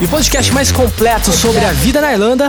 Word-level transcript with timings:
E 0.00 0.04
o 0.04 0.08
podcast 0.08 0.52
mais 0.52 0.72
completo 0.72 1.32
sobre 1.32 1.64
a 1.64 1.72
vida 1.72 2.00
na 2.00 2.12
Irlanda 2.12 2.48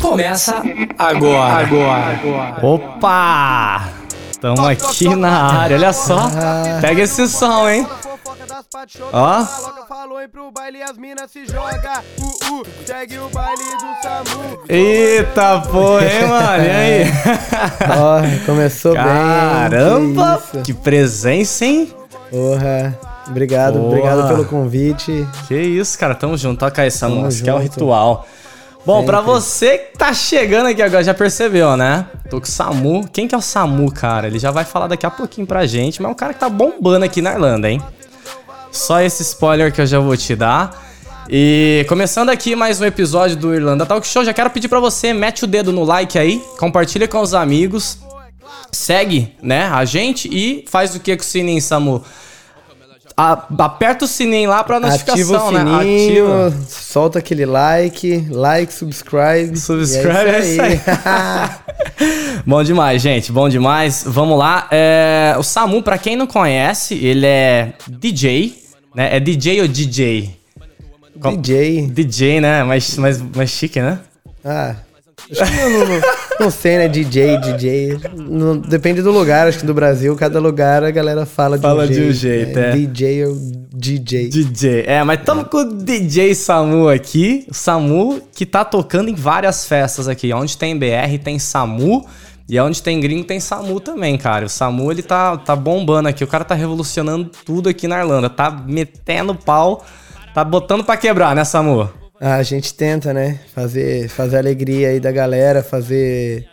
começa 0.00 0.62
agora. 0.98 1.66
Agora. 1.66 2.58
Opa! 2.62 3.88
Estamos 4.30 4.60
aqui 4.66 5.14
na 5.14 5.60
área, 5.60 5.76
olha 5.76 5.92
só. 5.92 6.28
Pega 6.80 7.02
esse 7.02 7.26
som, 7.28 7.68
hein? 7.68 7.86
Ó. 9.12 9.44
Eita 14.68 15.60
porra, 15.70 16.04
hein, 16.04 16.26
mano? 16.28 16.64
E 16.64 16.70
aí? 16.70 17.04
Ó, 17.98 18.46
começou 18.46 18.94
Caramba! 18.94 20.42
bem. 20.52 20.62
Que 20.62 20.74
presença, 20.74 21.64
hein? 21.64 21.94
Porra. 22.30 22.98
Obrigado, 23.28 23.74
Porra. 23.74 23.86
obrigado 23.86 24.28
pelo 24.28 24.44
convite. 24.44 25.26
Que 25.48 25.54
isso, 25.54 25.98
cara. 25.98 26.14
Tamo 26.14 26.36
junto. 26.36 26.58
Toca 26.58 26.82
aí 26.82 26.90
música, 27.10 27.44
que 27.44 27.50
é 27.50 27.54
o 27.54 27.58
ritual. 27.58 28.26
Bom, 28.84 29.04
pra 29.04 29.20
você 29.20 29.78
que 29.78 29.98
tá 29.98 30.14
chegando 30.14 30.66
aqui 30.66 30.80
agora, 30.80 31.02
já 31.02 31.12
percebeu, 31.12 31.76
né? 31.76 32.06
Tô 32.30 32.40
com 32.40 32.46
o 32.46 32.48
Samu. 32.48 33.08
Quem 33.12 33.26
que 33.26 33.34
é 33.34 33.38
o 33.38 33.42
Samu, 33.42 33.90
cara? 33.90 34.28
Ele 34.28 34.38
já 34.38 34.52
vai 34.52 34.64
falar 34.64 34.86
daqui 34.86 35.04
a 35.04 35.10
pouquinho 35.10 35.44
pra 35.44 35.66
gente, 35.66 36.00
mas 36.00 36.08
é 36.08 36.12
um 36.12 36.16
cara 36.16 36.32
que 36.32 36.38
tá 36.38 36.48
bombando 36.48 37.04
aqui 37.04 37.20
na 37.20 37.32
Irlanda, 37.32 37.68
hein? 37.68 37.82
Só 38.70 39.00
esse 39.00 39.22
spoiler 39.22 39.72
que 39.72 39.80
eu 39.80 39.86
já 39.86 39.98
vou 39.98 40.16
te 40.16 40.36
dar. 40.36 40.86
E 41.28 41.84
começando 41.88 42.28
aqui 42.28 42.54
mais 42.54 42.80
um 42.80 42.84
episódio 42.84 43.36
do 43.36 43.52
Irlanda 43.52 43.84
Talk 43.84 44.06
Show, 44.06 44.24
já 44.24 44.32
quero 44.32 44.50
pedir 44.50 44.68
pra 44.68 44.78
você, 44.78 45.12
mete 45.12 45.42
o 45.42 45.46
dedo 45.48 45.72
no 45.72 45.82
like 45.82 46.16
aí, 46.16 46.40
compartilha 46.56 47.08
com 47.08 47.20
os 47.20 47.34
amigos, 47.34 47.98
segue, 48.70 49.34
né, 49.42 49.64
a 49.64 49.84
gente 49.84 50.28
e 50.28 50.64
faz 50.68 50.94
o 50.94 51.00
que 51.00 51.16
com 51.16 51.22
o 51.22 51.26
sininho, 51.26 51.60
Samu? 51.60 52.04
A- 53.16 53.46
aperta 53.60 54.04
o 54.04 54.08
sininho 54.08 54.50
lá 54.50 54.62
pra 54.62 54.78
notificação, 54.78 55.14
Ativa 55.14 55.44
o 55.44 55.50
né? 55.52 55.80
sininho, 55.82 56.26
Ativa. 56.46 56.64
solta 56.68 57.18
aquele 57.18 57.46
like, 57.46 58.26
like, 58.30 58.72
subscribe. 58.74 59.56
Subscribe, 59.58 60.26
e 60.26 60.34
é 60.34 60.40
isso 60.40 60.60
aí. 60.62 60.80
Bom 62.46 62.62
demais, 62.62 63.00
gente. 63.00 63.32
Bom 63.32 63.48
demais. 63.48 64.04
Vamos 64.06 64.38
lá. 64.38 64.68
É, 64.70 65.34
o 65.38 65.42
Samu, 65.42 65.82
pra 65.82 65.96
quem 65.96 66.14
não 66.14 66.26
conhece, 66.26 66.94
ele 66.94 67.24
é 67.26 67.72
DJ, 67.88 68.62
né? 68.94 69.16
É 69.16 69.20
DJ 69.20 69.62
ou 69.62 69.68
DJ? 69.68 70.36
DJ. 71.16 71.86
DJ, 71.86 72.40
né? 72.42 72.62
Mais, 72.64 72.96
mais, 72.98 73.22
mais 73.34 73.48
chique, 73.50 73.80
né? 73.80 73.98
Ah, 74.44 74.74
acho 75.40 75.50
que 75.52 75.56
não, 75.60 75.70
não, 75.70 75.86
não, 75.88 76.00
não 76.40 76.50
sei, 76.50 76.78
né? 76.78 76.88
DJ, 76.88 77.38
DJ. 77.38 77.98
Não- 78.16 78.58
depende 78.58 79.02
do 79.02 79.10
lugar, 79.10 79.48
acho 79.48 79.58
que 79.60 79.66
do 79.66 79.74
Brasil, 79.74 80.14
cada 80.16 80.38
lugar 80.38 80.84
a 80.84 80.90
galera 80.90 81.24
fala 81.26 81.56
de 81.56 81.62
Fala 81.62 81.84
um 81.84 81.86
de 81.86 81.94
jeito. 81.94 82.08
um 82.10 82.12
jeito, 82.12 82.58
né? 82.58 82.68
é. 82.68 82.72
DJ 82.72 83.24
ou 83.26 83.36
DJ. 83.74 84.28
DJ. 84.28 84.84
É, 84.86 85.02
mas 85.02 85.20
tamo 85.24 85.44
com 85.44 85.58
o 85.58 85.64
DJ 85.76 86.34
Samu 86.34 86.88
aqui. 86.88 87.46
O 87.50 87.54
Samu 87.54 88.20
que 88.34 88.46
tá 88.46 88.64
tocando 88.64 89.08
em 89.08 89.14
várias 89.14 89.66
festas 89.66 90.06
aqui. 90.08 90.32
Onde 90.32 90.56
tem 90.56 90.76
BR 90.78 91.18
tem 91.22 91.38
Samu. 91.38 92.06
E 92.48 92.60
onde 92.60 92.80
tem 92.80 93.00
gringo 93.00 93.24
tem 93.24 93.40
Samu 93.40 93.80
também, 93.80 94.16
cara. 94.16 94.46
O 94.46 94.48
Samu 94.48 94.92
ele 94.92 95.02
tá, 95.02 95.36
tá 95.36 95.56
bombando 95.56 96.08
aqui. 96.08 96.22
O 96.22 96.28
cara 96.28 96.44
tá 96.44 96.54
revolucionando 96.54 97.28
tudo 97.44 97.68
aqui 97.68 97.88
na 97.88 97.98
Irlanda. 97.98 98.30
Tá 98.30 98.50
metendo 98.50 99.34
pau. 99.34 99.84
Tá 100.32 100.44
botando 100.44 100.84
pra 100.84 100.96
quebrar, 100.96 101.34
né, 101.34 101.44
Samu? 101.44 101.90
Ah, 102.20 102.36
a 102.36 102.42
gente 102.42 102.74
tenta, 102.74 103.12
né? 103.12 103.38
Fazer, 103.54 104.08
fazer 104.08 104.36
a 104.36 104.38
alegria 104.38 104.88
aí 104.88 105.00
da 105.00 105.12
galera, 105.12 105.62
fazer 105.62 106.48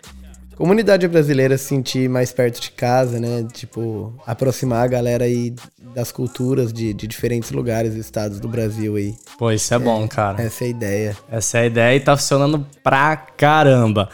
comunidade 0.55 1.07
brasileira 1.07 1.57
se 1.57 1.65
sentir 1.65 2.09
mais 2.09 2.31
perto 2.31 2.61
de 2.61 2.71
casa, 2.71 3.19
né? 3.19 3.45
Tipo, 3.53 4.13
aproximar 4.25 4.83
a 4.83 4.87
galera 4.87 5.25
aí 5.25 5.53
das 5.93 6.11
culturas 6.11 6.73
de, 6.73 6.93
de 6.93 7.07
diferentes 7.07 7.51
lugares 7.51 7.95
e 7.95 7.99
estados 7.99 8.39
do 8.39 8.47
Brasil 8.47 8.95
aí. 8.95 9.15
Pô, 9.37 9.51
isso 9.51 9.73
é, 9.73 9.79
bom, 9.79 10.07
cara. 10.07 10.41
Essa 10.41 10.63
é 10.63 10.67
a 10.67 10.69
ideia. 10.69 11.17
Essa 11.31 11.57
é 11.59 11.61
a 11.61 11.65
ideia 11.65 11.95
e 11.95 11.99
tá 11.99 12.17
funcionando 12.17 12.65
pra 12.83 13.15
caramba. 13.15 14.09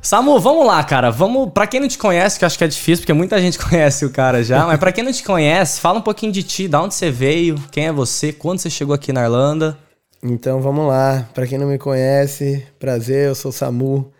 Samu, 0.00 0.38
vamos 0.40 0.66
lá, 0.66 0.82
cara. 0.82 1.10
Vamos, 1.10 1.50
para 1.52 1.66
quem 1.66 1.80
não 1.80 1.88
te 1.88 1.96
conhece, 1.96 2.38
que 2.38 2.44
eu 2.44 2.46
acho 2.46 2.58
que 2.58 2.64
é 2.64 2.68
difícil, 2.68 3.02
porque 3.02 3.12
muita 3.12 3.40
gente 3.40 3.58
conhece 3.62 4.04
o 4.04 4.10
cara 4.10 4.42
já, 4.42 4.66
mas 4.66 4.78
pra 4.78 4.92
quem 4.92 5.04
não 5.04 5.12
te 5.12 5.22
conhece, 5.22 5.80
fala 5.80 5.98
um 5.98 6.02
pouquinho 6.02 6.32
de 6.32 6.42
ti, 6.42 6.68
da 6.68 6.82
onde 6.82 6.94
você 6.94 7.10
veio, 7.10 7.54
quem 7.70 7.86
é 7.86 7.92
você, 7.92 8.32
quando 8.32 8.58
você 8.58 8.68
chegou 8.68 8.94
aqui 8.94 9.12
na 9.12 9.22
Irlanda. 9.22 9.78
Então 10.22 10.60
vamos 10.60 10.86
lá. 10.86 11.28
Pra 11.34 11.46
quem 11.46 11.58
não 11.58 11.66
me 11.68 11.78
conhece, 11.78 12.64
prazer, 12.78 13.28
eu 13.28 13.34
sou 13.34 13.50
Samu, 13.50 14.12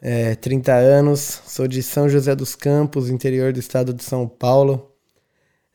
é, 0.00 0.34
30 0.36 0.72
anos, 0.72 1.42
sou 1.46 1.68
de 1.68 1.82
São 1.82 2.08
José 2.08 2.34
dos 2.34 2.54
Campos, 2.54 3.10
interior 3.10 3.52
do 3.52 3.60
estado 3.60 3.92
de 3.92 4.02
São 4.02 4.26
Paulo. 4.26 4.90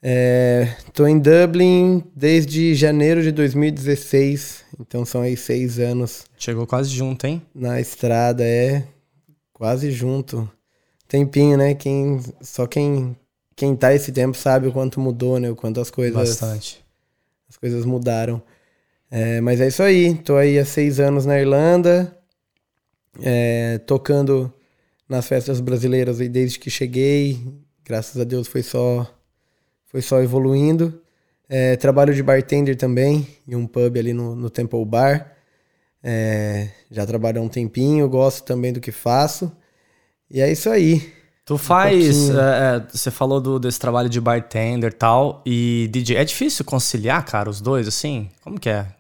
É, 0.02 0.76
tô 0.94 1.06
em 1.06 1.20
Dublin 1.20 2.02
desde 2.16 2.74
janeiro 2.74 3.22
de 3.22 3.34
2016, 3.34 4.64
então 4.80 5.04
são 5.04 5.22
aí 5.22 5.36
seis 5.36 5.78
anos 5.78 6.24
Chegou 6.38 6.66
quase 6.66 6.90
junto, 6.90 7.28
hein? 7.28 7.42
na 7.54 7.82
estrada, 7.82 8.46
é 8.46 8.86
quase 9.52 9.92
junto. 9.92 10.50
Tempinho, 11.06 11.58
né? 11.58 11.74
Quem, 11.76 12.22
só 12.40 12.66
quem, 12.66 13.14
quem 13.58 13.76
tá 13.76 13.94
esse 13.94 14.12
tempo 14.12 14.38
sabe 14.38 14.68
o 14.68 14.72
quanto 14.72 15.02
mudou, 15.02 15.38
né? 15.38 15.50
O 15.50 15.56
quanto 15.56 15.82
as 15.82 15.92
coisas 15.92 16.14
Bastante. 16.14 16.84
as 17.50 17.58
coisas 17.58 17.84
mudaram. 17.84 18.42
É, 19.12 19.42
mas 19.42 19.60
é 19.60 19.68
isso 19.68 19.82
aí. 19.82 20.16
Tô 20.16 20.36
aí 20.36 20.60
há 20.60 20.66
seis 20.66 21.00
anos 21.00 21.26
na 21.26 21.40
Irlanda, 21.40 22.16
é, 23.22 23.80
tocando 23.80 24.54
nas 25.08 25.28
festas 25.28 25.60
brasileiras 25.60 26.22
aí 26.22 26.30
desde 26.30 26.60
que 26.60 26.70
cheguei. 26.70 27.40
Graças 27.84 28.22
a 28.22 28.24
Deus 28.24 28.48
foi 28.48 28.62
só 28.62 29.08
foi 29.88 30.02
só 30.02 30.22
evoluindo. 30.22 31.02
É, 31.48 31.76
trabalho 31.76 32.14
de 32.14 32.22
bartender 32.22 32.76
também 32.76 33.28
em 33.48 33.56
um 33.56 33.66
pub 33.66 33.98
ali 33.98 34.14
no, 34.14 34.36
no 34.36 34.50
Temple 34.50 34.86
Bar. 34.86 35.36
É, 36.04 36.70
já 36.92 37.06
trabalho 37.06 37.42
há 37.42 37.44
um 37.44 37.50
tempinho, 37.50 38.08
gosto 38.08 38.44
também 38.46 38.72
do 38.72 38.80
que 38.80 38.92
faço. 38.92 39.52
E 40.30 40.40
é 40.40 40.52
isso 40.52 40.70
aí. 40.70 41.12
Tu 41.44 41.58
faz. 41.58 42.06
pouquinho. 42.06 42.40
é, 42.40 42.76
é, 42.76 42.88
você 42.92 43.10
falou 43.10 43.42
do, 43.42 43.60
desse 43.60 43.80
trabalho 43.80 44.08
de 44.08 44.22
bartender 44.22 44.92
e 44.92 44.96
tal, 44.96 45.42
e 45.44 45.90
DJ. 45.92 46.18
É 46.18 46.24
difícil 46.24 46.64
conciliar, 46.64 47.26
cara, 47.26 47.50
os 47.50 47.60
dois, 47.60 47.88
assim? 47.88 48.30
Como 48.44 48.60
que 48.60 48.70
é? 48.70 48.99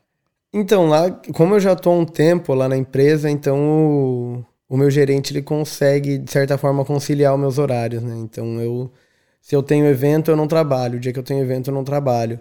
Então, 0.54 0.88
lá, 0.88 1.12
como 1.34 1.56
eu 1.56 1.60
já 1.60 1.76
tô 1.76 1.92
há 1.92 1.94
um 1.94 2.06
tempo 2.06 2.54
lá 2.54 2.68
na 2.68 2.76
empresa, 2.76 3.30
então 3.30 3.60
o, 3.60 4.46
o 4.68 4.78
meu 4.78 4.90
gerente 4.90 5.32
ele 5.32 5.44
consegue, 5.44 6.18
de 6.18 6.32
certa 6.32 6.58
forma, 6.58 6.84
conciliar 6.84 7.34
os 7.36 7.40
meus 7.40 7.58
horários, 7.58 8.02
né? 8.04 8.16
Então 8.18 8.60
eu. 8.62 8.92
Se 9.42 9.56
eu 9.56 9.64
tenho 9.64 9.86
evento, 9.86 10.32
eu 10.32 10.36
não 10.36 10.48
trabalho. 10.48 10.98
O 10.98 11.00
dia 11.00 11.14
que 11.14 11.20
eu 11.20 11.24
tenho 11.24 11.42
evento, 11.42 11.70
eu 11.70 11.74
não 11.74 11.84
trabalho. 11.84 12.40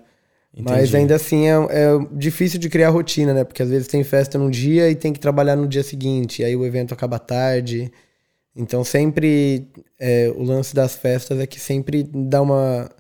Mas 0.57 0.89
Entendi. 0.91 0.97
ainda 0.97 1.17
assim 1.17 1.47
é, 1.49 1.53
é 1.53 1.99
difícil 2.13 2.59
de 2.59 2.69
criar 2.69 2.91
rotina, 2.91 3.33
né? 3.35 3.45
Porque 3.45 3.63
às 3.63 3.71
vezes 3.71 3.89
tem 3.89 4.03
festa 4.05 4.39
num 4.39 4.51
dia 4.51 4.91
e 4.91 4.97
tem 4.97 5.13
que 5.13 5.21
trabalhar 5.21 5.57
no 5.57 5.69
dia 5.69 5.83
seguinte. 5.83 6.43
E 6.43 6.45
aí 6.45 6.57
o 6.57 6.67
evento 6.67 6.93
acaba 6.95 7.19
tarde. 7.19 7.93
Então 8.57 8.85
sempre 8.85 9.69
é, 9.99 10.33
o 10.37 10.43
lance 10.43 10.75
das 10.75 10.97
festas 10.97 11.39
é 11.41 11.47
que 11.47 11.61
sempre 11.61 12.03
dá 12.03 12.43
uma, 12.43 12.91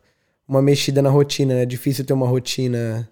uma 0.46 0.62
mexida 0.62 1.02
na 1.02 1.10
rotina, 1.10 1.54
né? 1.54 1.62
É 1.62 1.66
difícil 1.66 2.04
ter 2.04 2.12
uma 2.12 2.26
rotina 2.28 3.08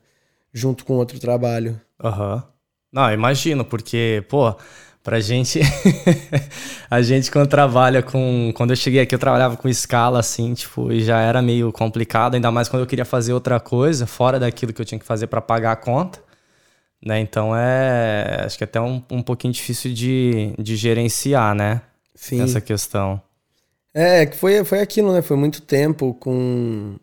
junto 0.53 0.85
com 0.85 0.95
outro 0.95 1.19
trabalho. 1.19 1.81
Aham. 2.03 2.45
Não, 2.93 3.13
imagino, 3.13 3.65
porque, 3.65 4.25
pô, 4.29 4.55
pra 5.03 5.21
gente. 5.21 5.61
a 6.91 7.01
gente 7.01 7.31
quando 7.31 7.49
trabalha 7.49 8.03
com. 8.03 8.53
Quando 8.55 8.71
eu 8.71 8.77
cheguei 8.77 9.01
aqui, 9.01 9.15
eu 9.15 9.19
trabalhava 9.19 9.57
com 9.57 9.69
escala, 9.69 10.19
assim, 10.19 10.53
tipo, 10.55 10.93
e 10.93 11.01
já 11.03 11.21
era 11.21 11.41
meio 11.41 11.71
complicado, 11.73 12.35
ainda 12.35 12.51
mais 12.51 12.69
quando 12.69 12.83
eu 12.83 12.87
queria 12.87 13.05
fazer 13.05 13.33
outra 13.33 13.61
coisa, 13.61 14.07
fora 14.07 14.41
daquilo 14.41 14.73
que 14.73 14.81
eu 14.81 14.85
tinha 14.85 14.99
que 14.99 15.05
fazer 15.07 15.29
pra 15.29 15.41
pagar 15.41 15.73
a 15.73 15.77
conta. 15.77 16.21
Né? 17.05 17.21
Então 17.21 17.55
é. 17.57 18.43
Acho 18.45 18.59
que 18.59 18.65
é 18.65 18.67
até 18.67 18.81
um, 18.81 19.03
um 19.11 19.23
pouquinho 19.23 19.53
difícil 19.53 19.93
de, 19.93 20.55
de 20.59 20.75
gerenciar, 20.75 21.55
né? 21.55 21.83
Sim. 22.15 22.43
Essa 22.43 22.61
questão. 22.61 23.21
É, 23.95 24.27
que 24.27 24.37
foi, 24.37 24.65
foi 24.65 24.81
aquilo, 24.81 25.13
né? 25.13 25.23
Foi 25.23 25.37
muito 25.37 25.63
tempo 25.63 26.15
com. 26.15 26.97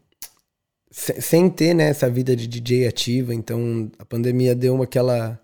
Se- 0.94 1.22
Sem 1.22 1.50
ter, 1.50 1.76
né, 1.76 1.86
essa 1.90 2.10
vida 2.10 2.36
de 2.38 2.48
DJ 2.48 2.88
ativa, 2.88 3.36
então 3.36 3.92
a 4.00 4.06
pandemia 4.06 4.56
deu 4.56 4.76
uma, 4.76 4.86
aquela, 4.86 5.40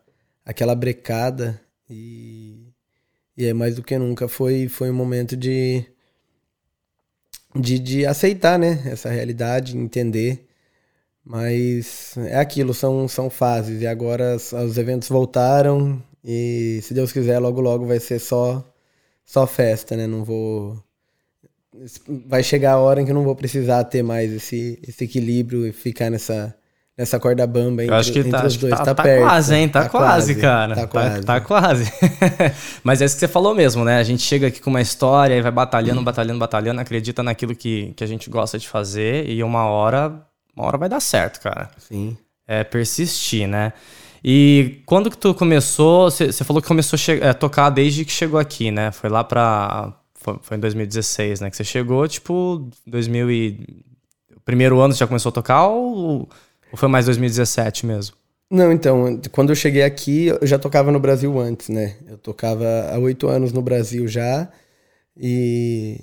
aquela 0.45 0.75
brecada 0.75 1.61
e, 1.89 2.73
e 3.37 3.45
é 3.47 3.53
mais 3.53 3.75
do 3.77 3.83
que 3.83 3.97
nunca 3.99 4.27
foi, 4.29 4.67
foi 4.69 4.91
um 4.91 4.95
momento 4.95 5.37
de, 5.37 5.85
de, 7.55 7.79
de 7.79 8.05
aceitar, 8.05 8.57
né, 8.59 8.81
essa 8.85 9.09
realidade, 9.09 9.77
entender. 9.77 10.47
Mas 11.25 12.17
é 12.17 12.37
aquilo, 12.39 12.73
são, 12.73 13.07
são 13.07 13.29
fases. 13.29 13.81
E 13.81 13.87
agora 13.87 14.35
as- 14.35 14.53
os 14.53 14.77
eventos 14.77 15.09
voltaram 15.09 16.03
e, 16.23 16.79
se 16.83 16.93
Deus 16.93 17.11
quiser, 17.13 17.39
logo 17.39 17.61
logo 17.61 17.85
vai 17.87 17.99
ser 17.99 18.19
só 18.19 18.65
só 19.25 19.47
festa, 19.47 19.95
né? 19.97 20.07
Não 20.07 20.23
vou. 20.25 20.83
Vai 22.25 22.41
chegar 22.43 22.73
a 22.73 22.77
hora 22.79 23.01
em 23.01 23.05
que 23.05 23.11
eu 23.11 23.15
não 23.15 23.23
vou 23.23 23.35
precisar 23.35 23.83
ter 23.83 24.01
mais 24.03 24.31
esse, 24.31 24.79
esse 24.87 25.03
equilíbrio 25.03 25.67
e 25.67 25.71
ficar 25.71 26.09
nessa, 26.09 26.55
nessa 26.97 27.19
corda 27.19 27.45
bamba 27.45 27.83
entre, 27.83 27.93
Eu 27.93 27.99
acho 27.99 28.11
que 28.11 28.19
entre 28.19 28.31
tá, 28.31 28.45
os 28.45 28.57
dois. 28.57 28.71
tá, 28.75 28.85
Tá, 28.85 28.95
tá 28.95 29.03
perto. 29.03 29.21
quase, 29.21 29.55
hein? 29.55 29.69
Tá, 29.69 29.87
quase, 29.87 30.35
cara. 30.35 30.75
Tá 30.75 30.81
Tá, 30.81 30.87
quase. 30.87 31.21
tá 31.23 31.41
quase. 31.41 31.93
Mas 32.83 33.01
é 33.01 33.05
isso 33.05 33.15
que 33.15 33.19
você 33.19 33.27
falou 33.27 33.53
mesmo, 33.53 33.85
né? 33.85 33.97
A 33.99 34.03
gente 34.03 34.23
chega 34.23 34.47
aqui 34.47 34.59
com 34.59 34.71
uma 34.71 34.81
história 34.81 35.35
e 35.35 35.41
vai 35.41 35.51
batalhando, 35.51 36.01
batalhando, 36.01 36.39
batalhando, 36.39 36.81
acredita 36.81 37.21
naquilo 37.21 37.55
que, 37.55 37.93
que 37.95 38.03
a 38.03 38.07
gente 38.07 38.29
gosta 38.31 38.57
de 38.57 38.67
fazer 38.67 39.29
e 39.29 39.43
uma 39.43 39.65
hora, 39.65 40.25
uma 40.55 40.65
hora 40.65 40.77
vai 40.77 40.89
dar 40.89 40.99
certo, 40.99 41.39
cara. 41.39 41.69
Sim. 41.77 42.17
É 42.47 42.63
persistir, 42.63 43.47
né? 43.47 43.73
E 44.23 44.81
quando 44.87 45.09
que 45.11 45.17
tu 45.17 45.33
começou? 45.35 46.09
Você 46.09 46.43
falou 46.43 46.61
que 46.61 46.67
começou 46.67 46.97
a 47.23 47.27
é, 47.27 47.33
tocar 47.33 47.69
desde 47.69 48.03
que 48.03 48.11
chegou 48.11 48.39
aqui, 48.39 48.71
né? 48.71 48.91
Foi 48.91 49.09
lá 49.09 49.23
pra. 49.23 49.93
Foi, 50.19 50.37
foi 50.41 50.57
em 50.57 50.59
2016, 50.59 51.41
né? 51.41 51.49
Que 51.49 51.55
você 51.55 51.63
chegou, 51.63 52.07
tipo, 52.07 52.69
2000 52.85 53.31
e... 53.31 53.83
O 54.35 54.41
primeiro 54.41 54.79
ano 54.79 54.93
você 54.93 54.99
já 54.99 55.07
começou 55.07 55.29
a 55.29 55.33
tocar 55.33 55.67
ou, 55.67 56.27
ou 56.71 56.77
foi 56.77 56.89
mais 56.89 57.05
2017 57.05 57.85
mesmo? 57.85 58.15
Não, 58.51 58.71
então, 58.73 59.21
quando 59.31 59.51
eu 59.51 59.55
cheguei 59.55 59.83
aqui, 59.83 60.27
eu 60.27 60.47
já 60.47 60.57
tocava 60.57 60.91
no 60.91 60.99
Brasil 60.99 61.37
antes, 61.39 61.69
né? 61.69 61.97
Eu 62.07 62.17
tocava 62.17 62.65
há 62.91 62.97
oito 62.97 63.27
anos 63.27 63.53
no 63.53 63.61
Brasil 63.61 64.07
já. 64.07 64.49
E. 65.15 66.01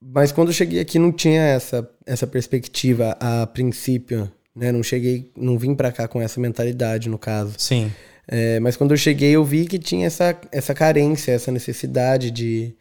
Mas 0.00 0.32
quando 0.32 0.48
eu 0.48 0.54
cheguei 0.54 0.80
aqui 0.80 0.98
não 0.98 1.12
tinha 1.12 1.42
essa, 1.42 1.88
essa 2.06 2.26
perspectiva 2.26 3.16
a 3.20 3.46
princípio, 3.46 4.30
né? 4.56 4.72
Não 4.72 4.82
cheguei, 4.82 5.30
não 5.36 5.58
vim 5.58 5.74
pra 5.74 5.92
cá 5.92 6.08
com 6.08 6.20
essa 6.20 6.40
mentalidade, 6.40 7.10
no 7.10 7.18
caso. 7.18 7.54
Sim. 7.58 7.92
É, 8.26 8.58
mas 8.60 8.74
quando 8.74 8.92
eu 8.92 8.96
cheguei, 8.96 9.32
eu 9.32 9.44
vi 9.44 9.66
que 9.66 9.78
tinha 9.78 10.06
essa, 10.06 10.40
essa 10.50 10.72
carência, 10.72 11.32
essa 11.32 11.52
necessidade 11.52 12.30
de, 12.30 12.74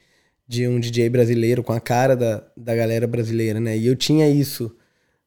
de 0.52 0.68
um 0.68 0.82
DJ 0.82 1.10
brasileiro 1.10 1.64
com 1.64 1.72
a 1.72 1.80
cara 1.80 2.14
da, 2.14 2.44
da 2.58 2.76
galera 2.76 3.08
brasileira, 3.08 3.58
né? 3.58 3.78
E 3.78 3.88
eu 3.88 3.96
tinha 3.96 4.30
isso 4.30 4.76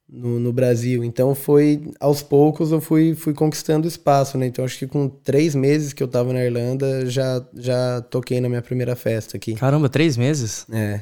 no, 0.07 0.39
no 0.39 0.53
Brasil. 0.53 1.03
Então 1.03 1.35
foi, 1.35 1.83
aos 1.99 2.21
poucos, 2.23 2.73
eu 2.73 2.81
fui, 2.81 3.15
fui 3.15 3.33
conquistando 3.33 3.89
espaço, 3.89 4.37
né? 4.37 4.47
Então 4.47 4.63
acho 4.63 4.79
que 4.79 4.87
com 4.87 5.09
três 5.09 5.55
meses 5.55 5.95
que 5.95 6.03
eu 6.03 6.09
tava 6.09 6.31
na 6.31 6.45
Irlanda, 6.45 7.07
já, 7.07 7.43
já 7.55 8.03
toquei 8.03 8.39
na 8.39 8.51
minha 8.51 8.61
primeira 8.61 8.95
festa 8.95 9.39
aqui. 9.39 9.55
Caramba, 9.55 9.89
três 9.89 10.19
meses? 10.19 10.67
É. 10.71 11.01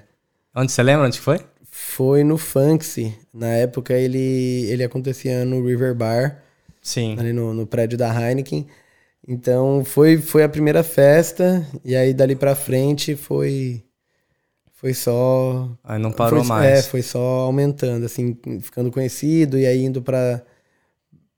Onde 0.55 0.71
você 0.71 0.85
lembra 0.85 1.09
onde 1.09 1.19
foi? 1.19 1.41
Foi 1.69 2.23
no 2.23 2.39
Funksy. 2.39 3.13
Na 3.35 3.49
época 3.49 3.93
ele, 3.93 4.67
ele 4.71 4.85
acontecia 4.85 5.45
no 5.45 5.67
River 5.67 5.97
Bar. 5.97 6.41
Sim. 6.81 7.17
ali 7.19 7.33
no, 7.33 7.53
no 7.53 7.67
prédio 7.67 7.99
da 7.99 8.09
Heineken. 8.09 8.69
Então 9.27 9.85
foi, 9.85 10.17
foi 10.19 10.45
a 10.45 10.49
primeira 10.49 10.85
festa, 10.85 11.67
e 11.85 11.95
aí 11.95 12.15
dali 12.15 12.37
pra 12.37 12.55
frente 12.55 13.17
foi. 13.17 13.85
Foi 14.83 14.95
só. 14.95 15.71
Aí 15.85 15.97
não 15.97 16.11
parou 16.11 16.41
foi, 16.41 16.49
mais. 16.49 16.67
É, 16.67 16.83
foi 16.83 17.03
só 17.03 17.21
aumentando, 17.21 18.05
assim, 18.05 18.37
ficando 18.61 18.91
conhecido 18.91 19.57
e 19.57 19.65
aí 19.65 19.85
indo 19.85 20.03
pra, 20.03 20.43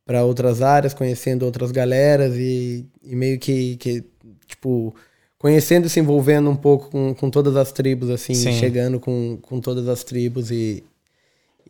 pra 0.03 0.25
outras 0.25 0.63
áreas, 0.63 0.95
conhecendo 0.95 1.45
outras 1.45 1.71
galeras 1.71 2.35
e, 2.37 2.89
e 3.03 3.15
meio 3.15 3.39
que, 3.39 3.77
que, 3.77 4.03
tipo, 4.47 4.95
conhecendo 5.37 5.87
e 5.87 5.91
se 5.91 6.01
envolvendo 6.01 6.49
um 6.49 6.57
pouco 6.57 6.89
com, 6.91 7.15
com 7.15 7.29
todas 7.29 7.55
as 7.55 7.71
tribos, 7.71 8.09
assim, 8.09 8.33
Sim. 8.33 8.55
chegando 8.55 8.99
com, 8.99 9.39
com 9.43 9.61
todas 9.61 9.89
as 9.89 10.03
tribos 10.03 10.51
e, 10.51 10.83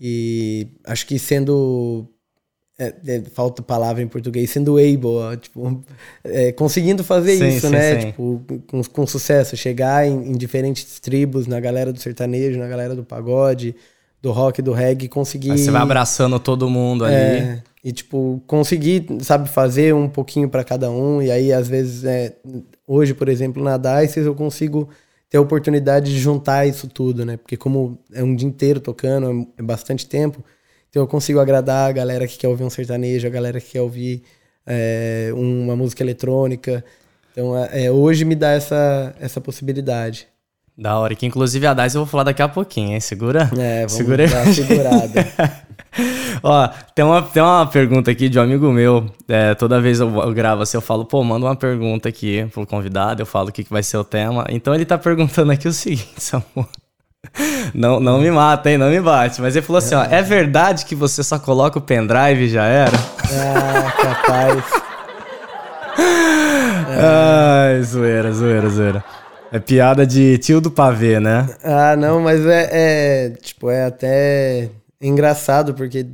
e 0.01 0.69
acho 0.85 1.05
que 1.05 1.19
sendo 1.19 2.09
é, 2.79 2.95
é, 3.07 3.23
falta 3.33 3.63
palavra 3.63 4.03
em 4.03 4.09
português, 4.09 4.51
sendo 4.51 4.77
able, 4.79 5.37
tipo, 5.41 5.83
é, 6.25 6.53
conseguindo 6.53 7.05
fazer 7.05 7.37
Sim, 7.37 7.49
isso, 7.49 7.67
sim, 7.69 7.73
né? 7.73 8.01
sim. 8.01 8.07
Tipo, 8.09 8.43
com, 8.67 8.83
com 8.83 9.07
sucesso, 9.07 9.57
chegar 9.57 10.07
em, 10.07 10.31
em 10.31 10.33
diferentes 10.33 10.99
tribos, 10.99 11.47
na 11.47 11.61
galera 11.61 11.93
do 11.93 12.01
sertanejo, 12.01 12.59
na 12.59 12.67
galera 12.67 12.95
do 12.95 13.05
pagode, 13.05 13.77
do 14.21 14.33
rock, 14.33 14.61
do 14.61 14.73
reggae, 14.73 15.09
conseguir. 15.09 15.53
Aí 15.53 15.59
você 15.59 15.71
vai 15.71 15.83
abraçando 15.83 16.39
todo 16.41 16.69
mundo 16.69 17.05
ali. 17.05 17.15
É, 17.15 17.63
e 17.85 17.93
tipo, 17.93 18.43
conseguir, 18.47 19.07
sabe, 19.21 19.49
fazer 19.49 19.95
um 19.95 20.09
pouquinho 20.09 20.49
pra 20.49 20.65
cada 20.65 20.91
um. 20.91 21.23
E 21.23 21.31
aí, 21.31 21.53
às 21.53 21.69
vezes, 21.69 22.03
é, 22.05 22.35
hoje, 22.87 23.15
por 23.15 23.29
exemplo, 23.29 23.63
na 23.63 23.77
DICE, 23.77 24.21
eu 24.21 24.35
consigo 24.35 24.89
ter 25.31 25.37
a 25.37 25.41
oportunidade 25.41 26.11
de 26.11 26.19
juntar 26.19 26.67
isso 26.67 26.89
tudo, 26.89 27.25
né? 27.25 27.37
Porque 27.37 27.57
como 27.57 27.99
é 28.13 28.23
um 28.23 28.35
dia 28.35 28.49
inteiro 28.49 28.81
tocando, 28.81 29.47
é 29.59 29.63
bastante 29.63 30.07
tempo, 30.07 30.43
então 30.95 31.03
eu 31.03 31.09
consigo 31.09 31.41
agradar 31.41 31.91
a 31.91 31.93
galera 31.93 32.25
que 32.25 32.39
quer 32.39 32.47
ouvir 32.47 32.63
um 32.63 32.71
sertanejo, 32.71 33.27
a 33.27 33.31
galera 33.31 33.61
que 33.61 33.73
quer 33.73 33.81
ouvir 33.81 34.23
é, 34.65 35.33
uma 35.35 35.75
música 35.75 36.05
eletrônica. 36.05 36.85
Então, 37.33 37.59
é, 37.73 37.91
hoje 37.91 38.25
me 38.25 38.37
dá 38.37 38.53
essa, 38.53 39.13
essa 39.19 39.41
possibilidade. 39.41 40.29
Da 40.79 40.97
hora, 40.97 41.17
que 41.17 41.27
inclusive 41.27 41.67
a 41.67 41.75
DICE 41.75 41.97
eu 41.97 42.03
vou 42.03 42.07
falar 42.09 42.23
daqui 42.23 42.43
a 42.43 42.49
pouquinho, 42.49 42.93
hein? 42.93 43.01
Segura. 43.01 43.51
É, 43.59 43.79
vamos 43.79 43.91
Segura 43.99 44.29
dar 44.29 44.47
segurada. 44.47 45.27
Ó, 46.41 46.69
tem 46.95 47.05
uma, 47.05 47.23
tem 47.23 47.43
uma 47.43 47.67
pergunta 47.67 48.13
aqui 48.13 48.29
de 48.29 48.39
um 48.39 48.43
amigo 48.43 48.71
meu. 48.71 49.11
É, 49.27 49.53
toda 49.57 49.81
vez 49.81 49.99
eu, 49.99 50.09
eu 50.09 50.33
gravo 50.33 50.63
assim, 50.63 50.77
eu 50.77 50.81
falo, 50.81 51.05
pô, 51.05 51.25
manda 51.25 51.45
uma 51.45 51.57
pergunta 51.57 52.09
aqui 52.09 52.47
pro 52.53 52.65
convidado, 52.65 53.21
eu 53.21 53.27
falo 53.27 53.49
o 53.49 53.53
que, 53.53 53.65
que 53.65 53.71
vai 53.73 53.83
ser 53.83 53.97
o 53.97 54.05
tema. 54.05 54.47
Então 54.49 54.73
ele 54.73 54.85
tá 54.85 54.97
perguntando 54.97 55.51
aqui 55.51 55.67
o 55.67 55.73
seguinte, 55.73 56.15
Samu. 56.23 56.69
Não, 57.75 57.99
não 57.99 58.21
me 58.21 58.31
mata, 58.31 58.71
hein? 58.71 58.79
Não 58.79 58.89
me 58.91 59.01
bate. 59.01 59.41
Mas 59.41 59.57
ele 59.57 59.65
falou 59.65 59.79
assim, 59.79 59.95
ó, 59.95 60.05
é 60.05 60.23
verdade 60.23 60.85
que 60.85 60.95
você 60.95 61.23
só 61.23 61.39
coloca 61.39 61.79
o 61.79 61.83
pendrive 61.83 62.45
e 62.45 62.49
já 62.49 62.65
era? 62.65 62.97
ah, 62.97 63.93
capaz. 64.01 64.65
Ai, 66.97 67.83
zoeira, 67.83 68.33
zoeira, 68.33 68.69
zoeira. 68.69 69.05
É 69.51 69.59
piada 69.59 70.07
de 70.07 70.39
tio 70.39 70.61
do 70.61 70.71
pavê, 70.71 71.21
né? 71.21 71.49
Ah, 71.63 71.97
não, 71.97 72.21
mas 72.21 72.45
é, 72.47 72.69
é, 72.73 73.31
tipo, 73.31 73.71
é 73.71 73.85
até 73.85 74.69
engraçado, 75.01 75.75
porque 75.75 76.05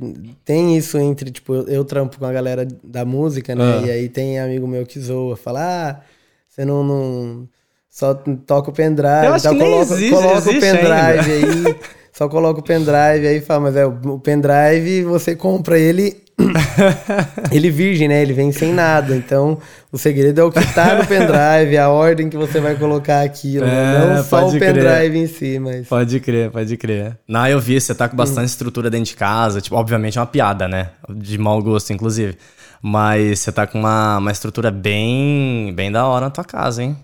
tem 0.43 0.77
isso 0.77 0.97
entre, 0.97 1.31
tipo, 1.31 1.53
eu, 1.53 1.67
eu 1.67 1.85
trampo 1.85 2.19
com 2.19 2.25
a 2.25 2.31
galera 2.31 2.67
da 2.83 3.05
música, 3.05 3.55
né? 3.55 3.79
Ah. 3.79 3.87
E 3.87 3.91
aí 3.91 4.09
tem 4.09 4.39
amigo 4.39 4.67
meu 4.67 4.85
que 4.85 4.99
zoa, 4.99 5.35
fala, 5.35 5.59
ah, 5.61 5.99
você 6.47 6.65
não, 6.65 6.83
não 6.83 7.49
só 7.91 8.13
toca 8.47 8.69
o 8.71 8.73
pendrive, 8.73 9.25
Eu 9.25 9.33
acho 9.33 9.49
que 9.49 9.55
nem 9.55 9.69
coloca, 9.69 9.93
existe- 9.93 10.09
coloca 10.15 10.37
existe 10.37 10.57
o 10.57 10.61
pendrive 10.61 11.31
aí, 11.67 11.75
só 12.13 12.29
coloca 12.29 12.59
o 12.61 12.63
pendrive 12.63 13.27
aí, 13.27 13.41
fala, 13.41 13.59
mas 13.59 13.75
é, 13.75 13.85
o 13.85 14.17
pendrive 14.19 15.03
você 15.03 15.35
compra 15.35 15.77
ele 15.77 16.23
ele 17.51 17.69
virgem, 17.69 18.07
né? 18.07 18.21
Ele 18.21 18.33
vem 18.33 18.51
sem 18.51 18.73
nada. 18.73 19.15
Então, 19.15 19.59
o 19.91 19.97
segredo 19.97 20.41
é 20.41 20.43
o 20.43 20.51
que 20.51 20.59
tá 20.73 20.95
no 20.95 21.05
pendrive, 21.05 21.77
a 21.77 21.89
ordem 21.89 22.29
que 22.29 22.37
você 22.37 22.59
vai 22.59 22.73
colocar 22.75 23.21
aquilo. 23.21 23.65
né? 23.65 24.03
É, 24.11 24.15
Não 24.15 24.23
só 24.23 24.39
o 24.39 24.45
pode 24.45 24.57
crer. 24.59 24.73
pendrive 24.73 25.17
em 25.19 25.27
si, 25.27 25.59
mas. 25.59 25.87
Pode 25.87 26.19
crer, 26.19 26.49
pode 26.49 26.77
crer. 26.77 27.15
Não, 27.27 27.47
eu 27.47 27.59
vi, 27.59 27.79
você 27.79 27.93
tá 27.93 28.09
com 28.09 28.15
bastante 28.15 28.47
estrutura 28.47 28.89
dentro 28.89 29.05
de 29.05 29.15
casa. 29.15 29.61
Tipo, 29.61 29.75
obviamente 29.75 30.17
é 30.17 30.21
uma 30.21 30.25
piada, 30.27 30.67
né? 30.67 30.89
De 31.09 31.37
mau 31.37 31.61
gosto, 31.61 31.93
inclusive. 31.93 32.35
Mas 32.81 33.39
você 33.39 33.51
tá 33.51 33.67
com 33.67 33.77
uma, 33.79 34.17
uma 34.17 34.31
estrutura 34.31 34.71
bem, 34.71 35.71
bem 35.75 35.91
da 35.91 36.07
hora 36.07 36.25
na 36.25 36.31
tua 36.31 36.43
casa, 36.43 36.81
hein? 36.81 36.97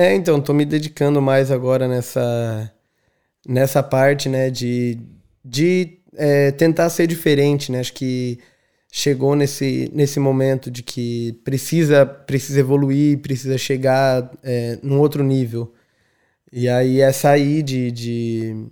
É, 0.00 0.14
então, 0.14 0.40
tô 0.40 0.54
me 0.54 0.64
dedicando 0.64 1.20
mais 1.20 1.50
agora 1.50 1.88
nessa, 1.88 2.72
nessa 3.48 3.82
parte, 3.82 4.28
né, 4.28 4.48
de, 4.50 5.00
de 5.44 5.98
é, 6.14 6.52
tentar 6.52 6.88
ser 6.90 7.08
diferente, 7.08 7.72
né? 7.72 7.80
Acho 7.80 7.92
que 7.94 8.38
chegou 8.92 9.34
nesse, 9.36 9.90
nesse 9.92 10.20
momento 10.20 10.70
de 10.70 10.84
que 10.84 11.32
precisa, 11.44 12.06
precisa 12.06 12.60
evoluir, 12.60 13.18
precisa 13.20 13.58
chegar 13.58 14.30
é, 14.44 14.78
num 14.84 15.00
outro 15.00 15.24
nível. 15.24 15.74
E 16.52 16.68
aí 16.68 17.00
é 17.00 17.12
sair 17.12 17.62
de. 17.62 17.90
de 17.92 18.66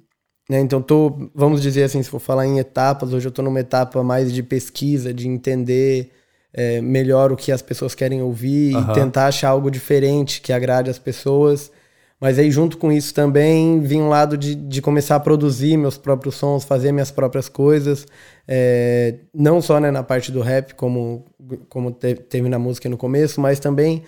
né, 0.51 0.61
então, 0.61 0.83
tô, 0.83 1.31
vamos 1.35 1.63
dizer 1.63 1.85
assim, 1.85 2.03
se 2.03 2.11
for 2.11 2.21
falar 2.21 2.47
em 2.47 2.59
etapas, 2.61 3.13
hoje 3.13 3.29
eu 3.29 3.33
tô 3.33 3.43
numa 3.43 3.61
etapa 3.61 4.03
mais 4.05 4.33
de 4.33 4.43
pesquisa, 4.43 5.13
de 5.15 5.29
entender 5.29 6.13
é, 6.57 6.81
melhor 6.81 7.31
o 7.31 7.37
que 7.37 7.53
as 7.53 7.63
pessoas 7.63 7.95
querem 7.95 8.23
ouvir 8.23 8.75
Aham. 8.75 8.91
e 8.91 8.95
tentar 8.95 9.27
achar 9.27 9.51
algo 9.51 9.71
diferente 9.71 10.41
que 10.41 10.53
agrade 10.53 10.91
as 10.91 10.99
pessoas. 10.99 11.71
Mas 12.19 12.39
aí, 12.39 12.51
junto 12.51 12.79
com 12.79 12.91
isso 12.91 13.13
também, 13.13 13.79
vim 13.81 14.01
um 14.01 14.09
lado 14.09 14.39
de, 14.39 14.55
de 14.55 14.81
começar 14.81 15.17
a 15.17 15.21
produzir 15.21 15.77
meus 15.77 15.99
próprios 15.99 16.37
sons, 16.37 16.65
fazer 16.65 16.91
minhas 16.91 17.11
próprias 17.11 17.47
coisas. 17.47 18.07
É, 18.49 19.17
não 19.35 19.61
só 19.61 19.79
né, 19.79 19.91
na 19.91 20.03
parte 20.03 20.33
do 20.33 20.41
rap, 20.41 20.75
como, 20.75 21.27
como 21.69 21.93
te- 21.93 22.15
teve 22.15 22.49
na 22.49 22.59
música 22.59 22.89
no 22.89 22.97
começo, 22.97 23.39
mas 23.39 23.61
também 23.61 24.03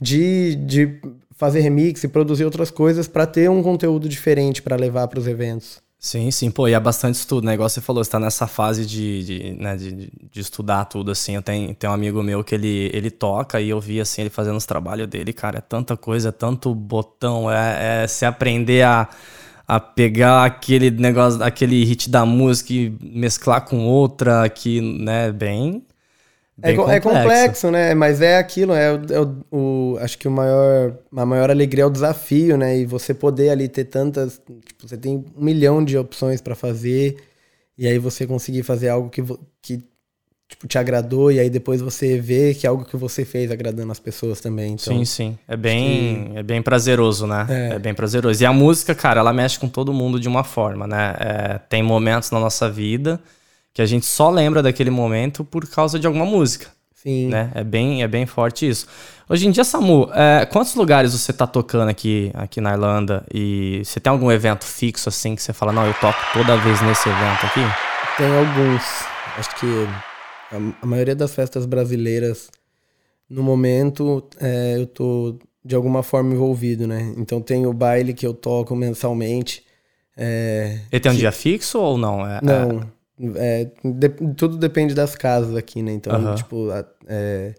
de, 0.00 0.56
de 0.56 1.00
fazer 1.36 1.60
remix 1.60 2.02
e 2.02 2.08
produzir 2.08 2.44
outras 2.44 2.70
coisas 2.70 3.06
para 3.06 3.26
ter 3.26 3.48
um 3.48 3.62
conteúdo 3.62 4.08
diferente 4.08 4.60
para 4.60 4.74
levar 4.74 5.06
para 5.06 5.20
os 5.20 5.28
eventos. 5.28 5.80
Sim, 6.04 6.32
sim, 6.32 6.50
pô, 6.50 6.66
e 6.66 6.72
é 6.72 6.80
bastante 6.80 7.14
estudo, 7.14 7.44
né? 7.46 7.54
Igual 7.54 7.68
você 7.68 7.80
falou, 7.80 8.02
você 8.02 8.10
tá 8.10 8.18
nessa 8.18 8.48
fase 8.48 8.84
de, 8.84 9.22
de, 9.24 9.52
né, 9.54 9.76
de, 9.76 10.10
de- 10.32 10.40
estudar 10.40 10.84
tudo, 10.86 11.12
assim. 11.12 11.36
Eu 11.36 11.42
tenho, 11.42 11.72
tenho 11.76 11.92
um 11.92 11.94
amigo 11.94 12.20
meu 12.24 12.42
que 12.42 12.56
ele, 12.56 12.90
ele 12.92 13.08
toca 13.08 13.60
e 13.60 13.68
eu 13.68 13.80
vi, 13.80 14.00
assim, 14.00 14.22
ele 14.22 14.30
fazendo 14.30 14.56
os 14.56 14.66
trabalhos 14.66 15.06
dele, 15.06 15.32
cara, 15.32 15.58
é 15.58 15.60
tanta 15.60 15.96
coisa, 15.96 16.30
é 16.30 16.32
tanto 16.32 16.74
botão, 16.74 17.48
é, 17.50 18.02
é 18.02 18.06
se 18.08 18.24
aprender 18.26 18.82
a, 18.82 19.08
a 19.66 19.78
pegar 19.78 20.44
aquele 20.44 20.90
negócio, 20.90 21.40
aquele 21.42 21.84
hit 21.84 22.10
da 22.10 22.26
música 22.26 22.72
e 22.72 22.90
mesclar 23.00 23.64
com 23.64 23.86
outra, 23.86 24.48
que, 24.48 24.80
né, 24.80 25.30
bem... 25.30 25.84
É, 26.62 26.66
bem 26.68 26.76
co- 26.76 26.90
é 26.90 27.00
complexo, 27.00 27.70
né? 27.70 27.94
Mas 27.94 28.20
é 28.20 28.38
aquilo, 28.38 28.72
é, 28.72 28.92
o, 28.92 29.00
é 29.12 29.20
o- 29.20 29.36
o- 29.94 29.98
acho 30.00 30.16
que 30.16 30.28
o 30.28 30.30
maior, 30.30 30.96
a 31.16 31.26
maior 31.26 31.50
alegria 31.50 31.84
é 31.84 31.86
o 31.86 31.90
desafio, 31.90 32.56
né? 32.56 32.78
E 32.78 32.86
você 32.86 33.12
poder 33.12 33.50
ali 33.50 33.68
ter 33.68 33.84
tantas, 33.84 34.40
tipo, 34.64 34.88
você 34.88 34.96
tem 34.96 35.16
um 35.36 35.44
milhão 35.44 35.84
de 35.84 35.98
opções 35.98 36.40
pra 36.40 36.54
fazer 36.54 37.16
e 37.76 37.86
aí 37.86 37.98
você 37.98 38.26
conseguir 38.26 38.62
fazer 38.62 38.88
algo 38.88 39.10
que, 39.10 39.22
que 39.60 39.82
tipo, 40.48 40.66
te 40.68 40.76
agradou 40.78 41.32
e 41.32 41.40
aí 41.40 41.48
depois 41.48 41.80
você 41.80 42.18
vê 42.20 42.52
que 42.54 42.66
é 42.66 42.68
algo 42.70 42.84
que 42.84 42.96
você 42.96 43.24
fez 43.24 43.50
agradando 43.50 43.90
as 43.90 43.98
pessoas 43.98 44.38
também. 44.40 44.74
Então, 44.74 44.98
Sim, 44.98 45.04
sim. 45.04 45.38
É 45.48 45.56
bem, 45.56 46.32
é 46.36 46.42
bem 46.42 46.60
prazeroso, 46.62 47.26
né? 47.26 47.46
É. 47.48 47.68
É. 47.74 47.78
bem 47.78 47.94
prazeroso. 47.94 48.42
E 48.42 48.46
a 48.46 48.52
música, 48.52 48.94
cara, 48.94 49.20
ela 49.20 49.32
mexe 49.32 49.58
com 49.58 49.68
todo 49.68 49.92
mundo 49.94 50.20
de 50.20 50.28
uma 50.28 50.44
forma, 50.44 50.86
né? 50.86 51.14
É, 51.18 51.58
tem 51.68 51.82
momentos 51.82 52.30
na 52.30 52.38
nossa 52.38 52.68
vida 52.70 53.18
que 53.72 53.80
a 53.80 53.86
gente 53.86 54.06
só 54.06 54.30
lembra 54.30 54.62
daquele 54.62 54.90
momento 54.90 55.44
por 55.44 55.68
causa 55.68 55.98
de 55.98 56.06
alguma 56.06 56.26
música, 56.26 56.68
sim. 56.94 57.28
né? 57.28 57.50
É 57.54 57.64
bem, 57.64 58.02
é 58.02 58.08
bem 58.08 58.26
forte 58.26 58.68
isso. 58.68 58.86
Hoje 59.28 59.46
em 59.46 59.50
dia, 59.50 59.64
Samu, 59.64 60.10
é, 60.12 60.44
quantos 60.44 60.74
lugares 60.74 61.12
você 61.12 61.32
tá 61.32 61.46
tocando 61.46 61.88
aqui, 61.88 62.30
aqui 62.34 62.60
na 62.60 62.72
Irlanda? 62.72 63.24
E 63.32 63.82
você 63.84 63.98
tem 63.98 64.10
algum 64.10 64.30
evento 64.30 64.64
fixo, 64.64 65.08
assim, 65.08 65.34
que 65.34 65.42
você 65.42 65.52
fala, 65.52 65.72
não, 65.72 65.86
eu 65.86 65.94
toco 65.94 66.18
toda 66.34 66.56
vez 66.58 66.82
nesse 66.82 67.08
evento 67.08 67.46
aqui? 67.46 67.60
Tem 68.18 68.26
alguns. 68.36 68.82
Acho 69.38 69.56
que 69.56 69.66
a, 70.82 70.86
maioria 70.86 71.16
das 71.16 71.34
festas 71.34 71.64
brasileiras, 71.64 72.50
no 73.28 73.42
momento, 73.42 74.28
é, 74.38 74.76
eu 74.76 74.86
tô 74.86 75.38
de 75.64 75.74
alguma 75.74 76.02
forma 76.02 76.34
envolvido, 76.34 76.86
né? 76.86 77.14
Então 77.16 77.40
tem 77.40 77.66
o 77.66 77.72
baile 77.72 78.12
que 78.12 78.26
eu 78.26 78.34
toco 78.34 78.76
mensalmente. 78.76 79.64
É, 80.14 80.80
Ele 80.90 81.00
tem 81.00 81.12
um 81.12 81.14
dia 81.14 81.32
fixo 81.32 81.78
ou 81.78 81.96
não? 81.96 82.26
É, 82.26 82.40
não, 82.42 82.80
é, 82.80 82.86
de- 83.84 84.34
tudo 84.36 84.56
depende 84.56 84.94
das 84.94 85.14
casas 85.14 85.54
aqui, 85.56 85.82
né? 85.82 85.92
Então, 85.92 86.12
Aham. 86.14 86.34
tipo, 86.34 86.70
a- 86.70 86.86
é, 87.06 87.54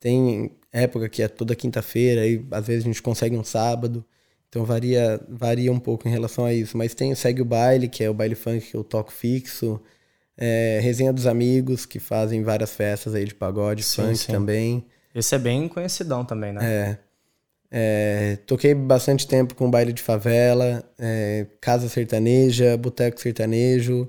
tem 0.00 0.52
época 0.72 1.08
que 1.08 1.22
é 1.22 1.28
toda 1.28 1.54
quinta-feira, 1.56 2.26
e 2.26 2.44
às 2.50 2.66
vezes 2.66 2.84
a 2.84 2.86
gente 2.88 3.02
consegue 3.02 3.36
um 3.36 3.44
sábado. 3.44 4.04
Então 4.48 4.64
varia, 4.64 5.20
varia 5.28 5.72
um 5.72 5.78
pouco 5.78 6.08
em 6.08 6.10
relação 6.10 6.44
a 6.44 6.52
isso. 6.54 6.76
Mas 6.76 6.94
tem 6.94 7.14
Segue 7.14 7.42
o 7.42 7.44
Baile, 7.44 7.88
que 7.88 8.02
é 8.02 8.08
o 8.10 8.14
baile 8.14 8.34
funk 8.34 8.70
que 8.70 8.76
eu 8.76 8.84
toco 8.84 9.12
fixo. 9.12 9.80
É, 10.36 10.78
Resenha 10.82 11.12
dos 11.12 11.26
Amigos, 11.26 11.84
que 11.84 11.98
fazem 11.98 12.42
várias 12.42 12.72
festas 12.72 13.14
aí 13.14 13.24
de 13.24 13.34
pagode, 13.34 13.82
Sim, 13.82 14.02
funk 14.02 14.16
sim. 14.18 14.32
também. 14.32 14.86
Esse 15.14 15.34
é 15.34 15.38
bem 15.38 15.68
conhecidão 15.68 16.24
também, 16.24 16.52
né? 16.52 16.60
É, 16.62 16.98
é, 17.70 18.36
toquei 18.46 18.72
bastante 18.74 19.26
tempo 19.26 19.54
com 19.54 19.70
baile 19.70 19.92
de 19.92 20.00
favela, 20.02 20.82
é, 20.98 21.46
casa 21.60 21.88
sertaneja, 21.88 22.76
boteco 22.76 23.20
sertanejo, 23.20 24.08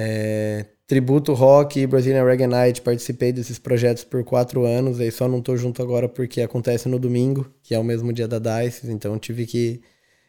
é, 0.00 0.64
tributo 0.86 1.32
rock 1.34 1.80
e 1.80 1.86
Brazilian 1.86 2.24
Reggae 2.24 2.46
Night. 2.46 2.80
Participei 2.82 3.32
desses 3.32 3.58
projetos 3.58 4.04
por 4.04 4.22
quatro 4.22 4.64
anos, 4.64 5.00
aí 5.00 5.10
só 5.10 5.26
não 5.26 5.42
tô 5.42 5.56
junto 5.56 5.82
agora 5.82 6.08
porque 6.08 6.40
acontece 6.40 6.88
no 6.88 7.00
domingo, 7.00 7.52
que 7.64 7.74
é 7.74 7.78
o 7.78 7.82
mesmo 7.82 8.12
dia 8.12 8.28
da 8.28 8.38
Dice, 8.38 8.88
então 8.88 9.18
tive 9.18 9.44
que, 9.44 9.80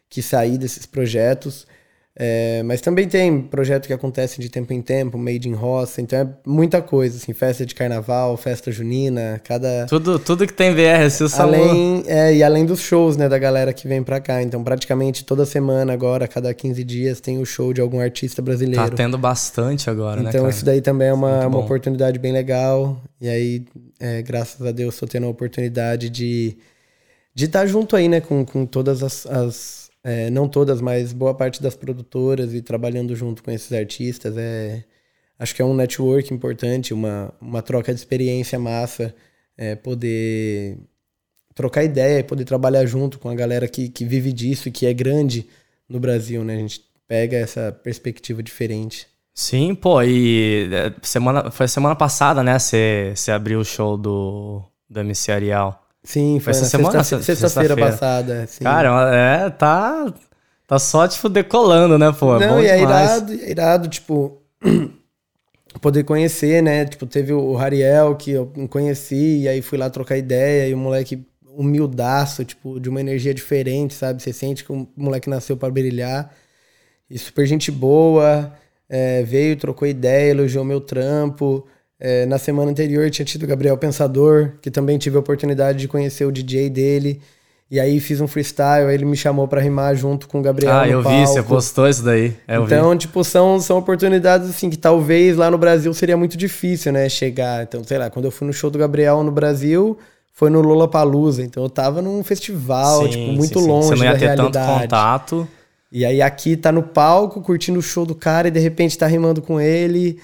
que 0.08 0.20
sair 0.20 0.58
desses 0.58 0.86
projetos. 0.86 1.68
É, 2.22 2.62
mas 2.64 2.82
também 2.82 3.08
tem 3.08 3.40
projeto 3.40 3.86
que 3.86 3.94
acontece 3.94 4.42
de 4.42 4.50
tempo 4.50 4.74
em 4.74 4.82
tempo, 4.82 5.16
Made 5.16 5.48
in 5.48 5.54
Roça, 5.54 6.02
então 6.02 6.18
é 6.18 6.28
muita 6.46 6.82
coisa, 6.82 7.16
assim, 7.16 7.32
festa 7.32 7.64
de 7.64 7.74
carnaval, 7.74 8.36
festa 8.36 8.70
junina, 8.70 9.40
cada... 9.42 9.86
Tudo, 9.86 10.18
tudo 10.18 10.46
que 10.46 10.52
tem 10.52 10.74
VR, 10.74 11.08
se 11.10 11.24
o. 11.24 11.28
Além, 11.38 12.04
é, 12.06 12.34
e 12.34 12.42
além 12.42 12.66
dos 12.66 12.80
shows, 12.80 13.16
né, 13.16 13.26
da 13.26 13.38
galera 13.38 13.72
que 13.72 13.88
vem 13.88 14.02
pra 14.02 14.20
cá. 14.20 14.42
Então, 14.42 14.62
praticamente 14.62 15.24
toda 15.24 15.46
semana 15.46 15.94
agora, 15.94 16.28
cada 16.28 16.52
15 16.52 16.84
dias, 16.84 17.22
tem 17.22 17.38
o 17.38 17.46
show 17.46 17.72
de 17.72 17.80
algum 17.80 17.98
artista 17.98 18.42
brasileiro. 18.42 18.90
Tá 18.90 18.94
tendo 18.94 19.16
bastante 19.16 19.88
agora, 19.88 20.20
né, 20.22 20.28
então, 20.28 20.46
isso 20.46 20.62
daí 20.62 20.82
também 20.82 21.08
é 21.08 21.14
uma, 21.14 21.46
uma 21.46 21.60
oportunidade 21.60 22.18
bem 22.18 22.32
legal. 22.32 23.00
E 23.18 23.30
aí, 23.30 23.64
é, 23.98 24.20
graças 24.20 24.60
a 24.66 24.72
Deus, 24.72 24.94
tô 24.98 25.06
tendo 25.06 25.24
a 25.24 25.30
oportunidade 25.30 26.10
de 26.10 26.58
de 27.32 27.46
estar 27.46 27.64
junto 27.64 27.96
aí, 27.96 28.08
né, 28.08 28.20
com, 28.20 28.44
com 28.44 28.66
todas 28.66 29.02
as... 29.02 29.24
as 29.24 29.79
é, 30.02 30.30
não 30.30 30.48
todas, 30.48 30.80
mas 30.80 31.12
boa 31.12 31.34
parte 31.34 31.62
das 31.62 31.74
produtoras 31.76 32.54
e 32.54 32.62
trabalhando 32.62 33.14
junto 33.14 33.42
com 33.42 33.50
esses 33.50 33.72
artistas. 33.72 34.36
É, 34.36 34.84
acho 35.38 35.54
que 35.54 35.62
é 35.62 35.64
um 35.64 35.74
network 35.74 36.32
importante, 36.32 36.94
uma, 36.94 37.32
uma 37.40 37.62
troca 37.62 37.92
de 37.92 38.00
experiência 38.00 38.58
massa, 38.58 39.14
é, 39.56 39.74
poder 39.76 40.78
trocar 41.54 41.84
ideia 41.84 42.24
poder 42.24 42.44
trabalhar 42.44 42.86
junto 42.86 43.18
com 43.18 43.28
a 43.28 43.34
galera 43.34 43.68
que, 43.68 43.88
que 43.88 44.04
vive 44.04 44.32
disso 44.32 44.68
e 44.68 44.72
que 44.72 44.86
é 44.86 44.94
grande 44.94 45.46
no 45.88 46.00
Brasil, 46.00 46.42
né? 46.44 46.54
A 46.54 46.58
gente 46.58 46.82
pega 47.06 47.36
essa 47.36 47.72
perspectiva 47.72 48.42
diferente. 48.42 49.06
Sim, 49.34 49.74
pô, 49.74 50.02
e 50.02 50.68
é, 50.72 50.94
semana, 51.02 51.50
foi 51.50 51.68
semana 51.68 51.94
passada, 51.94 52.42
né? 52.42 52.58
Você 52.58 53.30
abriu 53.30 53.60
o 53.60 53.64
show 53.64 53.96
do, 53.96 54.62
do 54.88 55.00
MC 55.00 55.32
Ariel. 55.32 55.78
Sim, 56.02 56.40
foi 56.40 56.52
essa 56.52 56.62
na 56.62 56.68
semana? 56.68 57.04
sexta-feira 57.04 57.76
passada. 57.76 58.46
Sim. 58.46 58.64
Cara, 58.64 59.14
é, 59.14 59.50
tá, 59.50 60.12
tá 60.66 60.78
só, 60.78 61.06
tipo, 61.06 61.28
decolando, 61.28 61.98
né, 61.98 62.12
pô? 62.12 62.36
É 62.36 62.46
Não, 62.46 62.62
e 62.62 62.66
é 62.66 62.80
irado, 62.80 63.32
é 63.32 63.50
irado, 63.50 63.88
tipo, 63.88 64.40
poder 65.80 66.04
conhecer, 66.04 66.62
né? 66.62 66.84
Tipo, 66.86 67.06
teve 67.06 67.32
o 67.32 67.54
Rariel 67.54 68.16
que 68.16 68.30
eu 68.32 68.50
conheci, 68.68 69.42
e 69.42 69.48
aí 69.48 69.60
fui 69.60 69.76
lá 69.78 69.90
trocar 69.90 70.16
ideia, 70.16 70.68
e 70.68 70.74
o 70.74 70.78
moleque 70.78 71.26
humildaço, 71.44 72.44
tipo, 72.44 72.80
de 72.80 72.88
uma 72.88 73.00
energia 73.00 73.34
diferente, 73.34 73.94
sabe? 73.94 74.22
Você 74.22 74.32
sente 74.32 74.64
que 74.64 74.72
o 74.72 74.88
moleque 74.96 75.28
nasceu 75.28 75.56
para 75.56 75.70
brilhar. 75.70 76.32
E 77.08 77.18
super 77.18 77.44
gente 77.46 77.70
boa, 77.70 78.52
é, 78.88 79.22
veio, 79.22 79.56
trocou 79.56 79.86
ideia, 79.86 80.30
elogiou 80.30 80.64
meu 80.64 80.80
trampo. 80.80 81.66
É, 82.00 82.24
na 82.24 82.38
semana 82.38 82.70
anterior 82.70 83.10
tinha 83.10 83.26
tido 83.26 83.42
o 83.42 83.46
Gabriel 83.46 83.76
Pensador, 83.76 84.52
que 84.62 84.70
também 84.70 84.96
tive 84.96 85.16
a 85.16 85.20
oportunidade 85.20 85.78
de 85.78 85.86
conhecer 85.88 86.24
o 86.24 86.32
DJ 86.32 86.70
dele. 86.70 87.20
E 87.70 87.78
aí 87.78 88.00
fiz 88.00 88.20
um 88.20 88.26
freestyle, 88.26 88.88
aí 88.88 88.94
ele 88.94 89.04
me 89.04 89.16
chamou 89.16 89.46
pra 89.46 89.60
rimar 89.60 89.94
junto 89.94 90.26
com 90.26 90.40
o 90.40 90.42
Gabriel. 90.42 90.72
Ah, 90.72 90.88
eu 90.88 91.02
vi, 91.02 91.20
você 91.26 91.34
palco. 91.34 91.50
postou 91.50 91.88
isso 91.88 92.02
daí. 92.02 92.34
É, 92.48 92.56
eu 92.56 92.64
vi. 92.64 92.74
Então, 92.74 92.96
tipo, 92.96 93.22
são, 93.22 93.60
são 93.60 93.78
oportunidades 93.78 94.50
assim 94.50 94.68
que 94.68 94.76
talvez 94.76 95.36
lá 95.36 95.48
no 95.50 95.58
Brasil 95.58 95.92
seria 95.94 96.16
muito 96.16 96.36
difícil, 96.36 96.90
né? 96.92 97.08
Chegar. 97.08 97.62
Então, 97.62 97.84
sei 97.84 97.96
lá, 97.98 98.10
quando 98.10 98.24
eu 98.24 98.30
fui 98.32 98.44
no 98.46 98.52
show 98.52 98.70
do 98.70 98.78
Gabriel 98.78 99.22
no 99.22 99.30
Brasil, 99.30 99.96
foi 100.32 100.50
no 100.50 100.60
Lollapalooza. 100.62 101.42
Então 101.44 101.62
eu 101.62 101.70
tava 101.70 102.02
num 102.02 102.24
festival, 102.24 103.04
Sim, 103.04 103.10
tipo, 103.10 103.32
muito 103.34 103.60
sim. 103.60 103.66
longe 103.68 103.88
Você 103.88 103.94
não 103.96 104.04
ia 104.04 104.12
da 104.14 104.18
ter 104.18 104.24
realidade. 104.24 104.52
tanto 104.52 104.80
contato. 104.80 105.48
E 105.92 106.04
aí 106.04 106.20
aqui 106.22 106.56
tá 106.56 106.72
no 106.72 106.82
palco, 106.82 107.40
curtindo 107.40 107.78
o 107.78 107.82
show 107.82 108.04
do 108.06 108.14
cara 108.16 108.48
e 108.48 108.50
de 108.50 108.58
repente 108.58 108.98
tá 108.98 109.06
rimando 109.06 109.40
com 109.42 109.60
ele. 109.60 110.18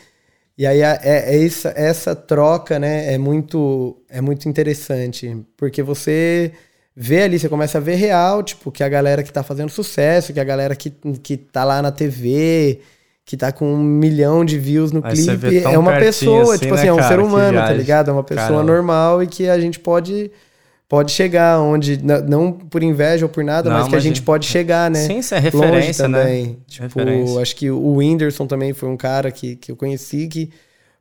E 0.59 0.67
aí 0.67 0.81
é, 0.81 0.99
é 1.03 1.45
essa, 1.45 1.73
essa 1.77 2.17
troca, 2.17 2.79
né, 2.79 3.13
é 3.13 3.19
muito, 3.19 3.97
é 4.09 4.21
muito 4.21 4.49
interessante. 4.49 5.37
Porque 5.57 5.83
você 5.83 6.53
vê 6.95 7.23
ali, 7.23 7.39
você 7.39 7.49
começa 7.49 7.77
a 7.77 7.81
ver 7.81 7.97
real, 7.97 8.43
tipo, 8.43 8.73
que 8.73 8.83
a 8.83 8.89
galera 8.89 9.23
que 9.23 9.33
tá 9.33 9.43
fazendo 9.43 9.69
sucesso, 9.69 10.33
que 10.33 10.41
a 10.41 10.45
galera 10.45 10.75
que, 10.75 10.91
que 11.23 11.37
tá 11.37 11.63
lá 11.63 11.83
na 11.83 11.93
TV, 11.93 12.81
que 13.27 13.37
tá 13.37 13.53
com 13.53 13.71
um 13.71 13.83
milhão 13.83 14.45
de 14.45 14.59
views 14.59 14.93
no 14.93 15.03
Aí 15.05 15.13
clipe, 15.15 15.59
é 15.59 15.77
uma 15.77 15.99
pessoa, 15.99 16.55
assim, 16.55 16.63
tipo 16.63 16.75
né, 16.75 16.81
assim, 16.81 16.89
é 16.89 16.93
um 16.93 16.97
cara? 16.97 17.09
ser 17.09 17.21
humano, 17.21 17.59
tá 17.59 17.73
ligado? 17.73 18.11
É 18.11 18.13
uma 18.15 18.25
pessoa 18.25 18.63
normal 18.63 19.23
e 19.23 19.27
que 19.27 19.49
a 19.49 19.61
gente 19.61 19.79
pode 19.79 20.31
pode 20.89 21.13
chegar 21.13 21.61
onde 21.61 22.01
não 22.03 22.53
por 22.53 22.83
inveja 22.83 23.25
ou 23.25 23.29
por 23.29 23.43
nada, 23.45 23.69
Não, 23.69 23.79
mas 23.81 23.89
que 23.89 23.97
a 23.97 24.01
gente 24.01 24.23
pode 24.23 24.47
chegar, 24.47 24.91
né? 24.91 25.01
Sim, 25.01 25.19
isso 25.19 25.35
é 25.35 25.39
Longe 25.39 25.51
referência, 25.57 26.09
né? 26.09 26.19
também. 26.21 26.59
Tipo, 26.67 26.83
Referência. 26.85 27.41
acho 27.43 27.57
que 27.57 27.71
o 27.71 27.95
Whindersson 27.97 28.47
também 28.47 28.73
foi 28.73 28.89
um 28.89 28.97
cara 28.97 29.31
que, 29.31 29.57
que 29.57 29.73
eu 29.73 29.77
conheci 29.77 30.29
que, 30.29 30.51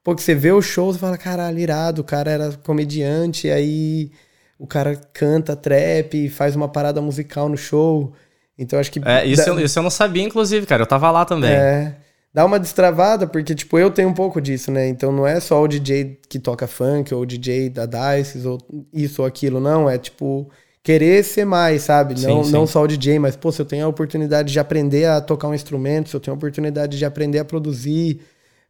pô, 0.04 0.16
que 0.16 0.22
você 0.24 0.34
vê 0.34 0.52
o 0.52 0.62
show, 0.62 0.92
você 0.92 1.00
fala, 1.00 1.18
caralho, 1.18 1.60
irado, 1.60 2.02
o 2.02 2.06
cara 2.06 2.32
era 2.32 2.52
comediante, 2.64 3.50
aí 3.50 4.12
o 4.58 4.66
cara 4.66 4.96
canta 5.14 5.56
trap, 5.56 6.30
faz 6.30 6.56
uma 6.56 6.68
parada 6.68 7.02
musical 7.02 7.48
no 7.50 7.58
show. 7.58 8.12
Então 8.58 8.80
acho 8.80 8.92
que. 8.92 9.02
É, 9.04 9.26
isso, 9.26 9.46
dá- 9.46 9.52
eu, 9.52 9.60
isso 9.60 9.78
eu 9.78 9.84
não 9.84 9.90
sabia, 9.90 10.24
inclusive, 10.24 10.66
cara. 10.66 10.82
Eu 10.84 10.88
tava 10.88 11.12
lá 11.12 11.26
também. 11.26 11.52
é, 11.52 11.96
dá 12.36 12.46
uma 12.46 12.60
destravada, 12.60 13.26
porque, 13.26 13.56
tipo, 13.56 13.80
eu 13.80 13.90
tenho 13.90 14.10
um 14.10 14.14
pouco 14.14 14.42
disso, 14.42 14.70
né? 14.72 14.88
Então 14.90 15.10
não 15.12 15.26
é 15.26 15.40
só 15.40 15.62
o 15.64 15.68
DJ 15.70 16.20
que 16.30 16.38
toca 16.38 16.68
funk, 16.68 17.14
ou 17.14 17.22
o 17.22 17.26
DJ 17.26 17.70
da 17.70 17.86
Dice, 17.86 18.46
ou 18.46 18.60
isso 18.94 19.22
ou 19.22 19.28
aquilo, 19.28 19.60
não. 19.62 19.90
É, 19.90 19.98
tipo, 19.98 20.50
querer 20.84 21.24
ser 21.24 21.46
mais, 21.46 21.84
sabe? 21.84 22.20
Sim, 22.20 22.28
não, 22.28 22.44
sim. 22.44 22.52
não 22.52 22.68
só 22.68 22.84
o 22.84 22.88
DJ, 22.88 23.20
mas, 23.20 23.38
pô, 23.38 23.52
se 23.54 23.62
eu 23.62 23.66
tenho 23.66 23.86
a 23.86 23.88
oportunidade 23.88 24.52
de 24.52 24.60
aprender 24.60 25.06
a 25.06 25.22
tocar 25.22 25.48
um 25.48 25.54
instrumento, 25.56 26.10
se 26.10 26.16
eu 26.16 26.20
tenho 26.20 26.36
a 26.36 26.38
oportunidade 26.38 26.98
de 26.98 27.06
aprender 27.06 27.40
a 27.40 27.46
produzir, 27.46 28.20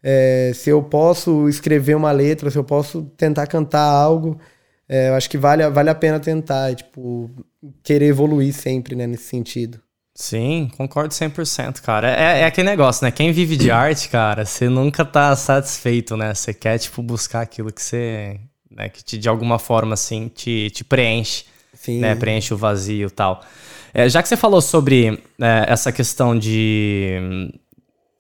é, 0.04 0.52
se 0.54 0.70
eu 0.70 0.84
posso 0.84 1.50
escrever 1.50 1.96
uma 1.96 2.12
letra, 2.12 2.52
se 2.52 2.58
eu 2.58 2.64
posso 2.64 3.02
tentar 3.18 3.48
cantar 3.48 3.82
algo, 3.82 4.40
é, 4.88 5.10
eu 5.10 5.16
acho 5.16 5.28
que 5.30 5.38
vale, 5.40 5.64
a- 5.64 5.70
vale 5.70 5.90
a 5.90 5.96
pena 5.96 6.20
tentar, 6.20 6.76
tipo, 6.76 7.32
querer 7.84 8.06
evoluir 8.08 8.54
sempre, 8.54 8.96
né, 8.96 9.08
nesse 9.08 9.24
sentido. 9.24 9.80
Sim, 10.18 10.72
concordo 10.78 11.14
100%, 11.14 11.82
cara. 11.82 12.10
É, 12.10 12.42
é 12.42 12.46
aquele 12.46 12.70
negócio, 12.70 13.04
né? 13.04 13.12
Quem 13.12 13.34
vive 13.34 13.58
de 13.58 13.70
arte, 13.70 14.08
cara, 14.08 14.46
você 14.46 14.70
nunca 14.70 15.04
tá 15.04 15.36
satisfeito, 15.36 16.16
né? 16.16 16.34
Você 16.34 16.54
quer, 16.54 16.78
tipo, 16.80 17.02
buscar 17.04 17.42
aquilo 17.42 17.72
que 17.72 17.82
você... 17.82 18.40
Né, 18.72 18.90
que 18.90 19.04
te, 19.04 19.18
de 19.18 19.28
alguma 19.30 19.60
forma, 19.60 19.94
assim, 19.94 20.28
te, 20.34 20.70
te 20.72 20.84
preenche. 20.84 21.46
Sim. 21.74 22.00
né, 22.00 22.16
preenche 22.16 22.54
o 22.54 22.58
vazio 22.58 23.08
e 23.08 23.12
tal. 23.12 23.42
É, 23.94 24.08
já 24.10 24.24
que 24.24 24.28
você 24.30 24.36
falou 24.38 24.62
sobre 24.62 25.22
é, 25.40 25.66
essa 25.68 25.92
questão 25.92 26.38
de, 26.38 27.52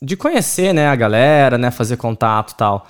de 0.01 0.15
conhecer 0.15 0.73
né, 0.73 0.87
a 0.87 0.95
galera, 0.95 1.57
né, 1.57 1.71
fazer 1.71 1.97
contato 1.97 2.51
e 2.51 2.55
tal, 2.55 2.87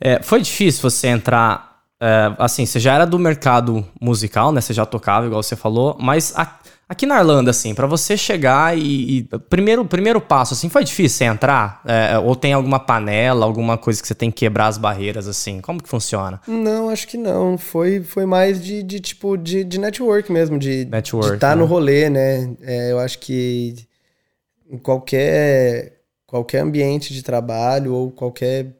É, 0.00 0.22
foi 0.22 0.40
difícil 0.40 0.82
você 0.82 1.08
entrar. 1.08 1.82
é, 2.00 2.32
assim, 2.38 2.64
você 2.66 2.80
já 2.80 2.94
era 2.94 3.04
do 3.06 3.18
mercado 3.18 3.86
musical, 4.00 4.52
né? 4.52 4.60
Você 4.60 4.72
já 4.72 4.86
tocava, 4.86 5.26
igual 5.26 5.42
você 5.42 5.56
falou, 5.56 5.96
mas 6.00 6.32
a- 6.36 6.58
aqui 6.88 7.04
na 7.06 7.18
Irlanda, 7.18 7.50
assim, 7.50 7.74
pra 7.74 7.86
você 7.86 8.16
chegar 8.16 8.76
e. 8.76 9.18
e- 9.18 9.22
primeiro, 9.50 9.84
primeiro 9.84 10.20
passo, 10.20 10.54
assim, 10.54 10.68
foi 10.68 10.82
difícil 10.84 11.18
você 11.18 11.24
entrar? 11.24 11.82
É, 11.84 12.18
ou 12.18 12.34
tem 12.34 12.52
alguma 12.52 12.80
panela, 12.80 13.44
alguma 13.44 13.76
coisa 13.76 14.00
que 14.00 14.08
você 14.08 14.14
tem 14.14 14.30
que 14.30 14.38
quebrar 14.38 14.68
as 14.68 14.78
barreiras, 14.78 15.28
assim? 15.28 15.60
Como 15.60 15.82
que 15.82 15.88
funciona? 15.88 16.40
Não, 16.46 16.88
acho 16.88 17.06
que 17.06 17.16
não. 17.16 17.58
Foi, 17.58 18.02
foi 18.02 18.24
mais 18.24 18.62
de, 18.62 18.82
de 18.82 19.00
tipo 19.00 19.36
de, 19.36 19.64
de 19.64 19.78
network 19.78 20.32
mesmo, 20.32 20.58
de 20.58 20.86
Network, 20.86 21.34
estar 21.34 21.54
né? 21.54 21.60
no 21.62 21.66
rolê, 21.66 22.08
né? 22.08 22.54
É, 22.62 22.92
eu 22.92 22.98
acho 22.98 23.18
que 23.18 23.74
em 24.70 24.78
qualquer 24.78 25.98
qualquer 26.26 26.60
ambiente 26.60 27.14
de 27.14 27.22
trabalho 27.22 27.94
ou 27.94 28.10
qualquer 28.10 28.76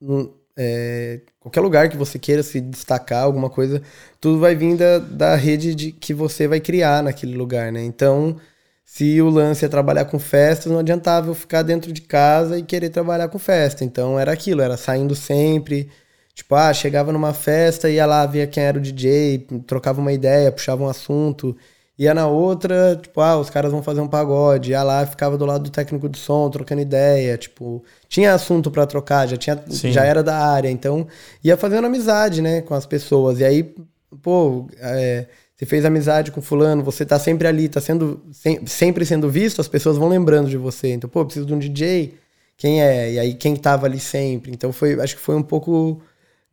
hum, 0.00 0.30
é, 0.56 1.20
qualquer 1.40 1.60
lugar 1.60 1.88
que 1.88 1.96
você 1.96 2.18
queira 2.18 2.42
se 2.42 2.60
destacar, 2.60 3.24
alguma 3.24 3.50
coisa, 3.50 3.82
tudo 4.20 4.38
vai 4.38 4.54
vir 4.54 4.76
da, 4.76 4.98
da 4.98 5.36
rede 5.36 5.74
de, 5.74 5.92
que 5.92 6.14
você 6.14 6.46
vai 6.46 6.60
criar 6.60 7.02
naquele 7.02 7.36
lugar, 7.36 7.72
né? 7.72 7.82
Então, 7.84 8.36
se 8.84 9.20
o 9.20 9.28
lance 9.30 9.64
é 9.64 9.68
trabalhar 9.68 10.04
com 10.04 10.18
festas, 10.18 10.70
não 10.70 10.78
adiantava 10.78 11.28
eu 11.28 11.34
ficar 11.34 11.62
dentro 11.62 11.92
de 11.92 12.02
casa 12.02 12.58
e 12.58 12.62
querer 12.62 12.90
trabalhar 12.90 13.28
com 13.28 13.38
festa. 13.38 13.84
Então, 13.84 14.18
era 14.18 14.32
aquilo, 14.32 14.62
era 14.62 14.76
saindo 14.76 15.14
sempre. 15.14 15.90
Tipo, 16.34 16.54
ah, 16.56 16.72
chegava 16.72 17.12
numa 17.12 17.32
festa, 17.32 17.88
ia 17.90 18.06
lá, 18.06 18.26
via 18.26 18.46
quem 18.46 18.62
era 18.64 18.78
o 18.78 18.80
DJ, 18.80 19.46
trocava 19.66 20.00
uma 20.00 20.12
ideia, 20.12 20.52
puxava 20.52 20.82
um 20.84 20.88
assunto. 20.88 21.56
Ia 21.96 22.12
na 22.12 22.26
outra, 22.26 22.98
tipo, 23.00 23.20
ah, 23.20 23.38
os 23.38 23.48
caras 23.48 23.70
vão 23.70 23.82
fazer 23.82 24.00
um 24.00 24.08
pagode. 24.08 24.72
Ia 24.72 24.82
lá, 24.82 25.06
ficava 25.06 25.38
do 25.38 25.46
lado 25.46 25.64
do 25.64 25.70
técnico 25.70 26.08
do 26.08 26.16
som, 26.18 26.50
trocando 26.50 26.82
ideia. 26.82 27.38
Tipo, 27.38 27.84
tinha 28.08 28.34
assunto 28.34 28.70
pra 28.70 28.84
trocar, 28.86 29.28
já, 29.28 29.36
tinha, 29.36 29.62
Sim. 29.70 29.92
já 29.92 30.04
era 30.04 30.22
da 30.22 30.36
área. 30.36 30.68
Então, 30.68 31.06
ia 31.42 31.56
fazendo 31.56 31.86
amizade, 31.86 32.42
né, 32.42 32.62
com 32.62 32.74
as 32.74 32.84
pessoas. 32.84 33.38
E 33.38 33.44
aí, 33.44 33.74
pô, 34.22 34.66
é, 34.78 35.26
você 35.56 35.64
fez 35.66 35.84
amizade 35.84 36.32
com 36.32 36.42
fulano, 36.42 36.82
você 36.82 37.06
tá 37.06 37.16
sempre 37.18 37.46
ali, 37.46 37.68
tá 37.68 37.80
sendo, 37.80 38.20
sem- 38.32 38.66
sempre 38.66 39.06
sendo 39.06 39.30
visto, 39.30 39.60
as 39.60 39.68
pessoas 39.68 39.96
vão 39.96 40.08
lembrando 40.08 40.48
de 40.50 40.56
você. 40.56 40.92
Então, 40.92 41.08
pô, 41.08 41.24
preciso 41.24 41.46
de 41.46 41.54
um 41.54 41.58
DJ, 41.60 42.14
quem 42.56 42.82
é? 42.82 43.12
E 43.12 43.18
aí, 43.20 43.34
quem 43.34 43.54
tava 43.54 43.86
ali 43.86 44.00
sempre. 44.00 44.50
Então, 44.50 44.72
foi, 44.72 45.00
acho 45.00 45.14
que 45.14 45.22
foi 45.22 45.36
um 45.36 45.42
pouco 45.42 46.00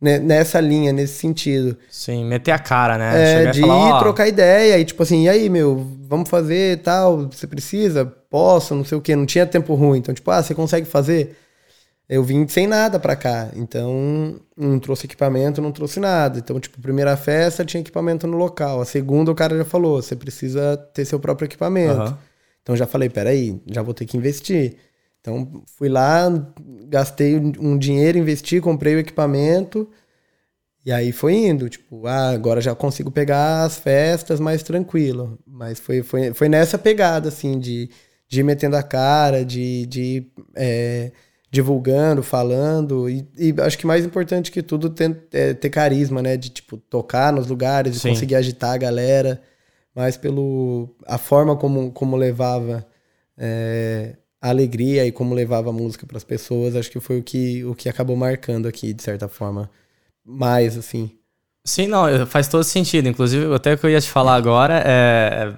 nessa 0.02 0.60
linha, 0.60 0.92
nesse 0.92 1.14
sentido. 1.14 1.76
Sim, 1.88 2.24
meter 2.24 2.50
a 2.50 2.58
cara, 2.58 2.98
né? 2.98 3.12
É, 3.14 3.44
e 3.44 3.50
de 3.52 3.60
falar, 3.60 3.88
ir 3.88 3.92
ó, 3.92 3.98
trocar 4.00 4.26
ideia 4.26 4.78
e 4.78 4.84
tipo 4.84 5.02
assim, 5.02 5.24
e 5.24 5.28
aí, 5.28 5.48
meu, 5.48 5.86
vamos 6.02 6.28
fazer 6.28 6.82
tal, 6.82 7.28
você 7.30 7.46
precisa? 7.46 8.04
Posso, 8.04 8.74
não 8.74 8.84
sei 8.84 8.98
o 8.98 9.00
quê, 9.00 9.14
não 9.14 9.24
tinha 9.24 9.46
tempo 9.46 9.74
ruim. 9.74 9.98
Então, 9.98 10.12
tipo, 10.12 10.28
ah, 10.30 10.42
você 10.42 10.54
consegue 10.54 10.86
fazer? 10.86 11.36
Eu 12.08 12.24
vim 12.24 12.46
sem 12.48 12.66
nada 12.66 12.98
pra 12.98 13.14
cá, 13.14 13.50
então 13.54 14.36
não 14.56 14.78
trouxe 14.78 15.06
equipamento, 15.06 15.62
não 15.62 15.70
trouxe 15.70 16.00
nada. 16.00 16.40
Então, 16.40 16.58
tipo, 16.58 16.80
primeira 16.80 17.16
festa 17.16 17.64
tinha 17.64 17.80
equipamento 17.80 18.26
no 18.26 18.36
local. 18.36 18.80
A 18.80 18.84
segunda 18.84 19.30
o 19.30 19.34
cara 19.34 19.56
já 19.56 19.64
falou, 19.64 20.02
você 20.02 20.16
precisa 20.16 20.76
ter 20.92 21.04
seu 21.04 21.20
próprio 21.20 21.46
equipamento. 21.46 22.00
Aham. 22.00 22.18
Então 22.62 22.76
já 22.76 22.86
falei, 22.86 23.08
peraí, 23.08 23.60
já 23.66 23.82
vou 23.82 23.94
ter 23.94 24.04
que 24.04 24.16
investir. 24.16 24.76
Então 25.20 25.62
fui 25.78 25.88
lá, 25.88 26.28
gastei 26.92 27.38
um 27.38 27.78
dinheiro, 27.78 28.18
investi, 28.18 28.60
comprei 28.60 28.94
o 28.94 28.98
equipamento. 28.98 29.88
E 30.84 30.92
aí 30.92 31.10
foi 31.10 31.34
indo, 31.34 31.68
tipo, 31.70 32.06
ah, 32.06 32.30
agora 32.30 32.60
já 32.60 32.74
consigo 32.74 33.10
pegar 33.10 33.64
as 33.64 33.78
festas 33.78 34.38
mais 34.38 34.62
tranquilo. 34.62 35.38
Mas 35.46 35.80
foi, 35.80 36.02
foi, 36.02 36.34
foi 36.34 36.50
nessa 36.50 36.76
pegada, 36.76 37.28
assim, 37.30 37.58
de, 37.58 37.88
de 38.28 38.40
ir 38.40 38.42
metendo 38.42 38.76
a 38.76 38.82
cara, 38.82 39.42
de, 39.42 39.86
de 39.86 40.00
ir, 40.02 40.32
é, 40.54 41.12
divulgando, 41.50 42.22
falando. 42.22 43.08
E, 43.08 43.26
e 43.38 43.54
acho 43.60 43.78
que 43.78 43.86
mais 43.86 44.04
importante 44.04 44.52
que 44.52 44.62
tudo 44.62 44.90
ter, 44.90 45.16
é, 45.32 45.54
ter 45.54 45.70
carisma, 45.70 46.20
né? 46.20 46.36
De, 46.36 46.50
tipo, 46.50 46.76
tocar 46.76 47.32
nos 47.32 47.46
lugares, 47.46 47.94
de 47.94 48.00
Sim. 48.00 48.10
conseguir 48.10 48.34
agitar 48.34 48.74
a 48.74 48.78
galera. 48.78 49.40
Mas 49.94 50.16
pelo 50.18 50.94
a 51.06 51.16
forma 51.16 51.56
como, 51.56 51.90
como 51.92 52.16
levava 52.16 52.86
é, 53.38 54.16
a 54.42 54.48
alegria 54.50 55.06
e 55.06 55.12
como 55.12 55.34
levava 55.34 55.70
a 55.70 55.72
música 55.72 56.04
para 56.06 56.16
as 56.18 56.24
pessoas, 56.24 56.76
acho 56.76 56.90
que 56.90 57.00
foi 57.00 57.20
o 57.20 57.22
que, 57.22 57.64
o 57.64 57.74
que 57.76 57.88
acabou 57.88 58.16
marcando 58.16 58.66
aqui, 58.68 58.92
de 58.92 59.02
certa 59.02 59.28
forma. 59.28 59.70
Mais, 60.24 60.76
assim. 60.76 61.10
Sim, 61.64 61.86
não, 61.86 62.26
faz 62.26 62.48
todo 62.48 62.64
sentido. 62.64 63.08
Inclusive, 63.08 63.54
até 63.54 63.74
o 63.74 63.78
que 63.78 63.86
eu 63.86 63.90
ia 63.90 64.00
te 64.00 64.10
falar 64.10 64.34
agora 64.34 64.82
é, 64.84 65.52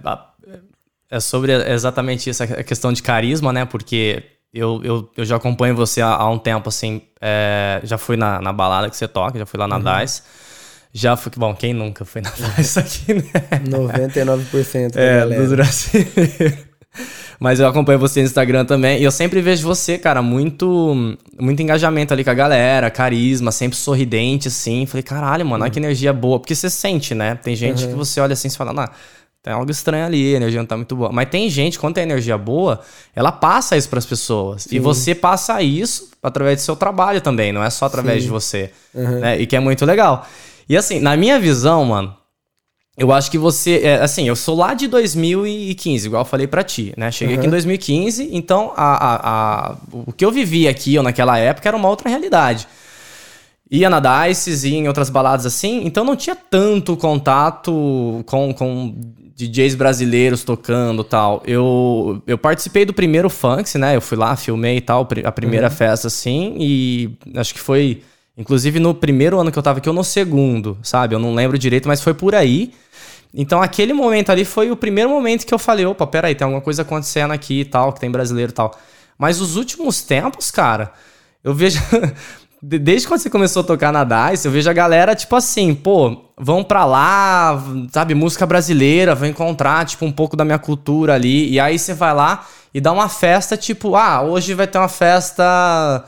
é 1.11 1.21
sobre 1.21 1.53
exatamente 1.73 2.29
isso, 2.29 2.43
a 2.43 2.63
questão 2.63 2.93
de 2.93 3.03
carisma, 3.03 3.53
né? 3.53 3.65
Porque 3.65 4.23
eu, 4.53 4.81
eu, 4.85 5.11
eu 5.17 5.25
já 5.25 5.37
acompanho 5.37 5.75
você 5.75 6.01
há, 6.01 6.09
há 6.09 6.31
um 6.31 6.39
tempo, 6.39 6.69
assim. 6.69 7.03
é, 7.21 7.81
já 7.85 7.97
fui 7.99 8.17
na, 8.17 8.41
na 8.41 8.53
balada 8.53 8.91
que 8.91 8.97
você 8.97 9.09
toca, 9.09 9.39
já 9.39 9.47
fui 9.47 9.59
lá 9.59 9.67
na 9.67 9.79
DICE. 9.79 10.23
Já 10.93 11.17
fui. 11.17 11.33
Bom, 11.37 11.55
quem 11.55 11.73
nunca 11.75 12.05
foi 12.05 12.21
na 12.23 12.31
DICE 12.31 12.79
aqui, 12.79 13.15
né? 13.15 13.23
99% 13.67 14.93
da 14.93 15.01
É, 15.01 15.19
galera. 15.21 15.43
dos 15.43 15.51
brasileiros. 15.53 16.74
Mas 17.41 17.61
eu 17.61 17.67
acompanho 17.67 17.99
você 17.99 18.21
no 18.21 18.27
Instagram 18.27 18.65
também. 18.65 19.01
E 19.01 19.05
eu 19.05 19.11
sempre 19.11 19.41
vejo 19.41 19.67
você, 19.67 19.99
cara, 19.99 20.23
muito 20.23 21.17
muito 21.39 21.63
engajamento 21.63 22.13
ali 22.13 22.23
com 22.25 22.31
a 22.31 22.35
galera, 22.35 22.91
carisma, 22.91 23.51
sempre 23.51 23.77
sorridente, 23.77 24.49
assim. 24.49 24.87
Falei, 24.87 25.03
caralho, 25.03 25.45
mano, 25.45 25.65
olha 25.65 25.71
que 25.71 25.79
energia 25.79 26.13
boa. 26.13 26.39
Porque 26.39 26.55
você 26.55 26.71
sente, 26.71 27.15
né? 27.15 27.35
Tem 27.35 27.55
gente 27.57 27.87
que 27.87 27.95
você 27.95 28.21
olha 28.21 28.33
assim 28.33 28.49
e 28.49 28.51
fala, 28.51 28.73
não, 28.73 28.89
tem 29.43 29.53
algo 29.53 29.71
estranho 29.71 30.07
ali, 30.07 30.33
a 30.33 30.37
energia 30.37 30.61
não 30.61 30.67
tá 30.67 30.77
muito 30.77 30.97
boa. 30.97 31.13
Mas 31.13 31.29
tem 31.29 31.51
gente, 31.51 31.79
quando 31.79 31.95
tem 31.97 32.05
energia 32.05 32.39
boa, 32.39 32.81
ela 33.15 33.31
passa 33.31 33.77
isso 33.77 33.89
pras 33.91 34.07
pessoas. 34.07 34.67
E 34.71 34.79
você 34.79 35.15
passa 35.15 35.61
isso 35.61 36.11
através 36.23 36.59
do 36.59 36.65
seu 36.65 36.77
trabalho 36.77 37.21
também, 37.21 37.53
não 37.53 37.63
é 37.63 37.69
só 37.69 37.85
através 37.87 38.23
de 38.23 38.29
você. 38.31 38.71
né? 39.21 39.39
E 39.41 39.47
que 39.47 39.55
é 39.55 39.61
muito 39.61 39.85
legal. 39.85 40.27
E 40.67 40.77
assim, 40.77 40.99
na 40.99 41.15
minha 41.15 41.39
visão, 41.39 41.85
mano, 41.85 42.17
eu 42.97 43.13
acho 43.13 43.31
que 43.31 43.39
você, 43.39 43.81
é, 43.83 43.95
assim, 44.03 44.29
eu 44.29 44.37
sou 44.37 44.57
lá 44.57 44.73
de 44.75 44.87
2015, 44.87 46.07
igual 46.07 46.23
eu 46.23 46.27
falei 46.27 46.47
pra 46.47 46.63
ti, 46.63 46.93
né? 46.97 47.11
Cheguei 47.11 47.37
aqui 47.37 47.47
em 47.47 47.51
2015, 47.51 48.29
então 48.33 48.73
a, 48.77 48.95
a, 48.95 49.17
a- 49.73 49.77
o 49.93 50.13
que 50.13 50.25
eu 50.25 50.31
vivi 50.31 50.69
aqui 50.69 50.97
ou 50.97 51.03
naquela 51.03 51.37
época 51.39 51.69
era 51.69 51.77
uma 51.77 51.89
outra 51.89 52.09
realidade. 52.09 52.69
Ia 53.71 53.91
na 53.91 53.99
Dices, 53.99 54.63
ia 54.63 54.77
em 54.79 54.87
outras 54.87 55.11
baladas 55.11 55.47
assim, 55.47 55.83
então 55.85 56.05
não 56.05 56.15
tinha 56.15 56.37
tanto 56.37 56.97
contato 56.97 58.23
com, 58.27 58.53
com 58.55 58.95
DJs 59.37 59.75
brasileiros 59.75 60.45
tocando 60.45 61.03
e 61.03 61.05
tal. 61.05 61.43
Eu, 61.47 62.23
eu 62.27 62.39
participei 62.39 62.85
do 62.85 62.93
primeiro 62.93 63.29
Funks, 63.29 63.75
né? 63.75 63.97
Eu 63.97 64.01
fui 64.01 64.17
lá, 64.17 64.37
filmei 64.37 64.77
e 64.77 64.81
tal, 64.81 65.09
a 65.25 65.33
primeira 65.33 65.69
festa 65.71 66.07
assim, 66.07 66.55
e 66.61 67.11
acho 67.35 67.53
que 67.55 67.59
foi, 67.59 68.03
inclusive 68.39 68.79
no 68.79 68.95
primeiro 68.95 69.41
ano 69.41 69.51
que 69.51 69.59
eu 69.59 69.63
tava 69.63 69.79
aqui 69.79 69.89
ou 69.89 69.95
no 69.95 70.05
segundo, 70.05 70.79
sabe? 70.83 71.15
Eu 71.15 71.19
não 71.19 71.35
lembro 71.35 71.59
direito, 71.59 71.89
mas 71.89 72.01
foi 72.01 72.15
por 72.15 72.35
aí. 72.37 72.71
Então 73.37 73.61
aquele 73.61 73.93
momento 73.93 74.31
ali 74.31 74.45
foi 74.45 74.71
o 74.71 74.77
primeiro 74.77 75.11
momento 75.11 75.45
que 75.45 75.53
eu 75.53 75.59
falei, 75.59 75.85
opa, 75.85 76.07
peraí, 76.07 76.35
tem 76.35 76.45
alguma 76.45 76.61
coisa 76.63 76.83
acontecendo 76.83 77.33
aqui 77.33 77.61
e 77.61 77.65
tal, 77.65 77.93
que 77.93 77.99
tem 78.01 78.11
brasileiro 78.11 78.53
e 78.53 78.55
tal. 78.55 78.79
Mas 79.19 79.41
os 79.41 79.57
últimos 79.57 80.03
tempos, 80.03 80.51
cara, 80.51 80.93
eu 81.43 81.53
vejo. 81.53 81.81
de- 82.63 82.79
Desde 82.79 83.07
quando 83.09 83.21
você 83.21 83.29
começou 83.29 83.61
a 83.61 83.65
tocar 83.67 83.93
na 83.93 84.05
DICE, 84.05 84.47
eu 84.47 84.53
vejo 84.53 84.71
a 84.71 84.73
galera, 84.73 85.15
tipo 85.15 85.35
assim, 85.37 85.75
pô, 85.75 86.25
vão 86.39 86.63
pra 86.65 86.85
lá, 86.85 87.63
sabe, 87.93 88.15
música 88.15 88.47
brasileira, 88.47 89.15
vão 89.15 89.29
encontrar, 89.29 89.85
tipo, 89.85 90.05
um 90.07 90.13
pouco 90.13 90.37
da 90.37 90.45
minha 90.45 90.59
cultura 90.59 91.15
ali. 91.15 91.51
E 91.51 91.59
aí 91.61 91.79
você 91.79 91.93
vai 91.93 92.15
lá 92.15 92.47
e 92.73 92.81
dá 92.81 92.93
uma 92.93 93.09
festa, 93.09 93.57
tipo, 93.57 93.97
ah, 93.97 94.23
hoje 94.23 94.55
vai 94.55 94.67
ter 94.67 94.79
uma 94.79 94.89
festa. 94.89 96.05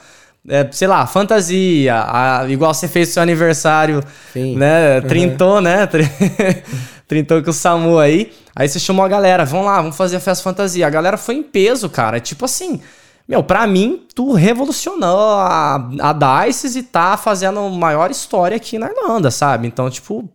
é, 0.49 0.67
sei 0.71 0.87
lá, 0.87 1.05
fantasia, 1.09 1.93
a- 2.07 2.47
igual 2.49 2.73
você 2.73 2.87
fez 2.87 3.09
seu 3.09 3.21
aniversário, 3.23 4.01
Sim. 4.33 4.57
né? 4.57 5.01
Trintou, 5.01 5.61
né? 5.61 5.89
Tri- 7.07 7.23
Trintou 7.23 7.43
com 7.43 7.51
o 7.51 7.53
Samu 7.53 7.99
aí. 7.99 8.33
Aí 8.55 8.69
você 8.69 8.79
chamou 8.79 9.05
a 9.05 9.09
galera, 9.09 9.45
vamos 9.45 9.67
lá, 9.67 9.77
vamos 9.81 9.97
fazer 9.97 10.17
a 10.17 10.21
festa 10.21 10.43
fantasia. 10.43 10.87
A 10.87 10.91
galera 10.91 11.17
foi 11.17 11.37
em 11.37 11.43
peso, 11.43 11.89
cara. 11.89 12.19
Tipo 12.21 12.45
assim, 12.45 12.81
meu, 13.29 13.43
pra 13.43 13.67
mim, 13.67 14.03
tu 14.15 14.33
revolucionou 14.33 15.31
a, 15.31 15.89
a 16.01 16.45
Dices 16.47 16.77
e 16.77 16.83
tá 16.83 17.17
fazendo 17.17 17.61
maior 17.71 18.11
história 18.11 18.57
aqui 18.57 18.79
na 18.79 18.91
Irlanda, 18.91 19.31
sabe? 19.31 19.67
Então, 19.67 19.89
tipo, 19.91 20.29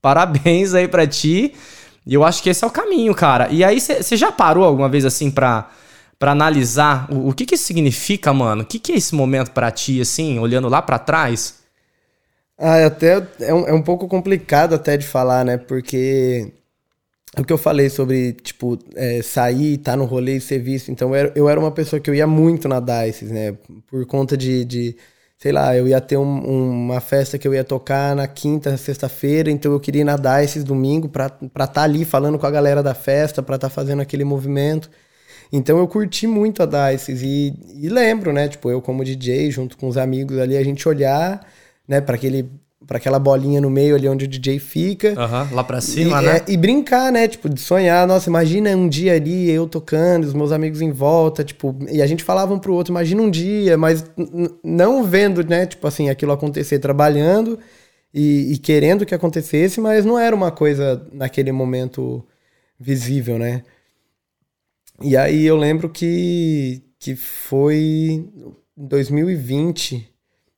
parabéns 0.00 0.74
aí 0.74 0.88
pra 0.88 1.06
ti. 1.06 1.54
E 2.04 2.14
eu 2.14 2.24
acho 2.24 2.42
que 2.42 2.50
esse 2.50 2.64
é 2.64 2.66
o 2.66 2.70
caminho, 2.70 3.14
cara. 3.14 3.48
E 3.50 3.62
aí, 3.62 3.80
você 3.80 4.16
já 4.16 4.32
parou 4.32 4.64
alguma 4.64 4.88
vez 4.88 5.04
assim 5.04 5.30
pra, 5.30 5.68
pra 6.18 6.32
analisar 6.32 7.06
o, 7.12 7.28
o 7.28 7.32
que 7.32 7.46
que 7.46 7.56
significa, 7.56 8.32
mano? 8.32 8.62
O 8.62 8.66
que 8.66 8.78
que 8.80 8.92
é 8.92 8.96
esse 8.96 9.14
momento 9.14 9.52
pra 9.52 9.70
ti, 9.70 10.00
assim, 10.00 10.38
olhando 10.38 10.68
lá 10.68 10.82
pra 10.82 10.98
trás? 10.98 11.61
Ah, 12.64 12.86
até 12.86 13.26
é 13.40 13.52
um, 13.52 13.66
é 13.66 13.72
um 13.72 13.82
pouco 13.82 14.06
complicado 14.08 14.74
até 14.74 14.96
de 14.96 15.06
falar, 15.06 15.44
né? 15.44 15.56
Porque 15.58 16.52
é 17.36 17.40
o 17.42 17.44
que 17.44 17.52
eu 17.52 17.58
falei 17.58 17.90
sobre, 17.90 18.32
tipo, 18.34 18.78
é, 18.96 19.22
sair, 19.22 19.74
estar 19.76 19.96
no 19.96 20.04
rolê 20.06 20.36
e 20.38 20.40
ser 20.42 20.60
visto. 20.60 20.90
Então, 20.92 21.10
eu 21.10 21.14
era, 21.16 21.32
eu 21.36 21.48
era 21.48 21.60
uma 21.60 21.72
pessoa 21.72 22.00
que 22.00 22.10
eu 22.10 22.14
ia 22.14 22.26
muito 22.26 22.68
na 22.68 22.80
Dices, 22.80 23.30
né? 23.32 23.52
Por 23.88 24.06
conta 24.06 24.36
de, 24.36 24.64
de 24.64 24.96
sei 25.38 25.52
lá, 25.52 25.76
eu 25.76 25.88
ia 25.88 26.00
ter 26.00 26.16
um- 26.18 26.84
uma 26.86 27.00
festa 27.00 27.38
que 27.38 27.48
eu 27.48 27.54
ia 27.54 27.64
tocar 27.64 28.16
na 28.16 28.28
quinta, 28.28 28.76
sexta-feira, 28.78 29.50
então 29.50 29.72
eu 29.72 29.80
queria 29.80 30.02
ir 30.02 30.04
na 30.04 30.16
Dices 30.16 30.64
domingo 30.64 31.08
pra 31.08 31.28
estar 31.64 31.82
ali 31.84 32.04
falando 32.04 32.38
com 32.38 32.46
a 32.46 32.50
galera 32.52 32.82
da 32.82 32.94
festa, 32.94 33.42
pra 33.42 33.56
estar 33.56 33.70
fazendo 33.70 34.02
aquele 34.02 34.24
movimento. 34.24 34.90
Então 35.52 35.78
eu 35.78 35.86
curti 35.88 36.26
muito 36.26 36.62
a 36.62 36.66
Dices 36.66 37.22
e, 37.22 37.52
e 37.76 37.88
lembro, 37.88 38.32
né? 38.32 38.48
Tipo, 38.48 38.70
eu 38.70 38.80
como 38.80 39.04
DJ, 39.04 39.50
junto 39.50 39.76
com 39.76 39.88
os 39.88 39.96
amigos 39.96 40.38
ali, 40.38 40.56
a 40.56 40.64
gente 40.64 40.88
olhar, 40.88 41.46
né, 41.86 42.00
para 42.00 42.14
aquele 42.14 42.48
para 42.86 42.98
aquela 42.98 43.18
bolinha 43.18 43.60
no 43.60 43.70
meio 43.70 43.94
ali 43.94 44.08
onde 44.08 44.24
o 44.24 44.28
DJ 44.28 44.58
fica. 44.58 45.14
Aham, 45.18 45.48
lá 45.52 45.64
pra 45.64 45.80
cima, 45.80 46.20
e, 46.20 46.24
né? 46.24 46.36
é, 46.36 46.44
e 46.52 46.56
brincar, 46.56 47.12
né? 47.12 47.28
Tipo, 47.28 47.48
de 47.48 47.60
sonhar. 47.60 48.06
Nossa, 48.06 48.28
imagina 48.28 48.76
um 48.76 48.88
dia 48.88 49.14
ali 49.14 49.50
eu 49.50 49.66
tocando, 49.66 50.24
os 50.24 50.34
meus 50.34 50.52
amigos 50.52 50.80
em 50.80 50.90
volta, 50.90 51.44
tipo, 51.44 51.76
e 51.90 52.02
a 52.02 52.06
gente 52.06 52.24
falava 52.24 52.52
um 52.52 52.58
pro 52.58 52.74
outro, 52.74 52.92
imagina 52.92 53.22
um 53.22 53.30
dia, 53.30 53.78
mas 53.78 54.04
não 54.62 55.04
vendo, 55.04 55.44
né? 55.44 55.66
Tipo 55.66 55.86
assim, 55.86 56.10
aquilo 56.10 56.32
acontecer, 56.32 56.78
trabalhando 56.78 57.58
e, 58.12 58.52
e 58.52 58.58
querendo 58.58 59.06
que 59.06 59.14
acontecesse, 59.14 59.80
mas 59.80 60.04
não 60.04 60.18
era 60.18 60.34
uma 60.34 60.50
coisa 60.50 61.06
naquele 61.12 61.52
momento 61.52 62.24
visível, 62.78 63.38
né? 63.38 63.62
E 65.00 65.16
aí 65.16 65.44
eu 65.44 65.56
lembro 65.56 65.88
que, 65.88 66.82
que 66.98 67.16
foi 67.16 68.28
em 68.76 68.86
2020. 68.86 70.11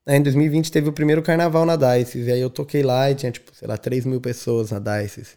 É, 0.07 0.17
em 0.17 0.23
2020 0.23 0.71
teve 0.71 0.89
o 0.89 0.93
primeiro 0.93 1.23
carnaval 1.23 1.65
na 1.65 1.77
Dices. 1.77 2.27
E 2.27 2.33
aí 2.33 2.41
eu 2.41 2.51
toquei 2.51 2.83
lá 2.83 3.11
e 3.11 3.15
tinha, 3.15 3.33
tipo, 3.33 3.55
sei 3.55 3.67
lá, 3.67 3.77
3 3.77 4.05
mil 4.05 4.21
pessoas 4.21 4.71
na 4.71 4.79
Dices. 4.79 5.37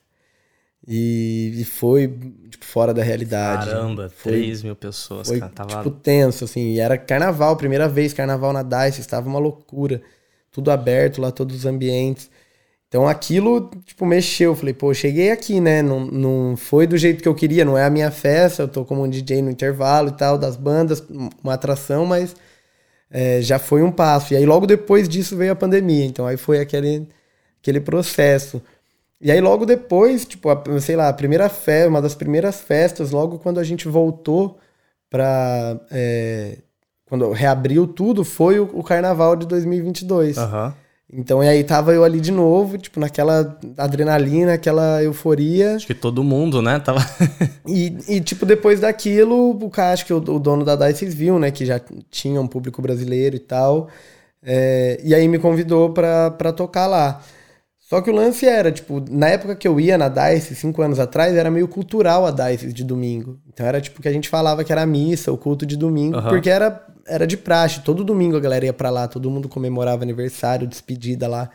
E, 0.88 1.54
e 1.58 1.66
foi, 1.66 2.08
tipo, 2.50 2.66
fora 2.66 2.94
da 2.94 3.04
realidade. 3.04 3.66
Caramba, 3.70 4.10
Foi- 4.10 4.32
3 4.34 4.64
mil 4.64 4.76
pessoas, 4.76 5.28
Foi, 5.28 5.40
cara. 5.40 5.52
Tava... 5.54 5.78
tipo, 5.84 5.92
tenso, 5.92 6.44
assim. 6.46 6.74
E 6.74 6.80
era 6.80 6.98
carnaval, 6.98 7.56
primeira 7.58 7.88
vez 7.88 8.14
carnaval 8.14 8.54
na 8.54 8.64
Dice, 8.64 9.02
estava 9.02 9.28
uma 9.28 9.40
loucura. 9.40 10.02
Tudo 10.52 10.72
aberto 10.72 11.22
lá, 11.22 11.32
todos 11.32 11.56
os 11.56 11.66
ambientes. 11.66 12.30
Então 12.88 13.08
aquilo, 13.08 13.70
tipo, 13.86 14.06
mexeu. 14.06 14.56
Falei, 14.56 14.74
pô, 14.74 14.94
cheguei 14.94 15.32
aqui, 15.32 15.60
né? 15.60 15.82
Não, 15.82 16.06
não 16.06 16.58
foi 16.58 16.88
do 16.88 16.98
jeito 16.98 17.22
que 17.22 17.28
eu 17.28 17.36
queria, 17.36 17.66
não 17.66 17.78
é 17.78 17.84
a 17.86 17.90
minha 17.90 18.10
festa. 18.12 18.64
Eu 18.64 18.68
tô 18.68 18.86
como 18.86 19.04
um 19.04 19.10
DJ 19.10 19.42
no 19.42 19.50
intervalo 19.52 20.10
e 20.10 20.14
tal, 20.14 20.38
das 20.38 20.56
bandas, 20.56 21.04
uma 21.44 21.54
atração, 21.54 22.06
mas 22.06 22.34
é, 23.10 23.42
já 23.42 23.60
foi 23.60 23.82
um 23.82 23.92
passo. 23.92 24.34
E 24.34 24.38
aí 24.38 24.46
logo 24.46 24.66
depois 24.66 25.08
disso 25.08 25.36
veio 25.36 25.52
a 25.52 25.56
pandemia. 25.56 26.06
Então 26.06 26.26
aí 26.26 26.38
foi 26.38 26.60
aquele, 26.60 27.08
aquele 27.62 27.80
processo. 27.80 28.62
E 29.20 29.32
aí 29.32 29.42
logo 29.42 29.66
depois, 29.66 30.26
tipo, 30.26 30.50
a, 30.50 30.64
sei 30.80 30.96
lá, 30.96 31.10
a 31.10 31.14
primeira 31.14 31.50
festa, 31.50 31.90
uma 31.90 32.02
das 32.02 32.16
primeiras 32.16 32.62
festas, 32.62 33.12
logo 33.12 33.40
quando 33.40 33.60
a 33.60 33.64
gente 33.64 33.88
voltou 33.88 34.60
pra. 35.10 35.80
é, 35.92 36.58
quando 37.06 37.32
reabriu 37.32 37.88
tudo, 37.88 38.24
foi 38.26 38.60
o, 38.60 38.70
o 38.74 38.84
carnaval 38.84 39.36
de 39.36 39.48
2022. 39.48 40.38
Aham. 40.38 40.76
Então, 41.12 41.42
e 41.42 41.48
aí 41.48 41.64
tava 41.64 41.94
eu 41.94 42.04
ali 42.04 42.20
de 42.20 42.32
novo, 42.32 42.78
tipo, 42.78 43.00
naquela 43.00 43.58
adrenalina, 43.78 44.54
aquela 44.54 45.02
euforia. 45.02 45.76
Acho 45.76 45.88
que 45.88 45.94
todo 45.94 46.24
mundo, 46.24 46.62
né? 46.62 46.80
Tava. 46.80 47.00
E, 47.70 47.98
e, 48.08 48.22
tipo, 48.22 48.46
depois 48.46 48.80
daquilo, 48.80 49.50
o 49.50 49.70
cara, 49.70 49.92
acho 49.92 50.06
que 50.06 50.14
o, 50.14 50.18
o 50.18 50.40
dono 50.40 50.64
da 50.64 50.74
Dice 50.76 51.06
viu, 51.06 51.38
né, 51.38 51.52
que 51.52 51.66
já 51.66 51.82
tinha 52.10 52.40
um 52.40 52.48
público 52.48 52.82
brasileiro 52.82 53.36
e 53.36 53.40
tal. 53.40 53.90
É, 54.42 55.02
e 55.04 55.14
aí 55.14 55.28
me 55.28 55.38
convidou 55.38 55.92
pra, 55.92 56.32
pra 56.32 56.54
tocar 56.54 56.88
lá. 56.88 57.22
Só 57.78 58.02
que 58.02 58.10
o 58.10 58.14
lance 58.14 58.46
era, 58.46 58.72
tipo, 58.72 59.04
na 59.10 59.28
época 59.28 59.56
que 59.56 59.68
eu 59.68 59.80
ia 59.80 59.98
na 59.98 60.08
Dice, 60.08 60.56
cinco 60.56 60.82
anos 60.82 61.00
atrás, 61.00 61.36
era 61.36 61.52
meio 61.52 61.68
cultural 61.68 62.26
a 62.26 62.32
Dice 62.32 62.72
de 62.72 62.84
domingo. 62.86 63.38
Então 63.48 63.66
era 63.66 63.82
tipo 63.82 64.02
que 64.02 64.08
a 64.08 64.14
gente 64.14 64.30
falava 64.30 64.64
que 64.64 64.72
era 64.72 64.84
a 64.84 64.86
missa, 64.86 65.32
o 65.32 65.38
culto 65.38 65.66
de 65.66 65.76
domingo, 65.76 66.18
Aham. 66.18 66.30
porque 66.30 66.50
era, 66.50 66.86
era 67.08 67.26
de 67.28 67.38
praxe. 67.38 67.82
Todo 67.82 68.04
domingo 68.04 68.38
a 68.38 68.40
galera 68.40 68.66
ia 68.66 68.74
pra 68.74 68.90
lá, 68.90 69.08
todo 69.08 69.30
mundo 69.30 69.50
comemorava 69.50 70.04
aniversário, 70.04 70.68
despedida 70.68 71.28
lá. 71.28 71.50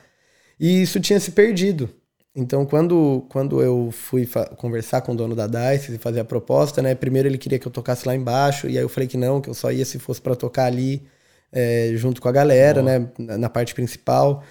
E 0.59 0.83
isso 0.83 1.01
tinha 1.01 1.21
se 1.21 1.33
perdido. 1.33 1.91
Então, 2.35 2.65
quando, 2.65 3.27
quando 3.29 3.63
eu 3.63 3.91
fui 3.93 4.27
conversar 4.57 5.03
com 5.03 5.13
o 5.13 5.17
dono 5.17 5.35
da 5.35 5.47
Dice 5.47 5.95
e 5.95 5.99
fazer 5.99 6.21
a 6.21 6.25
proposta, 6.25 6.81
né? 6.81 6.95
Primeiro 6.95 7.29
ele 7.29 7.37
queria 7.39 7.59
que 7.59 7.67
eu 7.69 7.73
tocasse 7.73 8.07
lá 8.07 8.17
embaixo, 8.17 8.69
e 8.69 8.79
aí 8.79 8.85
eu 8.85 8.89
falei 8.89 9.07
que 9.09 9.19
não, 9.19 9.41
que 9.41 9.51
eu 9.51 9.55
só 9.55 9.71
ia 9.71 9.85
se 9.85 9.99
fosse 9.99 10.21
pra 10.21 10.35
tocar 10.35 10.65
ali 10.67 11.03
é, 11.53 11.93
junto 11.95 12.23
com 12.23 12.29
a 12.29 12.33
galera, 12.33 12.83
né? 12.83 13.09
Na, 13.19 13.39
na 13.39 13.49
parte 13.51 13.75
principal. 13.75 14.43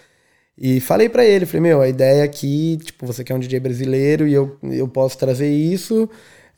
E 0.57 0.79
falei 0.79 1.09
pra 1.09 1.25
ele, 1.25 1.45
falei, 1.45 1.61
meu, 1.61 1.81
a 1.81 1.87
ideia 1.89 2.23
aqui, 2.23 2.77
tipo, 2.83 3.05
você 3.07 3.23
quer 3.23 3.33
um 3.33 3.39
DJ 3.39 3.59
brasileiro 3.59 4.27
e 4.27 4.33
eu, 4.33 4.57
eu 4.63 4.87
posso 4.87 5.17
trazer 5.17 5.49
isso. 5.51 6.09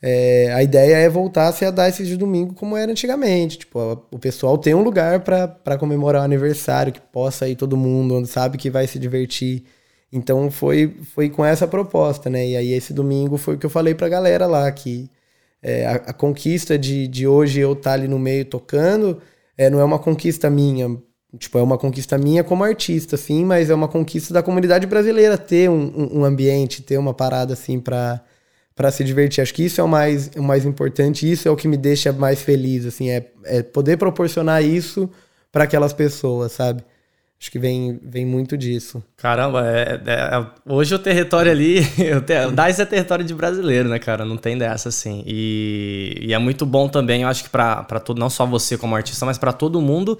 É, 0.06 0.52
a 0.52 0.62
ideia 0.62 0.96
é 0.96 1.08
voltar 1.08 1.48
a 1.48 1.68
a 1.68 1.70
Dice 1.88 2.04
de 2.04 2.16
domingo 2.16 2.52
como 2.54 2.76
era 2.76 2.90
antigamente. 2.92 3.58
Tipo, 3.58 3.78
a- 3.80 3.92
o 4.14 4.18
pessoal 4.18 4.58
tem 4.58 4.74
um 4.74 4.82
lugar 4.82 5.20
pra 5.20 5.78
comemorar 5.78 6.20
o 6.22 6.24
aniversário, 6.26 6.92
que 6.92 7.00
possa 7.00 7.48
ir 7.48 7.56
todo 7.56 7.74
mundo, 7.76 8.16
onde 8.16 8.28
sabe 8.28 8.58
que 8.58 8.68
vai 8.70 8.86
se 8.86 8.98
divertir. 8.98 9.64
Então 10.12 10.50
foi, 10.50 10.94
foi 11.14 11.30
com 11.30 11.42
essa 11.44 11.66
proposta, 11.66 12.28
né? 12.30 12.46
E 12.48 12.56
aí 12.56 12.72
esse 12.72 12.92
domingo 12.92 13.38
foi 13.38 13.54
o 13.54 13.58
que 13.58 13.64
eu 13.66 13.70
falei 13.70 13.94
pra 13.94 14.08
galera 14.08 14.46
lá, 14.46 14.70
que 14.70 15.10
é, 15.62 15.86
a, 15.86 15.94
a 15.96 16.12
conquista 16.12 16.78
de, 16.78 17.08
de 17.08 17.26
hoje 17.26 17.60
eu 17.60 17.72
estar 17.72 17.92
ali 17.94 18.08
no 18.08 18.18
meio 18.18 18.44
tocando 18.44 19.20
é, 19.56 19.70
não 19.70 19.80
é 19.80 19.84
uma 19.84 19.98
conquista 19.98 20.50
minha. 20.50 20.96
Tipo, 21.38 21.58
é 21.58 21.62
uma 21.62 21.78
conquista 21.78 22.16
minha 22.18 22.44
como 22.44 22.62
artista, 22.62 23.16
assim, 23.16 23.44
mas 23.44 23.68
é 23.70 23.74
uma 23.74 23.88
conquista 23.88 24.32
da 24.34 24.42
comunidade 24.42 24.86
brasileira 24.86 25.36
ter 25.38 25.68
um, 25.70 25.74
um- 25.96 26.20
um 26.20 26.24
ambiente, 26.24 26.82
ter 26.82 26.96
uma 26.98 27.12
parada 27.14 27.54
assim 27.54 27.80
pra, 27.80 28.20
pra 28.74 28.90
se 28.90 29.04
divertir. 29.04 29.40
Acho 29.42 29.54
que 29.54 29.64
isso 29.64 29.80
é 29.80 29.84
o 29.84 29.88
mais, 29.88 30.30
o 30.36 30.42
mais 30.42 30.64
importante, 30.64 31.30
isso 31.30 31.46
é 31.48 31.50
o 31.50 31.56
que 31.56 31.68
me 31.68 31.76
deixa 31.76 32.12
mais 32.12 32.42
feliz, 32.42 32.84
assim, 32.86 33.10
é, 33.10 33.30
é 33.44 33.62
poder 33.62 33.96
proporcionar 33.96 34.64
isso 34.64 35.08
pra 35.52 35.64
aquelas 35.64 35.92
pessoas, 35.92 36.52
sabe? 36.52 36.82
Acho 37.40 37.50
que 37.50 37.58
vem, 37.58 38.00
vem 38.02 38.24
muito 38.24 38.56
disso. 38.56 39.02
Caramba, 39.16 39.66
é- 39.68 40.00
é- 40.06 40.46
hoje 40.72 40.94
o 40.94 40.98
território 40.98 41.50
ali. 41.52 41.80
o 42.16 42.20
te- 42.22 42.46
o 42.46 42.50
DICE 42.52 42.80
é 42.82 42.86
território 42.86 43.24
de 43.24 43.34
brasileiro, 43.34 43.88
né, 43.88 43.98
cara? 43.98 44.24
Não 44.24 44.36
tem 44.36 44.56
dessa, 44.56 44.88
assim. 44.88 45.22
E, 45.26 46.16
e 46.22 46.32
é 46.32 46.38
muito 46.38 46.64
bom 46.64 46.88
também, 46.88 47.22
eu 47.22 47.28
acho 47.28 47.44
que 47.44 47.50
pra 47.50 47.84
todo, 48.02 48.18
não 48.18 48.30
só 48.30 48.46
você 48.46 48.78
como 48.78 48.96
artista, 48.96 49.26
mas 49.26 49.36
pra 49.36 49.52
todo 49.52 49.80
mundo, 49.82 50.18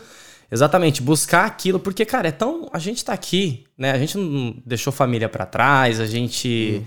exatamente, 0.53 1.01
buscar 1.01 1.47
aquilo. 1.47 1.79
Porque, 1.81 2.05
cara, 2.05 2.29
é 2.29 2.33
tão. 2.33 2.69
A 2.73 2.79
gente 2.79 3.03
tá 3.03 3.14
aqui, 3.14 3.64
né? 3.79 3.93
A 3.93 3.99
gente 3.99 4.19
não 4.19 4.57
deixou 4.67 4.93
família 4.93 5.29
pra 5.29 5.47
trás, 5.47 6.01
a 6.01 6.07
gente. 6.07 6.83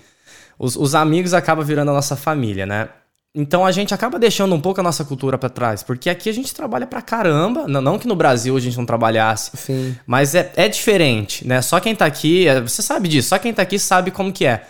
Os, 0.57 0.75
os 0.75 0.95
amigos 0.95 1.33
acabam 1.33 1.65
virando 1.65 1.91
a 1.91 1.93
nossa 1.93 2.15
família, 2.15 2.65
né? 2.65 2.89
Então 3.35 3.65
a 3.65 3.71
gente 3.71 3.93
acaba 3.93 4.17
deixando 4.17 4.55
um 4.55 4.59
pouco 4.59 4.79
a 4.79 4.83
nossa 4.83 5.05
cultura 5.05 5.37
pra 5.37 5.49
trás, 5.49 5.83
porque 5.83 6.09
aqui 6.09 6.27
a 6.27 6.33
gente 6.33 6.53
trabalha 6.55 6.87
pra 6.87 7.01
caramba. 7.03 7.67
Não, 7.67 7.99
que 7.99 8.07
no 8.07 8.15
Brasil 8.15 8.57
a 8.57 8.59
gente 8.59 8.75
não 8.77 8.85
trabalhasse, 8.85 9.51
Sim. 9.55 9.95
mas 10.07 10.33
é, 10.33 10.51
é 10.55 10.67
diferente, 10.67 11.45
né? 11.45 11.61
Só 11.61 11.79
quem 11.79 11.95
tá 11.95 12.05
aqui, 12.05 12.47
é, 12.47 12.59
você 12.61 12.81
sabe 12.81 13.07
disso, 13.07 13.29
só 13.29 13.37
quem 13.37 13.53
tá 13.53 13.61
aqui 13.61 13.77
sabe 13.77 14.09
como 14.09 14.33
que 14.33 14.45
é. 14.45 14.65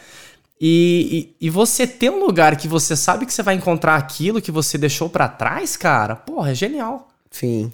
E, 0.59 1.33
e, 1.39 1.47
e 1.47 1.49
você 1.49 1.85
ter 1.85 2.09
um 2.09 2.19
lugar 2.25 2.57
que 2.57 2.67
você 2.67 2.95
sabe 2.95 3.25
que 3.25 3.33
você 3.33 3.43
vai 3.43 3.55
encontrar 3.55 3.95
aquilo 3.95 4.41
que 4.41 4.51
você 4.51 4.77
deixou 4.77 5.07
pra 5.07 5.29
trás, 5.29 5.77
cara, 5.77 6.15
porra, 6.15 6.51
é 6.51 6.55
genial. 6.55 7.07
Sim. 7.31 7.71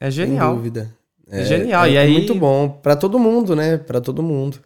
É 0.00 0.10
Sem 0.10 0.26
genial. 0.26 0.56
dúvida. 0.56 0.90
É 1.30 1.44
genial. 1.44 1.84
É, 1.84 1.90
e 1.90 1.96
é 1.96 2.00
aí. 2.00 2.12
muito 2.12 2.34
bom 2.34 2.68
Pra 2.68 2.96
todo 2.96 3.18
mundo, 3.18 3.54
né? 3.54 3.76
Pra 3.76 4.00
todo 4.00 4.22
mundo. 4.22 4.58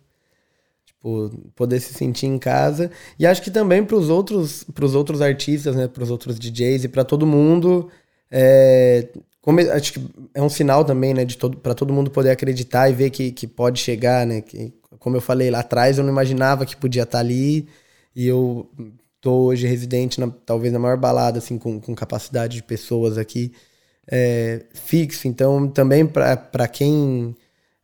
Tipo, 1.03 1.31
poder 1.57 1.81
se 1.81 1.95
sentir 1.95 2.27
em 2.27 2.39
casa 2.39 2.91
e 3.19 3.27
acho 3.27 3.41
que 3.41 3.51
também 3.51 3.83
pros 3.83 4.11
outros, 4.11 4.65
pros 4.65 4.95
outros 4.95 5.23
artistas, 5.23 5.75
né? 5.75 5.89
Pros 5.89 6.11
outros 6.11 6.39
DJs 6.39 6.85
e 6.85 6.89
pra 6.89 7.05
todo 7.05 7.27
mundo, 7.27 7.89
é, 8.31 9.09
como- 9.41 9.61
acho 9.61 9.95
que 9.95 10.01
é 10.35 10.43
um 10.43 10.49
sinal 10.51 10.85
também, 10.85 11.15
né? 11.15 11.25
Todo, 11.27 11.57
para 11.57 11.75
todo 11.75 11.91
mundo 11.93 12.11
poder 12.11 12.31
acreditar 12.31 12.91
e 12.91 12.93
ver 12.95 13.09
que, 13.11 13.33
que 13.33 13.47
pode 13.47 13.81
chegar, 13.81 14.27
né? 14.27 14.43
Que, 14.43 14.75
como 14.99 15.17
eu 15.17 15.21
falei 15.23 15.51
lá 15.51 15.61
atrás, 15.61 15.97
eu 15.97 16.05
não 16.05 16.11
imaginava 16.13 16.67
que 16.67 16.77
podia 16.77 17.05
estar 17.05 17.21
ali 17.21 17.67
e 18.15 18.27
eu 18.27 18.69
tô 19.23 19.33
hoje 19.47 19.67
residente, 19.67 20.21
na, 20.21 20.29
talvez 20.45 20.71
na 20.73 20.79
maior 20.79 20.97
balada, 20.99 21.39
assim, 21.39 21.59
com, 21.59 21.81
com 21.81 21.95
capacidade 21.95 22.57
de 22.57 22.63
pessoas 22.63 23.17
aqui 23.19 23.53
é, 24.11 24.65
fixo. 24.75 25.29
Então, 25.29 25.69
também 25.69 26.07
para 26.07 26.69
quem 26.69 27.37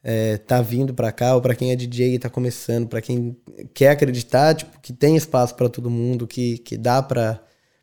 é, 0.09 0.37
tá 0.37 0.62
vindo 0.62 0.95
para 0.95 1.11
cá, 1.11 1.35
ou 1.35 1.40
para 1.40 1.53
quem 1.57 1.73
é 1.73 1.77
DJ 1.77 2.14
e 2.14 2.19
tá 2.21 2.31
começando, 2.31 2.87
para 2.87 3.01
quem 3.03 3.37
quer 3.75 3.90
acreditar, 3.90 4.55
tipo, 4.55 4.79
que 4.81 4.92
tem 4.92 5.16
espaço 5.16 5.57
para 5.57 5.69
todo 5.69 5.90
mundo, 5.90 6.27
que, 6.29 6.59
que 6.59 6.77
dá 6.79 7.03
para 7.03 7.40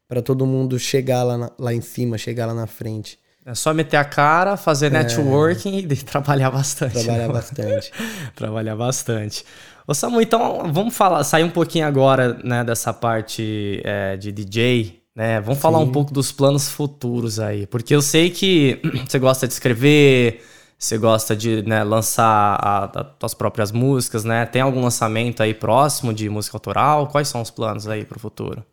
para 0.07 0.21
todo 0.21 0.45
mundo 0.45 0.77
chegar 0.77 1.23
lá, 1.23 1.37
na- 1.37 1.51
lá 1.57 1.73
em 1.73 1.81
cima, 1.81 2.17
chegar 2.19 2.45
lá 2.45 2.53
na 2.53 2.67
frente, 2.67 3.17
É 3.45 3.55
só 3.55 3.73
meter 3.73 3.97
a 3.97 4.05
cara, 4.05 4.55
fazer 4.55 4.91
networking 4.91 5.79
e 5.79 5.95
trabalhar 6.05 6.51
bastante. 6.51 6.93
trabalhar 6.93 7.27
né? 7.27 7.33
bastante. 7.33 7.91
Trabalhar 8.35 8.75
bastante. 8.75 9.43
Ô 9.87 9.93
Samu, 9.93 10.21
então 10.21 10.71
vamos 10.71 10.95
falar, 10.95 11.23
sair 11.23 11.43
um 11.43 11.49
pouquinho 11.49 11.85
agora, 11.87 12.37
né, 12.43 12.63
dessa 12.63 12.93
parte 12.93 13.81
é, 13.83 14.15
de 14.17 14.31
DJ, 14.31 15.01
né? 15.15 15.41
Vamos 15.41 15.59
falar 15.59 15.79
um 15.79 15.91
pouco 15.91 16.13
dos 16.13 16.31
planos 16.31 16.69
futuros 16.69 17.39
aí, 17.39 17.65
porque 17.67 17.93
eu 17.95 18.01
sei 18.01 18.29
que 18.29 18.79
você 19.09 19.19
gosta 19.19 19.47
de 19.47 19.53
escrever, 19.53 20.41
você 20.83 20.97
gosta 20.97 21.35
de 21.35 21.61
né, 21.63 21.83
lançar 21.83 22.25
a, 22.59 22.83
a, 22.83 23.03
tuas 23.03 23.33
próprias 23.33 23.71
músicas, 23.71 24.25
né? 24.25 24.45
Tem 24.45 24.61
algum 24.61 24.81
lançamento 24.81 25.41
aí 25.41 25.53
próximo 25.53 26.13
de 26.13 26.29
música 26.29 26.57
autoral? 26.57 27.07
Quais 27.07 27.29
são 27.29 27.41
os 27.41 27.49
planos 27.49 27.87
aí 27.87 28.03
pro 28.03 28.19
futuro? 28.19 28.65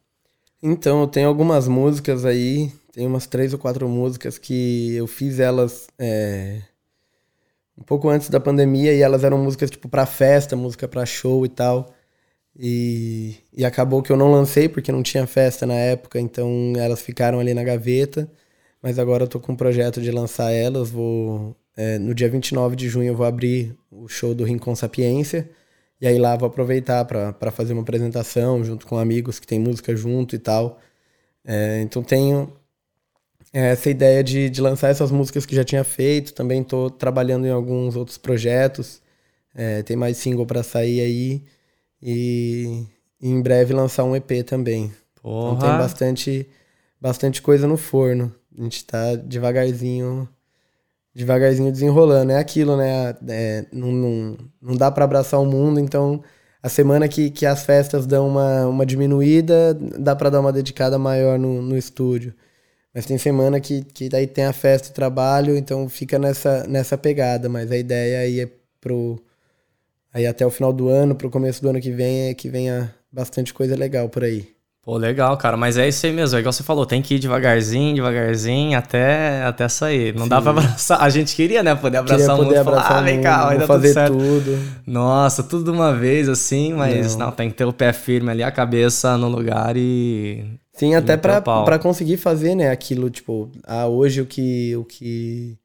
Então, 0.60 1.02
eu 1.02 1.06
tenho 1.06 1.28
algumas 1.28 1.68
músicas 1.68 2.24
aí, 2.24 2.72
tem 2.92 3.06
umas 3.06 3.26
três 3.26 3.52
ou 3.52 3.58
quatro 3.58 3.88
músicas 3.88 4.38
que 4.38 4.94
eu 4.94 5.06
fiz 5.06 5.38
elas 5.38 5.86
é, 5.98 6.60
um 7.78 7.84
pouco 7.84 8.08
antes 8.08 8.28
da 8.28 8.40
pandemia 8.40 8.92
e 8.92 9.00
elas 9.00 9.22
eram 9.22 9.38
músicas 9.38 9.70
tipo 9.70 9.88
pra 9.88 10.04
festa, 10.04 10.56
música 10.56 10.88
pra 10.88 11.06
show 11.06 11.46
e 11.46 11.48
tal. 11.48 11.94
E, 12.58 13.36
e 13.56 13.64
acabou 13.64 14.02
que 14.02 14.10
eu 14.10 14.16
não 14.16 14.32
lancei 14.32 14.68
porque 14.68 14.90
não 14.90 15.02
tinha 15.02 15.26
festa 15.26 15.64
na 15.64 15.74
época, 15.74 16.18
então 16.20 16.72
elas 16.76 17.00
ficaram 17.00 17.38
ali 17.38 17.54
na 17.54 17.62
gaveta. 17.62 18.28
Mas 18.82 18.98
agora 18.98 19.24
eu 19.24 19.28
tô 19.28 19.38
com 19.38 19.52
um 19.52 19.56
projeto 19.56 20.00
de 20.00 20.10
lançar 20.10 20.50
elas. 20.50 20.90
Vou 20.90 21.56
é, 21.80 21.98
no 21.98 22.14
dia 22.14 22.28
29 22.28 22.76
de 22.76 22.90
junho 22.90 23.08
eu 23.08 23.16
vou 23.16 23.24
abrir 23.24 23.74
o 23.90 24.06
show 24.06 24.34
do 24.34 24.44
Rincon 24.44 24.76
Sapiência. 24.76 25.48
E 25.98 26.06
aí 26.06 26.18
lá 26.18 26.36
vou 26.36 26.46
aproveitar 26.46 27.06
para 27.06 27.50
fazer 27.50 27.72
uma 27.72 27.80
apresentação 27.80 28.62
junto 28.62 28.86
com 28.86 28.98
amigos 28.98 29.40
que 29.40 29.46
tem 29.46 29.58
música 29.58 29.96
junto 29.96 30.36
e 30.36 30.38
tal. 30.38 30.78
É, 31.42 31.80
então 31.80 32.02
tenho 32.02 32.52
é, 33.50 33.70
essa 33.70 33.88
ideia 33.88 34.22
de, 34.22 34.50
de 34.50 34.60
lançar 34.60 34.90
essas 34.90 35.10
músicas 35.10 35.46
que 35.46 35.56
já 35.56 35.64
tinha 35.64 35.82
feito. 35.82 36.34
Também 36.34 36.60
estou 36.60 36.90
trabalhando 36.90 37.46
em 37.46 37.50
alguns 37.50 37.96
outros 37.96 38.18
projetos. 38.18 39.00
É, 39.54 39.82
tem 39.82 39.96
mais 39.96 40.18
single 40.18 40.44
para 40.44 40.62
sair 40.62 41.00
aí. 41.00 41.42
E, 42.02 42.86
e, 43.22 43.28
em 43.30 43.40
breve 43.40 43.72
lançar 43.72 44.04
um 44.04 44.14
EP 44.14 44.44
também. 44.46 44.92
Porra. 45.22 45.56
Então 45.56 45.68
tem 45.68 45.78
bastante, 45.78 46.46
bastante 47.00 47.40
coisa 47.40 47.66
no 47.66 47.78
forno. 47.78 48.34
A 48.58 48.62
gente 48.62 48.84
tá 48.84 49.16
devagarzinho 49.16 50.28
devagarzinho 51.14 51.72
desenrolando. 51.72 52.32
É 52.32 52.38
aquilo, 52.38 52.76
né? 52.76 53.14
É, 53.28 53.66
não, 53.72 53.92
não, 53.92 54.38
não 54.62 54.76
dá 54.76 54.90
para 54.90 55.04
abraçar 55.04 55.40
o 55.40 55.46
mundo, 55.46 55.80
então 55.80 56.22
a 56.62 56.68
semana 56.68 57.08
que, 57.08 57.30
que 57.30 57.46
as 57.46 57.64
festas 57.64 58.06
dão 58.06 58.28
uma, 58.28 58.66
uma 58.66 58.86
diminuída, 58.86 59.74
dá 59.98 60.14
para 60.14 60.30
dar 60.30 60.40
uma 60.40 60.52
dedicada 60.52 60.98
maior 60.98 61.38
no, 61.38 61.62
no 61.62 61.76
estúdio. 61.76 62.34
Mas 62.94 63.06
tem 63.06 63.16
semana 63.18 63.60
que, 63.60 63.82
que 63.84 64.08
daí 64.08 64.26
tem 64.26 64.44
a 64.44 64.52
festa 64.52 64.88
e 64.88 64.92
trabalho, 64.92 65.56
então 65.56 65.88
fica 65.88 66.18
nessa, 66.18 66.66
nessa 66.66 66.98
pegada. 66.98 67.48
Mas 67.48 67.70
a 67.70 67.76
ideia 67.76 68.20
aí 68.20 68.40
é 68.40 68.48
pro. 68.80 69.18
Aí 70.12 70.26
até 70.26 70.44
o 70.44 70.50
final 70.50 70.72
do 70.72 70.88
ano, 70.88 71.14
pro 71.14 71.30
começo 71.30 71.62
do 71.62 71.68
ano 71.68 71.80
que 71.80 71.92
vem, 71.92 72.30
é 72.30 72.34
que 72.34 72.48
venha 72.50 72.94
bastante 73.12 73.54
coisa 73.54 73.76
legal 73.76 74.08
por 74.08 74.24
aí. 74.24 74.59
Pô, 74.90 74.96
legal, 74.96 75.36
cara. 75.36 75.56
Mas 75.56 75.78
é 75.78 75.86
isso 75.86 76.04
aí 76.04 76.12
mesmo. 76.12 76.36
É 76.36 76.40
igual 76.40 76.52
você 76.52 76.64
falou, 76.64 76.84
tem 76.84 77.00
que 77.00 77.14
ir 77.14 77.20
devagarzinho, 77.20 77.94
devagarzinho, 77.94 78.76
até, 78.76 79.40
até 79.44 79.68
sair. 79.68 80.12
Não 80.12 80.24
Sim. 80.24 80.28
dá 80.28 80.42
pra 80.42 80.50
abraçar. 80.50 81.00
A 81.00 81.08
gente 81.08 81.36
queria, 81.36 81.62
né? 81.62 81.76
Poder 81.76 81.98
abraçar 81.98 82.18
queria 82.18 82.34
o 82.34 82.44
mundo. 82.44 82.56
Abraçar 82.58 82.88
falar, 82.88 82.98
ah, 82.98 83.02
vem 83.02 83.20
cá, 83.20 83.46
vai 83.46 83.58
dar 83.58 83.68
fazer 83.68 83.94
tudo, 83.94 83.94
certo. 83.94 84.18
tudo. 84.18 84.58
Nossa, 84.84 85.44
tudo 85.44 85.62
de 85.62 85.70
uma 85.70 85.94
vez, 85.94 86.28
assim, 86.28 86.74
mas 86.74 87.14
não. 87.14 87.26
não, 87.26 87.32
tem 87.32 87.48
que 87.48 87.54
ter 87.54 87.66
o 87.66 87.72
pé 87.72 87.92
firme 87.92 88.32
ali, 88.32 88.42
a 88.42 88.50
cabeça 88.50 89.16
no 89.16 89.28
lugar 89.28 89.76
e. 89.76 90.58
Sim, 90.72 90.96
até 90.96 91.16
pra, 91.16 91.40
pra 91.40 91.78
conseguir 91.78 92.16
fazer, 92.16 92.56
né, 92.56 92.70
aquilo, 92.70 93.10
tipo, 93.10 93.48
ah, 93.68 93.86
hoje 93.86 94.20
o 94.20 94.26
que. 94.26 94.74
O 94.76 94.84
que 94.84 95.56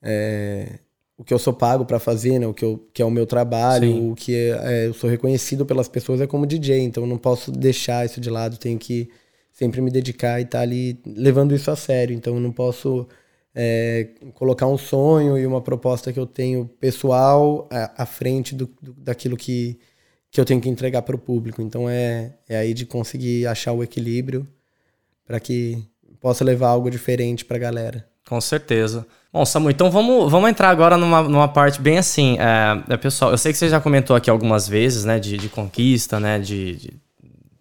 é, 0.00 0.78
o 1.16 1.24
que 1.24 1.32
eu 1.32 1.38
sou 1.38 1.52
pago 1.52 1.84
para 1.84 1.98
fazer, 1.98 2.38
né? 2.38 2.46
O 2.46 2.54
que, 2.54 2.64
eu, 2.64 2.88
que 2.92 3.02
é 3.02 3.04
o 3.04 3.10
meu 3.10 3.26
trabalho, 3.26 3.92
Sim. 3.92 4.10
o 4.10 4.14
que 4.14 4.34
é, 4.34 4.48
é, 4.62 4.86
eu 4.86 4.94
sou 4.94 5.08
reconhecido 5.08 5.64
pelas 5.64 5.88
pessoas 5.88 6.20
é 6.20 6.26
como 6.26 6.46
DJ, 6.46 6.80
então 6.80 7.04
eu 7.04 7.08
não 7.08 7.18
posso 7.18 7.52
deixar 7.52 8.04
isso 8.04 8.20
de 8.20 8.30
lado, 8.30 8.58
tenho 8.58 8.78
que 8.78 9.08
sempre 9.52 9.80
me 9.80 9.90
dedicar 9.90 10.40
e 10.40 10.44
estar 10.44 10.58
tá 10.58 10.62
ali 10.62 10.98
levando 11.06 11.54
isso 11.54 11.70
a 11.70 11.76
sério. 11.76 12.14
Então 12.14 12.34
eu 12.34 12.40
não 12.40 12.50
posso 12.50 13.06
é, 13.54 14.08
colocar 14.34 14.66
um 14.66 14.78
sonho 14.78 15.38
e 15.38 15.46
uma 15.46 15.60
proposta 15.60 16.12
que 16.12 16.18
eu 16.18 16.26
tenho 16.26 16.66
pessoal 16.80 17.68
à, 17.70 18.02
à 18.02 18.06
frente 18.06 18.54
do, 18.54 18.68
do, 18.80 18.92
daquilo 18.94 19.36
que, 19.36 19.78
que 20.30 20.40
eu 20.40 20.44
tenho 20.44 20.60
que 20.60 20.68
entregar 20.68 21.02
para 21.02 21.14
o 21.14 21.18
público. 21.18 21.60
Então 21.62 21.88
é, 21.88 22.34
é 22.48 22.56
aí 22.56 22.74
de 22.74 22.86
conseguir 22.86 23.46
achar 23.46 23.72
o 23.72 23.82
equilíbrio 23.82 24.48
para 25.26 25.38
que 25.38 25.86
possa 26.20 26.44
levar 26.44 26.68
algo 26.68 26.90
diferente 26.90 27.44
para 27.44 27.56
a 27.56 27.60
galera. 27.60 28.08
Com 28.26 28.40
certeza. 28.40 29.06
Bom, 29.32 29.46
Samu, 29.46 29.70
então 29.70 29.90
vamos, 29.90 30.30
vamos 30.30 30.50
entrar 30.50 30.68
agora 30.68 30.98
numa, 30.98 31.22
numa 31.22 31.48
parte 31.48 31.80
bem 31.80 31.96
assim. 31.96 32.36
É, 32.38 32.92
é, 32.92 32.96
pessoal, 32.98 33.30
eu 33.30 33.38
sei 33.38 33.50
que 33.50 33.56
você 33.56 33.66
já 33.66 33.80
comentou 33.80 34.14
aqui 34.14 34.28
algumas 34.28 34.68
vezes, 34.68 35.06
né, 35.06 35.18
de, 35.18 35.38
de 35.38 35.48
conquista, 35.48 36.20
né, 36.20 36.38
de, 36.38 36.76
de, 36.76 36.92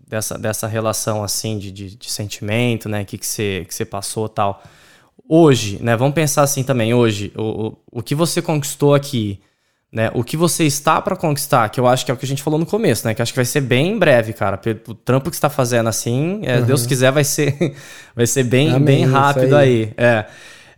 dessa, 0.06 0.38
dessa 0.38 0.68
relação 0.68 1.24
assim 1.24 1.58
de, 1.58 1.72
de, 1.72 1.96
de 1.96 2.12
sentimento, 2.12 2.90
né, 2.90 3.06
que, 3.06 3.18
que, 3.18 3.26
você, 3.26 3.64
que 3.66 3.74
você 3.74 3.86
passou 3.86 4.28
tal. 4.28 4.62
Hoje, 5.30 5.82
né, 5.82 5.96
vamos 5.96 6.14
pensar 6.14 6.42
assim 6.42 6.62
também, 6.62 6.94
hoje, 6.94 7.32
o, 7.38 7.68
o, 7.68 7.78
o 8.00 8.04
que 8.04 8.16
você 8.16 8.42
conquistou 8.42 8.94
aqui, 8.94 9.40
né, 9.90 10.12
o 10.14 10.26
que 10.26 10.36
você 10.36 10.66
está 10.66 11.02
para 11.02 11.16
conquistar, 11.16 11.70
que 11.70 11.80
eu 11.80 11.88
acho 11.88 12.04
que 12.04 12.12
é 12.12 12.14
o 12.14 12.18
que 12.18 12.26
a 12.26 12.28
gente 12.28 12.44
falou 12.44 12.60
no 12.60 12.66
começo, 12.66 13.08
né, 13.08 13.14
que 13.14 13.22
acho 13.22 13.32
que 13.32 13.40
vai 13.40 13.46
ser 13.46 13.62
bem 13.62 13.94
em 13.94 13.98
breve, 13.98 14.34
cara. 14.34 14.60
O 14.90 14.94
trampo 14.94 15.30
que 15.30 15.38
você 15.38 15.40
está 15.40 15.50
fazendo 15.50 15.88
assim, 15.88 16.42
é, 16.44 16.58
uhum. 16.58 16.66
Deus 16.66 16.86
quiser, 16.86 17.14
vai 17.14 17.24
ser, 17.24 17.78
vai 18.14 18.28
ser 18.28 18.44
bem, 18.44 18.72
Amém, 18.72 18.84
bem 18.84 19.06
rápido 19.06 19.56
aí. 19.56 19.94
aí. 19.98 20.06
É. 20.06 20.26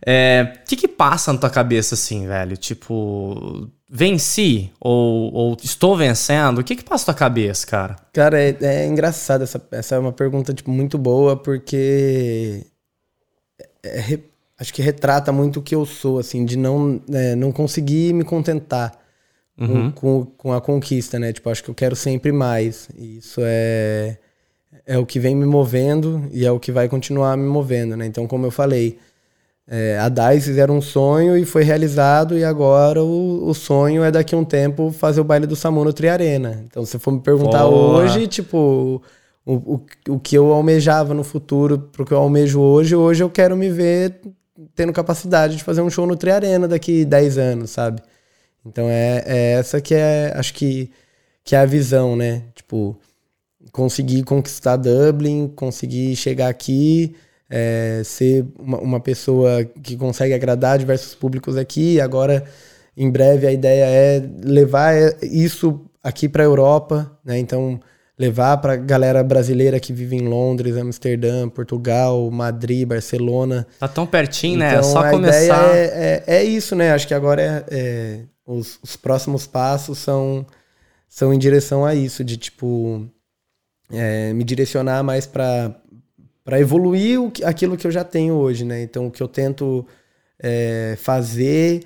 É, 0.06 0.52
o 0.62 0.68
que 0.68 0.76
que 0.76 0.88
passa 0.88 1.32
na 1.32 1.38
tua 1.38 1.48
cabeça 1.48 1.94
assim, 1.94 2.26
velho? 2.26 2.56
Tipo, 2.58 3.70
venci 3.88 4.70
ou, 4.78 5.32
ou 5.32 5.56
estou 5.62 5.96
vencendo? 5.96 6.58
O 6.58 6.64
que 6.64 6.76
que 6.76 6.84
passa 6.84 7.04
na 7.04 7.14
tua 7.14 7.18
cabeça, 7.18 7.66
cara? 7.66 7.96
Cara, 8.12 8.38
é, 8.38 8.56
é 8.60 8.86
engraçado. 8.86 9.42
Essa, 9.42 9.66
essa 9.70 9.94
é 9.94 9.98
uma 9.98 10.12
pergunta 10.12 10.52
tipo, 10.52 10.70
muito 10.70 10.98
boa 10.98 11.36
porque 11.36 12.66
é, 13.82 13.98
é, 13.98 14.18
acho 14.58 14.74
que 14.74 14.82
retrata 14.82 15.32
muito 15.32 15.60
o 15.60 15.62
que 15.62 15.74
eu 15.74 15.86
sou, 15.86 16.18
assim, 16.18 16.44
de 16.44 16.58
não, 16.58 17.00
é, 17.10 17.34
não 17.34 17.50
conseguir 17.50 18.12
me 18.12 18.24
contentar 18.24 18.92
uhum. 19.58 19.90
com, 19.90 20.24
com, 20.24 20.32
com, 20.36 20.52
a 20.52 20.60
conquista, 20.60 21.18
né? 21.18 21.32
Tipo, 21.32 21.48
acho 21.48 21.64
que 21.64 21.70
eu 21.70 21.74
quero 21.74 21.96
sempre 21.96 22.30
mais. 22.30 22.90
E 22.94 23.18
isso 23.18 23.40
é, 23.42 24.18
é 24.84 24.98
o 24.98 25.06
que 25.06 25.18
vem 25.18 25.34
me 25.34 25.46
movendo 25.46 26.28
e 26.30 26.44
é 26.44 26.50
o 26.50 26.60
que 26.60 26.70
vai 26.70 26.90
continuar 26.90 27.38
me 27.38 27.48
movendo, 27.48 27.96
né? 27.96 28.04
Então, 28.04 28.26
como 28.26 28.44
eu 28.44 28.50
falei 28.50 28.98
é, 29.66 29.98
a 29.98 30.08
DICE 30.10 30.58
era 30.58 30.70
um 30.70 30.80
sonho 30.80 31.36
e 31.38 31.44
foi 31.46 31.62
realizado, 31.62 32.36
e 32.36 32.44
agora 32.44 33.02
o, 33.02 33.48
o, 33.48 33.54
sonho 33.54 34.04
é 34.04 34.10
daqui 34.10 34.34
a 34.34 34.38
um 34.38 34.44
tempo 34.44 34.90
fazer 34.90 35.20
o 35.20 35.24
baile 35.24 35.46
do 35.46 35.56
Samu 35.56 35.82
no 35.84 35.92
Triarena. 35.92 36.64
Então, 36.66 36.84
se 36.84 36.98
for 36.98 37.12
me 37.12 37.20
perguntar 37.20 37.66
hoje, 37.66 38.26
tipo, 38.26 39.02
o, 39.44 39.54
o, 39.54 39.86
o 40.10 40.20
que 40.20 40.36
eu 40.36 40.52
almejava 40.52 41.14
no 41.14 41.24
futuro 41.24 41.78
pro 41.78 42.04
que 42.04 42.12
eu 42.12 42.18
almejo 42.18 42.60
hoje, 42.60 42.94
hoje 42.94 43.22
eu 43.24 43.30
quero 43.30 43.56
me 43.56 43.70
ver 43.70 44.20
tendo 44.74 44.92
capacidade 44.92 45.56
de 45.56 45.64
fazer 45.64 45.80
um 45.80 45.90
show 45.90 46.06
no 46.06 46.16
Triarena 46.16 46.68
daqui 46.68 47.04
10 47.04 47.38
anos, 47.38 47.70
sabe? 47.70 48.02
Então 48.66 48.88
é, 48.88 49.22
é 49.26 49.52
essa 49.52 49.80
que 49.80 49.94
é, 49.94 50.32
acho 50.36 50.52
que, 50.54 50.90
que 51.42 51.56
é 51.56 51.58
a 51.58 51.66
visão, 51.66 52.16
né? 52.16 52.44
Tipo, 52.54 52.98
conseguir 53.72 54.24
conquistar 54.24 54.76
Dublin, 54.76 55.48
conseguir 55.48 56.14
chegar 56.16 56.48
aqui 56.48 57.16
é, 57.56 58.02
ser 58.04 58.44
uma, 58.58 58.78
uma, 58.78 59.00
pessoa 59.00 59.64
que 59.64 59.96
consegue 59.96 60.34
agradar 60.34 60.76
diversos 60.76 61.14
públicos 61.14 61.56
aqui. 61.56 62.00
Agora, 62.00 62.44
em 62.96 63.08
breve, 63.08 63.46
a 63.46 63.52
ideia 63.52 63.84
é 63.84 64.28
levar 64.42 64.92
isso 65.22 65.80
aqui 66.02 66.28
para 66.28 66.42
a 66.42 66.46
Europa, 66.46 67.16
né? 67.24 67.38
Então, 67.38 67.78
levar 68.18 68.56
para 68.56 68.72
a 68.72 68.76
galera 68.76 69.22
brasileira 69.22 69.78
que 69.78 69.92
vive 69.92 70.16
em 70.16 70.26
Londres, 70.26 70.76
Amsterdã, 70.76 71.48
Portugal, 71.48 72.28
Madrid, 72.28 72.88
Barcelona. 72.88 73.64
Tá 73.78 73.86
tão 73.86 74.04
pertinho, 74.04 74.58
né? 74.58 74.70
É 74.70 74.78
então, 74.78 74.82
só 74.82 74.98
a 74.98 75.10
começar. 75.10 75.68
Ideia 75.68 75.92
é, 75.94 76.24
é, 76.26 76.36
é, 76.38 76.42
isso, 76.42 76.74
né? 76.74 76.92
Acho 76.92 77.06
que 77.06 77.14
agora 77.14 77.40
é, 77.40 77.64
é, 77.70 78.20
os, 78.44 78.80
os 78.82 78.96
próximos 78.96 79.46
passos 79.46 79.98
são, 79.98 80.44
são 81.08 81.32
em 81.32 81.38
direção 81.38 81.84
a 81.84 81.94
isso, 81.94 82.24
de 82.24 82.36
tipo. 82.36 83.08
É, 83.92 84.32
me 84.32 84.42
direcionar 84.42 85.04
mais 85.04 85.24
para 85.24 85.76
para 86.44 86.60
evoluir 86.60 87.20
o, 87.20 87.32
aquilo 87.44 87.76
que 87.76 87.86
eu 87.86 87.90
já 87.90 88.04
tenho 88.04 88.34
hoje, 88.34 88.64
né? 88.64 88.82
Então, 88.82 89.06
o 89.06 89.10
que 89.10 89.22
eu 89.22 89.28
tento 89.28 89.84
é, 90.38 90.94
fazer, 90.98 91.82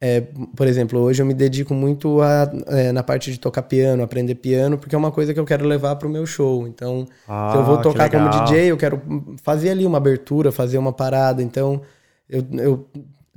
é, 0.00 0.22
por 0.56 0.66
exemplo, 0.66 1.00
hoje 1.00 1.20
eu 1.20 1.26
me 1.26 1.34
dedico 1.34 1.74
muito 1.74 2.22
a, 2.22 2.50
é, 2.68 2.92
na 2.92 3.02
parte 3.02 3.32
de 3.32 3.40
tocar 3.40 3.62
piano, 3.62 4.02
aprender 4.02 4.36
piano, 4.36 4.78
porque 4.78 4.94
é 4.94 4.98
uma 4.98 5.10
coisa 5.10 5.34
que 5.34 5.40
eu 5.40 5.44
quero 5.44 5.66
levar 5.66 5.96
para 5.96 6.06
o 6.06 6.10
meu 6.10 6.24
show. 6.24 6.68
Então, 6.68 7.04
ah, 7.28 7.50
se 7.50 7.58
eu 7.58 7.64
vou 7.64 7.78
ah, 7.78 7.82
tocar 7.82 8.08
como 8.08 8.30
DJ, 8.30 8.70
eu 8.70 8.76
quero 8.76 9.02
fazer 9.42 9.70
ali 9.70 9.84
uma 9.84 9.98
abertura, 9.98 10.52
fazer 10.52 10.78
uma 10.78 10.92
parada. 10.92 11.42
Então, 11.42 11.82
eu, 12.28 12.46
eu 12.52 12.86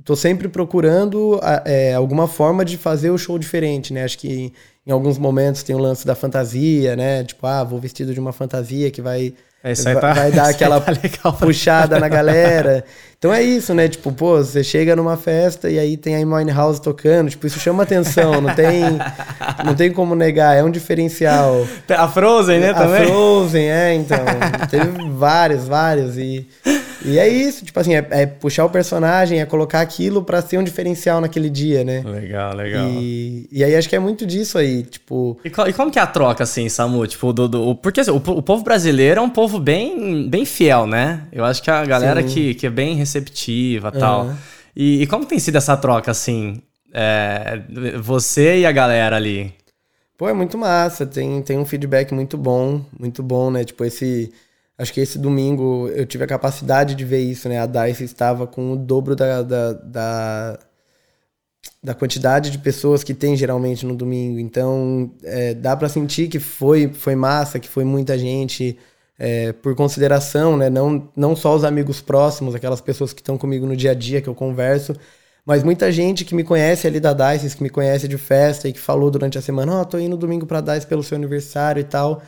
tô 0.04 0.14
sempre 0.14 0.48
procurando 0.48 1.40
é, 1.64 1.94
alguma 1.94 2.28
forma 2.28 2.64
de 2.64 2.78
fazer 2.78 3.10
o 3.10 3.18
show 3.18 3.38
diferente, 3.38 3.92
né? 3.92 4.04
Acho 4.04 4.18
que 4.18 4.52
em 4.86 4.92
alguns 4.92 5.18
momentos 5.18 5.64
tem 5.64 5.74
o 5.74 5.78
lance 5.78 6.06
da 6.06 6.14
fantasia, 6.14 6.94
né? 6.94 7.24
Tipo, 7.24 7.46
ah, 7.46 7.64
vou 7.64 7.80
vestido 7.80 8.14
de 8.14 8.20
uma 8.20 8.32
fantasia 8.32 8.90
que 8.90 9.02
vai 9.02 9.34
vai, 9.64 9.94
tá, 9.94 10.12
vai 10.12 10.30
dar 10.30 10.48
aquela 10.50 10.80
tá 10.80 11.32
puxada 11.32 11.98
na 11.98 12.08
galera. 12.08 12.84
Então 13.18 13.32
é 13.32 13.42
isso, 13.42 13.72
né? 13.72 13.88
Tipo, 13.88 14.12
pô, 14.12 14.36
você 14.36 14.62
chega 14.62 14.94
numa 14.94 15.16
festa 15.16 15.70
e 15.70 15.78
aí 15.78 15.96
tem 15.96 16.22
a 16.22 16.26
Mine 16.26 16.52
House 16.52 16.78
tocando, 16.78 17.30
tipo, 17.30 17.46
isso 17.46 17.58
chama 17.58 17.82
atenção, 17.82 18.42
não 18.42 18.54
tem, 18.54 18.82
não 19.64 19.74
tem 19.74 19.90
como 19.90 20.14
negar, 20.14 20.54
é 20.54 20.62
um 20.62 20.70
diferencial. 20.70 21.66
A 21.88 22.06
Frozen, 22.06 22.60
né, 22.60 22.70
a 22.70 22.74
também? 22.74 23.02
A 23.02 23.06
Frozen, 23.06 23.70
é, 23.70 23.94
então. 23.94 24.18
Teve 24.70 25.08
vários, 25.10 25.66
vários 25.66 26.18
e 26.18 26.46
e 27.04 27.18
é 27.18 27.28
isso, 27.28 27.64
tipo 27.64 27.78
assim, 27.78 27.94
é, 27.94 28.06
é, 28.10 28.26
puxar 28.26 28.64
o 28.64 28.70
personagem, 28.70 29.40
é 29.40 29.46
colocar 29.46 29.80
aquilo 29.80 30.22
para 30.22 30.40
ser 30.40 30.58
um 30.58 30.64
diferencial 30.64 31.20
naquele 31.20 31.50
dia, 31.50 31.84
né? 31.84 32.02
Legal, 32.04 32.54
legal. 32.54 32.88
E, 32.88 33.46
e 33.52 33.62
aí 33.62 33.76
acho 33.76 33.88
que 33.88 33.96
é 33.96 33.98
muito 33.98 34.24
disso 34.24 34.56
aí, 34.56 34.82
tipo. 34.82 35.38
E, 35.44 35.48
e 35.48 35.72
como 35.72 35.90
que 35.90 35.98
é 35.98 36.02
a 36.02 36.06
troca, 36.06 36.44
assim, 36.44 36.68
Samu? 36.68 37.06
Tipo, 37.06 37.32
do, 37.32 37.48
do 37.48 37.74
porque 37.74 38.00
assim, 38.00 38.10
o, 38.10 38.16
o, 38.16 38.42
povo 38.42 38.64
brasileiro 38.64 39.20
é 39.20 39.22
um 39.22 39.30
povo 39.30 39.58
bem, 39.58 40.28
bem 40.28 40.44
fiel, 40.44 40.86
né? 40.86 41.26
Eu 41.30 41.44
acho 41.44 41.62
que 41.62 41.70
a 41.70 41.84
galera 41.84 42.22
que, 42.22 42.54
que 42.54 42.66
é 42.66 42.70
bem 42.70 42.96
receptiva 42.96 43.92
e 43.94 43.98
tal. 43.98 44.34
E, 44.74 45.02
e, 45.02 45.06
como 45.06 45.26
tem 45.26 45.38
sido 45.38 45.56
essa 45.56 45.76
troca, 45.76 46.10
assim? 46.10 46.60
É, 46.92 47.60
você 48.00 48.60
e 48.60 48.66
a 48.66 48.72
galera 48.72 49.16
ali? 49.16 49.52
Pô, 50.16 50.28
é 50.28 50.32
muito 50.32 50.56
massa, 50.56 51.04
tem, 51.04 51.42
tem 51.42 51.58
um 51.58 51.64
feedback 51.64 52.14
muito 52.14 52.38
bom, 52.38 52.80
muito 52.98 53.22
bom, 53.22 53.50
né? 53.50 53.64
Tipo, 53.64 53.84
esse. 53.84 54.32
Acho 54.76 54.92
que 54.92 55.00
esse 55.00 55.18
domingo 55.18 55.88
eu 55.88 56.04
tive 56.04 56.24
a 56.24 56.26
capacidade 56.26 56.94
de 56.94 57.04
ver 57.04 57.20
isso, 57.20 57.48
né? 57.48 57.60
A 57.60 57.66
DICE 57.66 58.04
estava 58.04 58.46
com 58.46 58.72
o 58.72 58.76
dobro 58.76 59.14
da, 59.14 59.42
da, 59.42 59.72
da, 59.72 60.58
da 61.82 61.94
quantidade 61.94 62.50
de 62.50 62.58
pessoas 62.58 63.04
que 63.04 63.14
tem 63.14 63.36
geralmente 63.36 63.86
no 63.86 63.94
domingo. 63.94 64.38
Então, 64.40 65.12
é, 65.22 65.54
dá 65.54 65.76
para 65.76 65.88
sentir 65.88 66.28
que 66.28 66.40
foi, 66.40 66.92
foi 66.92 67.14
massa, 67.14 67.60
que 67.60 67.68
foi 67.68 67.84
muita 67.84 68.18
gente, 68.18 68.76
é, 69.18 69.52
por 69.52 69.74
consideração, 69.76 70.56
né? 70.56 70.68
Não, 70.68 71.08
não 71.16 71.36
só 71.36 71.54
os 71.54 71.64
amigos 71.64 72.00
próximos, 72.00 72.54
aquelas 72.54 72.80
pessoas 72.80 73.12
que 73.12 73.20
estão 73.20 73.38
comigo 73.38 73.66
no 73.66 73.76
dia 73.76 73.92
a 73.92 73.94
dia, 73.94 74.20
que 74.20 74.28
eu 74.28 74.34
converso, 74.34 74.94
mas 75.46 75.62
muita 75.62 75.92
gente 75.92 76.24
que 76.24 76.34
me 76.34 76.42
conhece 76.42 76.86
ali 76.86 76.98
da 76.98 77.12
DICE, 77.12 77.56
que 77.56 77.62
me 77.62 77.70
conhece 77.70 78.08
de 78.08 78.18
festa 78.18 78.68
e 78.68 78.72
que 78.72 78.80
falou 78.80 79.10
durante 79.10 79.38
a 79.38 79.42
semana, 79.42 79.74
ó, 79.74 79.82
oh, 79.82 79.84
tô 79.84 79.98
indo 79.98 80.16
domingo 80.16 80.46
pra 80.46 80.60
DICE 80.60 80.86
pelo 80.86 81.02
seu 81.02 81.16
aniversário 81.16 81.80
e 81.80 81.84
tal. 81.84 82.22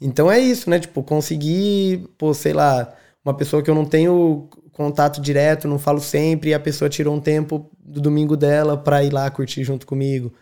Então 0.00 0.30
é 0.30 0.38
isso, 0.38 0.70
né? 0.70 0.78
Tipo, 0.78 1.02
conseguir, 1.02 2.08
pô, 2.16 2.32
sei 2.34 2.52
lá, 2.52 2.92
uma 3.24 3.34
pessoa 3.34 3.62
que 3.62 3.70
eu 3.70 3.74
não 3.74 3.84
tenho 3.84 4.48
contato 4.72 5.20
direto, 5.20 5.66
não 5.66 5.78
falo 5.78 6.00
sempre, 6.00 6.50
e 6.50 6.54
a 6.54 6.60
pessoa 6.60 6.88
tirou 6.88 7.14
um 7.14 7.20
tempo 7.20 7.68
do 7.80 8.00
domingo 8.00 8.36
dela 8.36 8.76
pra 8.76 9.02
ir 9.02 9.12
lá 9.12 9.28
curtir 9.30 9.64
junto 9.64 9.86
comigo. 9.86 10.32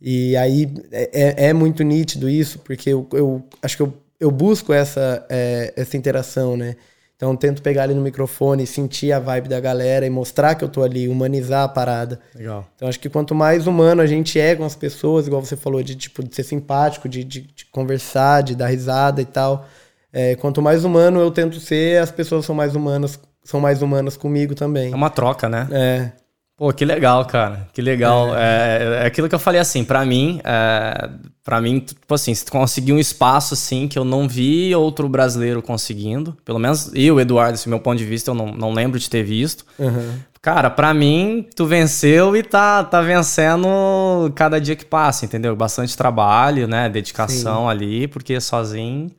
E 0.00 0.36
aí 0.36 0.72
é, 0.92 1.44
é, 1.46 1.48
é 1.48 1.52
muito 1.52 1.82
nítido 1.82 2.28
isso, 2.28 2.58
porque 2.60 2.90
eu, 2.90 3.08
eu 3.12 3.44
acho 3.62 3.76
que 3.76 3.82
eu, 3.82 3.94
eu 4.20 4.30
busco 4.30 4.72
essa, 4.72 5.26
é, 5.28 5.72
essa 5.76 5.96
interação, 5.96 6.56
né? 6.56 6.76
Então 7.16 7.36
tento 7.36 7.62
pegar 7.62 7.84
ali 7.84 7.94
no 7.94 8.02
microfone, 8.02 8.66
sentir 8.66 9.12
a 9.12 9.20
vibe 9.20 9.48
da 9.48 9.60
galera 9.60 10.04
e 10.04 10.10
mostrar 10.10 10.54
que 10.56 10.64
eu 10.64 10.68
tô 10.68 10.82
ali, 10.82 11.08
humanizar 11.08 11.64
a 11.64 11.68
parada. 11.68 12.20
Legal. 12.34 12.66
Então 12.74 12.88
acho 12.88 12.98
que 12.98 13.08
quanto 13.08 13.34
mais 13.34 13.66
humano 13.66 14.02
a 14.02 14.06
gente 14.06 14.38
é 14.38 14.56
com 14.56 14.64
as 14.64 14.74
pessoas, 14.74 15.26
igual 15.26 15.42
você 15.42 15.56
falou, 15.56 15.82
de 15.82 15.94
tipo 15.94 16.22
de 16.24 16.34
ser 16.34 16.42
simpático, 16.42 17.08
de, 17.08 17.22
de, 17.22 17.42
de 17.42 17.64
conversar, 17.66 18.42
de 18.42 18.56
dar 18.56 18.66
risada 18.66 19.22
e 19.22 19.24
tal. 19.24 19.66
É, 20.12 20.34
quanto 20.36 20.60
mais 20.60 20.84
humano 20.84 21.20
eu 21.20 21.30
tento 21.30 21.60
ser, 21.60 22.00
as 22.00 22.10
pessoas 22.10 22.44
são 22.44 22.54
mais 22.54 22.74
humanas, 22.74 23.18
são 23.44 23.60
mais 23.60 23.80
humanas 23.80 24.16
comigo 24.16 24.54
também. 24.54 24.92
É 24.92 24.96
uma 24.96 25.10
troca, 25.10 25.48
né? 25.48 25.68
É. 25.70 26.23
Pô, 26.56 26.72
que 26.72 26.84
legal, 26.84 27.24
cara. 27.26 27.68
Que 27.72 27.82
legal. 27.82 28.34
É, 28.36 28.78
é, 29.00 29.02
é 29.02 29.06
aquilo 29.06 29.28
que 29.28 29.34
eu 29.34 29.40
falei 29.40 29.60
assim, 29.60 29.84
para 29.84 30.04
mim, 30.04 30.40
é, 30.44 31.10
para 31.42 31.60
mim, 31.60 31.80
tipo 31.80 32.14
assim, 32.14 32.32
se 32.32 32.44
conseguir 32.46 32.92
um 32.92 32.98
espaço 32.98 33.54
assim 33.54 33.88
que 33.88 33.98
eu 33.98 34.04
não 34.04 34.28
vi 34.28 34.72
outro 34.74 35.08
brasileiro 35.08 35.60
conseguindo, 35.60 36.36
pelo 36.44 36.60
menos 36.60 36.92
eu, 36.94 37.18
Eduardo, 37.18 37.54
esse 37.54 37.68
meu 37.68 37.80
ponto 37.80 37.98
de 37.98 38.04
vista, 38.04 38.30
eu 38.30 38.34
não, 38.34 38.46
não 38.52 38.72
lembro 38.72 38.98
de 39.00 39.10
ter 39.10 39.24
visto. 39.24 39.66
Uhum. 39.78 40.18
Cara, 40.40 40.70
pra 40.70 40.94
mim, 40.94 41.48
tu 41.56 41.66
venceu 41.66 42.36
e 42.36 42.42
tá, 42.42 42.84
tá 42.84 43.00
vencendo 43.00 44.30
cada 44.36 44.60
dia 44.60 44.76
que 44.76 44.84
passa, 44.84 45.24
entendeu? 45.24 45.56
Bastante 45.56 45.96
trabalho, 45.96 46.68
né? 46.68 46.88
Dedicação 46.88 47.62
Sim. 47.64 47.70
ali, 47.70 48.06
porque 48.06 48.38
sozinho, 48.40 49.10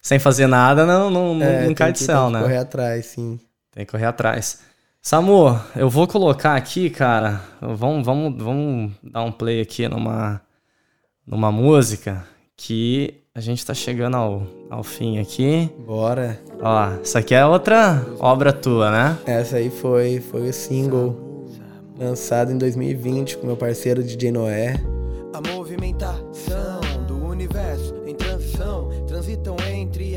sem 0.00 0.18
fazer 0.18 0.46
nada, 0.48 0.84
não, 0.84 1.10
não, 1.10 1.34
não, 1.34 1.46
É, 1.46 1.66
não 1.66 1.74
cai 1.74 1.92
de 1.92 2.00
céu, 2.00 2.22
tem 2.24 2.26
que 2.26 2.32
né? 2.32 2.42
correr 2.42 2.56
atrás, 2.56 3.06
sim. 3.06 3.38
Tem 3.70 3.84
que 3.84 3.92
correr 3.92 4.06
atrás. 4.06 4.60
Samu, 5.04 5.58
eu 5.74 5.90
vou 5.90 6.06
colocar 6.06 6.54
aqui, 6.54 6.88
cara. 6.88 7.42
Vamos, 7.60 8.06
vamos, 8.06 8.40
vamos 8.40 8.92
dar 9.02 9.24
um 9.24 9.32
play 9.32 9.60
aqui 9.60 9.88
numa, 9.88 10.40
numa 11.26 11.50
música 11.50 12.24
que 12.56 13.24
a 13.34 13.40
gente 13.40 13.66
tá 13.66 13.74
chegando 13.74 14.16
ao, 14.16 14.46
ao 14.70 14.84
fim 14.84 15.18
aqui. 15.18 15.68
Bora. 15.84 16.40
Ó, 16.60 17.02
isso 17.02 17.18
aqui 17.18 17.34
é 17.34 17.44
outra 17.44 18.00
obra 18.20 18.52
tua, 18.52 18.92
né? 18.92 19.18
Essa 19.26 19.56
aí 19.56 19.70
foi, 19.70 20.20
foi 20.20 20.48
o 20.48 20.52
single 20.52 21.48
lançado 21.98 22.52
em 22.52 22.58
2020 22.58 23.38
com 23.38 23.48
meu 23.48 23.56
parceiro 23.56 24.04
DJ 24.04 24.30
Noé. 24.30 24.76
A 25.34 25.40
movimentação 25.52 26.80
do 27.08 27.26
universo 27.26 28.01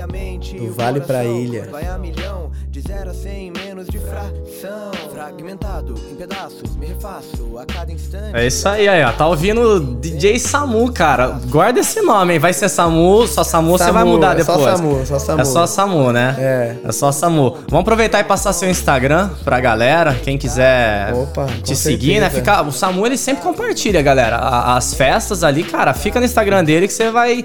Do 0.06 0.72
vale 0.72 1.02
pra 1.02 1.26
ilha. 1.26 1.68
Vai 1.72 1.88
a 1.88 1.98
milhão, 1.98 2.52
de 2.70 2.80
zero 2.80 3.10
a 3.10 3.13
cem, 3.13 3.52
menos 3.52 3.88
de 3.88 3.98
fração. 3.98 4.91
Fragmentado 5.12 5.96
em 6.12 6.15
pedaços, 6.15 6.76
me 6.76 6.86
refaço 6.86 7.58
a 7.58 7.65
cada 7.65 7.91
instante. 7.91 8.36
É 8.36 8.46
isso 8.46 8.70
aí, 8.70 8.88
aí, 8.88 9.04
ó. 9.04 9.12
Tá 9.12 9.28
ouvindo 9.28 9.80
DJ 9.80 10.38
Samu, 10.38 10.91
cara. 10.94 11.39
Guarda 11.48 11.80
esse 11.80 12.02
nome, 12.02 12.34
hein? 12.34 12.39
Vai 12.39 12.54
ser 12.54 12.70
Samu, 12.70 13.26
só 13.28 13.44
Samu, 13.44 13.78
você 13.78 13.91
vai 13.91 14.04
mudar 14.04 14.39
é 14.39 14.44
só 14.44 14.54
depois. 14.54 14.78
Samu, 14.78 15.06
só 15.06 15.20
Samu. 15.20 15.41
É 15.41 15.46
só 15.46 15.65
Samu, 15.65 16.12
né? 16.12 16.36
É. 16.38 16.76
É 16.88 16.91
só 16.91 17.12
Samu. 17.12 17.58
Vamos 17.68 17.82
aproveitar 17.82 18.20
e 18.20 18.24
passar 18.24 18.54
seu 18.54 18.70
Instagram 18.70 19.32
pra 19.44 19.60
galera. 19.60 20.13
Quem 20.13 20.38
quiser 20.38 21.13
Opa, 21.13 21.48
te 21.63 21.76
seguir, 21.76 22.20
né? 22.20 22.30
certeza. 22.30 22.58
Fica, 22.58 22.62
o 22.62 22.72
Samu, 22.72 23.08
ele 23.08 23.18
sempre 23.18 23.41
compartilha, 23.41 24.02
galera. 24.04 24.38
As 24.38 24.94
festas 24.94 25.44
ali, 25.44 25.63
cara, 25.63 25.94
fica 25.94 26.20
no 26.20 26.26
Instagram 26.26 26.63
dele 26.63 26.88
que 26.88 26.94
você 26.94 27.10
vai, 27.10 27.44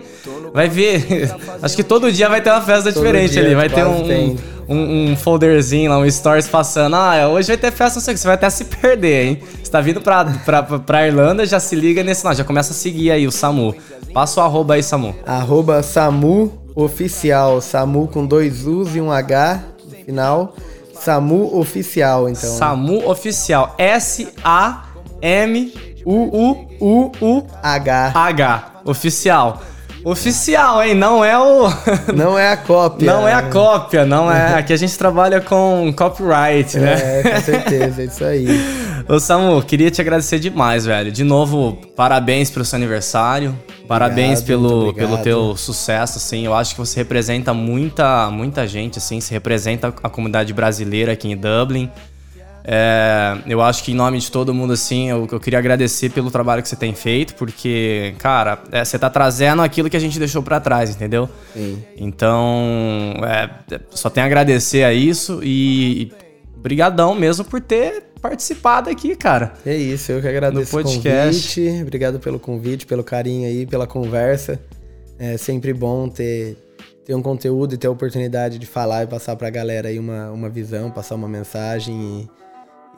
vai 0.52 0.68
ver. 0.68 1.30
Acho 1.62 1.76
que 1.76 1.82
todo 1.84 2.12
dia 2.12 2.28
vai 2.28 2.40
ter 2.40 2.50
uma 2.50 2.60
festa 2.60 2.92
Todo 2.92 3.02
diferente 3.02 3.38
ali. 3.38 3.54
Vai 3.54 3.68
ter 3.68 3.84
um, 3.84 4.36
um, 4.68 5.10
um 5.10 5.16
folderzinho 5.16 5.90
lá, 5.90 5.98
um 5.98 6.10
stories 6.10 6.46
passando. 6.46 6.94
Ah, 6.94 7.28
hoje 7.28 7.48
vai 7.48 7.56
ter 7.56 7.72
festa, 7.72 7.98
não 7.98 8.04
sei 8.04 8.12
o 8.12 8.14
que. 8.14 8.20
Você 8.20 8.26
vai 8.26 8.34
até 8.34 8.48
se 8.48 8.64
perder, 8.64 9.26
hein? 9.26 9.42
Você 9.62 9.70
tá 9.70 9.80
vindo 9.80 10.00
pra, 10.00 10.24
pra, 10.24 10.62
pra 10.62 11.06
Irlanda, 11.06 11.44
já 11.44 11.58
se 11.58 11.74
liga 11.74 12.02
nesse 12.02 12.24
lá. 12.24 12.34
Já 12.34 12.44
começa 12.44 12.72
a 12.72 12.74
seguir 12.74 13.10
aí 13.10 13.26
o 13.26 13.32
Samu. 13.32 13.74
Passa 14.12 14.40
o 14.40 14.44
arroba 14.44 14.74
aí, 14.74 14.82
Samu. 14.82 15.14
Arroba 15.26 15.82
Samu 15.82 16.52
Oficial. 16.74 17.60
Samu 17.60 18.08
com 18.08 18.24
dois 18.26 18.66
U's 18.66 18.94
e 18.94 19.00
um 19.00 19.10
H 19.10 19.62
no 19.84 19.96
final. 20.04 20.54
Samu 21.00 21.58
Oficial, 21.58 22.28
então. 22.28 22.50
Samu 22.56 23.08
Oficial. 23.08 23.74
S-A-M-U-U-U-U-H. 23.78 24.92
H. 28.14 28.72
Oficial. 28.84 29.62
Oficial, 30.04 30.82
hein? 30.82 30.94
Não 30.94 31.24
é 31.24 31.38
o. 31.38 31.68
Não 32.14 32.38
é 32.38 32.52
a 32.52 32.56
cópia. 32.56 33.12
Não 33.12 33.28
é 33.28 33.32
a 33.32 33.42
cópia, 33.42 34.04
não 34.06 34.30
é. 34.30 34.54
Aqui 34.54 34.72
a 34.72 34.76
gente 34.76 34.96
trabalha 34.96 35.40
com 35.40 35.92
copyright, 35.96 36.78
né? 36.78 37.20
É, 37.20 37.30
com 37.30 37.40
certeza, 37.40 38.02
é 38.02 38.04
isso 38.04 38.24
aí. 38.24 38.48
Ô 39.08 39.18
Samu, 39.18 39.62
queria 39.62 39.90
te 39.90 40.00
agradecer 40.00 40.38
demais, 40.38 40.86
velho. 40.86 41.10
De 41.10 41.24
novo, 41.24 41.78
parabéns 41.96 42.50
pelo 42.50 42.64
seu 42.64 42.76
aniversário. 42.76 43.56
Parabéns 43.86 44.40
Obrigado, 44.40 44.46
pelo, 44.46 44.94
pelo 44.94 45.18
teu 45.18 45.56
sucesso, 45.56 46.18
assim. 46.18 46.46
Eu 46.46 46.54
acho 46.54 46.74
que 46.74 46.80
você 46.80 47.00
representa 47.00 47.52
muita, 47.52 48.30
muita 48.30 48.66
gente, 48.66 48.98
assim. 48.98 49.20
Você 49.20 49.34
representa 49.34 49.88
a 49.88 50.08
comunidade 50.08 50.52
brasileira 50.52 51.12
aqui 51.12 51.28
em 51.28 51.36
Dublin. 51.36 51.90
É, 52.64 53.38
eu 53.46 53.60
acho 53.60 53.82
que 53.82 53.92
em 53.92 53.94
nome 53.94 54.18
de 54.18 54.30
todo 54.30 54.52
mundo, 54.52 54.72
assim, 54.72 55.08
eu, 55.08 55.26
eu 55.30 55.40
queria 55.40 55.58
agradecer 55.58 56.10
pelo 56.10 56.30
trabalho 56.30 56.62
que 56.62 56.68
você 56.68 56.76
tem 56.76 56.94
feito, 56.94 57.34
porque, 57.34 58.14
cara, 58.18 58.62
é, 58.70 58.84
você 58.84 58.98
tá 58.98 59.08
trazendo 59.08 59.62
aquilo 59.62 59.88
que 59.88 59.96
a 59.96 60.00
gente 60.00 60.18
deixou 60.18 60.42
pra 60.42 60.60
trás, 60.60 60.90
entendeu? 60.90 61.28
Sim. 61.54 61.82
Então, 61.96 63.14
é, 63.24 63.80
só 63.90 64.10
tenho 64.10 64.24
a 64.24 64.26
agradecer 64.26 64.84
a 64.84 64.92
isso 64.92 65.40
e, 65.42 66.02
e 66.02 66.12
brigadão 66.56 67.14
mesmo 67.14 67.44
por 67.44 67.60
ter 67.60 68.04
participado 68.20 68.90
aqui, 68.90 69.16
cara. 69.16 69.54
É 69.64 69.74
isso, 69.74 70.12
eu 70.12 70.20
que 70.20 70.28
agradeço 70.28 70.78
o 70.78 70.82
convite. 70.82 71.80
Obrigado 71.82 72.20
pelo 72.20 72.38
convite, 72.38 72.86
pelo 72.86 73.02
carinho 73.02 73.48
aí, 73.48 73.66
pela 73.66 73.86
conversa. 73.86 74.60
É 75.18 75.36
sempre 75.36 75.72
bom 75.72 76.08
ter, 76.08 76.56
ter 77.04 77.14
um 77.14 77.22
conteúdo 77.22 77.74
e 77.74 77.78
ter 77.78 77.86
a 77.86 77.90
oportunidade 77.90 78.58
de 78.58 78.66
falar 78.66 79.04
e 79.04 79.06
passar 79.06 79.36
pra 79.36 79.50
galera 79.50 79.88
aí 79.88 79.98
uma, 79.98 80.30
uma 80.30 80.48
visão, 80.48 80.90
passar 80.90 81.14
uma 81.14 81.28
mensagem 81.28 81.94
e, 81.94 82.40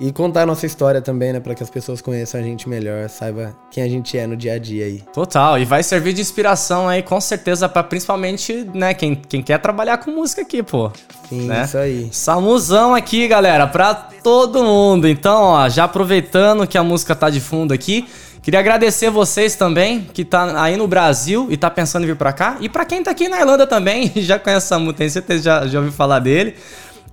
e 0.00 0.10
contar 0.10 0.42
a 0.42 0.46
nossa 0.46 0.66
história 0.66 1.00
também, 1.00 1.32
né? 1.32 1.40
Pra 1.40 1.54
que 1.54 1.62
as 1.62 1.70
pessoas 1.70 2.00
conheçam 2.00 2.40
a 2.40 2.42
gente 2.42 2.68
melhor, 2.68 3.08
saiba 3.08 3.54
quem 3.70 3.82
a 3.84 3.88
gente 3.88 4.16
é 4.18 4.26
no 4.26 4.36
dia 4.36 4.54
a 4.54 4.58
dia 4.58 4.86
aí. 4.86 5.02
Total, 5.12 5.58
e 5.58 5.64
vai 5.64 5.82
servir 5.82 6.12
de 6.12 6.20
inspiração 6.20 6.88
aí, 6.88 7.02
com 7.02 7.20
certeza, 7.20 7.68
pra 7.68 7.82
principalmente, 7.82 8.66
né, 8.74 8.94
quem, 8.94 9.14
quem 9.14 9.42
quer 9.42 9.58
trabalhar 9.58 9.98
com 9.98 10.10
música 10.10 10.42
aqui, 10.42 10.62
pô. 10.62 10.90
Sim, 11.28 11.46
Né? 11.46 11.64
isso 11.64 11.78
aí. 11.78 12.08
Samuzão 12.10 12.94
aqui, 12.94 13.28
galera, 13.28 13.66
pra 13.66 13.94
todo 13.94 14.62
mundo. 14.64 15.06
Então, 15.06 15.42
ó, 15.42 15.68
já 15.68 15.84
aproveitando 15.84 16.66
que 16.66 16.76
a 16.76 16.82
música 16.82 17.14
tá 17.14 17.30
de 17.30 17.40
fundo 17.40 17.72
aqui, 17.72 18.06
queria 18.42 18.58
agradecer 18.60 19.08
vocês 19.10 19.54
também, 19.54 20.00
que 20.12 20.24
tá 20.24 20.60
aí 20.62 20.76
no 20.76 20.88
Brasil 20.88 21.46
e 21.50 21.56
tá 21.56 21.70
pensando 21.70 22.02
em 22.04 22.06
vir 22.06 22.16
pra 22.16 22.32
cá. 22.32 22.56
E 22.60 22.68
pra 22.68 22.84
quem 22.84 23.02
tá 23.02 23.10
aqui 23.12 23.28
na 23.28 23.38
Irlanda 23.38 23.66
também, 23.66 24.10
já 24.16 24.38
conhece 24.38 24.66
Samu, 24.66 24.92
tenho 24.92 25.10
certeza 25.10 25.38
que 25.38 25.44
já, 25.44 25.66
já 25.66 25.78
ouviu 25.78 25.92
falar 25.92 26.18
dele. 26.18 26.56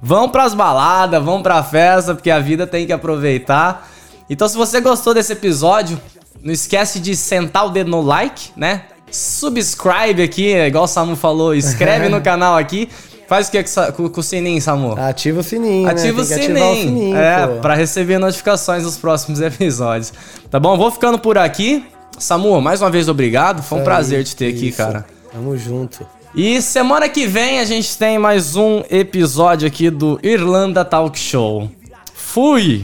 Vão 0.01 0.29
pras 0.29 0.53
baladas, 0.53 1.23
vão 1.23 1.41
pra 1.41 1.61
festa, 1.63 2.15
porque 2.15 2.31
a 2.31 2.39
vida 2.39 2.65
tem 2.65 2.85
que 2.85 2.93
aproveitar. 2.93 3.89
Então, 4.29 4.47
se 4.47 4.55
você 4.55 4.79
gostou 4.79 5.13
desse 5.13 5.33
episódio, 5.33 5.99
não 6.41 6.53
esquece 6.53 6.99
de 6.99 7.15
sentar 7.15 7.65
o 7.65 7.69
dedo 7.69 7.89
no 7.89 8.01
like, 8.01 8.51
né? 8.55 8.83
Subscribe 9.11 10.21
aqui, 10.21 10.53
é 10.53 10.67
igual 10.67 10.83
o 10.85 10.87
Samu 10.87 11.15
falou, 11.15 11.53
inscreve 11.55 12.09
no 12.09 12.21
canal 12.21 12.55
aqui. 12.55 12.87
Faz 13.27 13.47
o 13.47 13.51
que 13.51 13.63
com 14.09 14.19
o 14.19 14.23
sininho, 14.23 14.59
Samu? 14.61 14.99
Ativa 14.99 15.41
o 15.41 15.43
sininho, 15.43 15.87
Ativa 15.87 16.17
né? 16.17 16.21
o 16.23 16.25
sininho. 16.25 16.71
o 16.71 16.75
sininho, 16.75 17.17
é, 17.17 17.45
pô. 17.47 17.55
pra 17.61 17.75
receber 17.75 18.17
notificações 18.17 18.83
dos 18.83 18.97
próximos 18.97 19.39
episódios. 19.41 20.11
Tá 20.49 20.59
bom? 20.59 20.75
Vou 20.77 20.89
ficando 20.89 21.19
por 21.19 21.37
aqui. 21.37 21.85
Samu, 22.17 22.59
mais 22.59 22.81
uma 22.81 22.89
vez 22.89 23.07
obrigado. 23.07 23.61
Foi 23.61 23.77
um 23.77 23.81
Isso 23.81 23.85
prazer 23.85 24.17
aí, 24.19 24.23
te 24.23 24.35
ter 24.35 24.47
aqui, 24.47 24.69
isso. 24.69 24.77
cara. 24.77 25.05
Tamo 25.31 25.55
junto. 25.55 26.05
E 26.33 26.61
semana 26.61 27.09
que 27.09 27.25
vem 27.25 27.59
a 27.59 27.65
gente 27.65 27.97
tem 27.97 28.19
mais 28.19 28.55
um 28.55 28.83
episódio 28.89 29.67
aqui 29.67 29.89
do 29.89 30.19
Irlanda 30.21 30.85
Talk 30.85 31.17
Show. 31.17 31.69
Fui! 32.13 32.83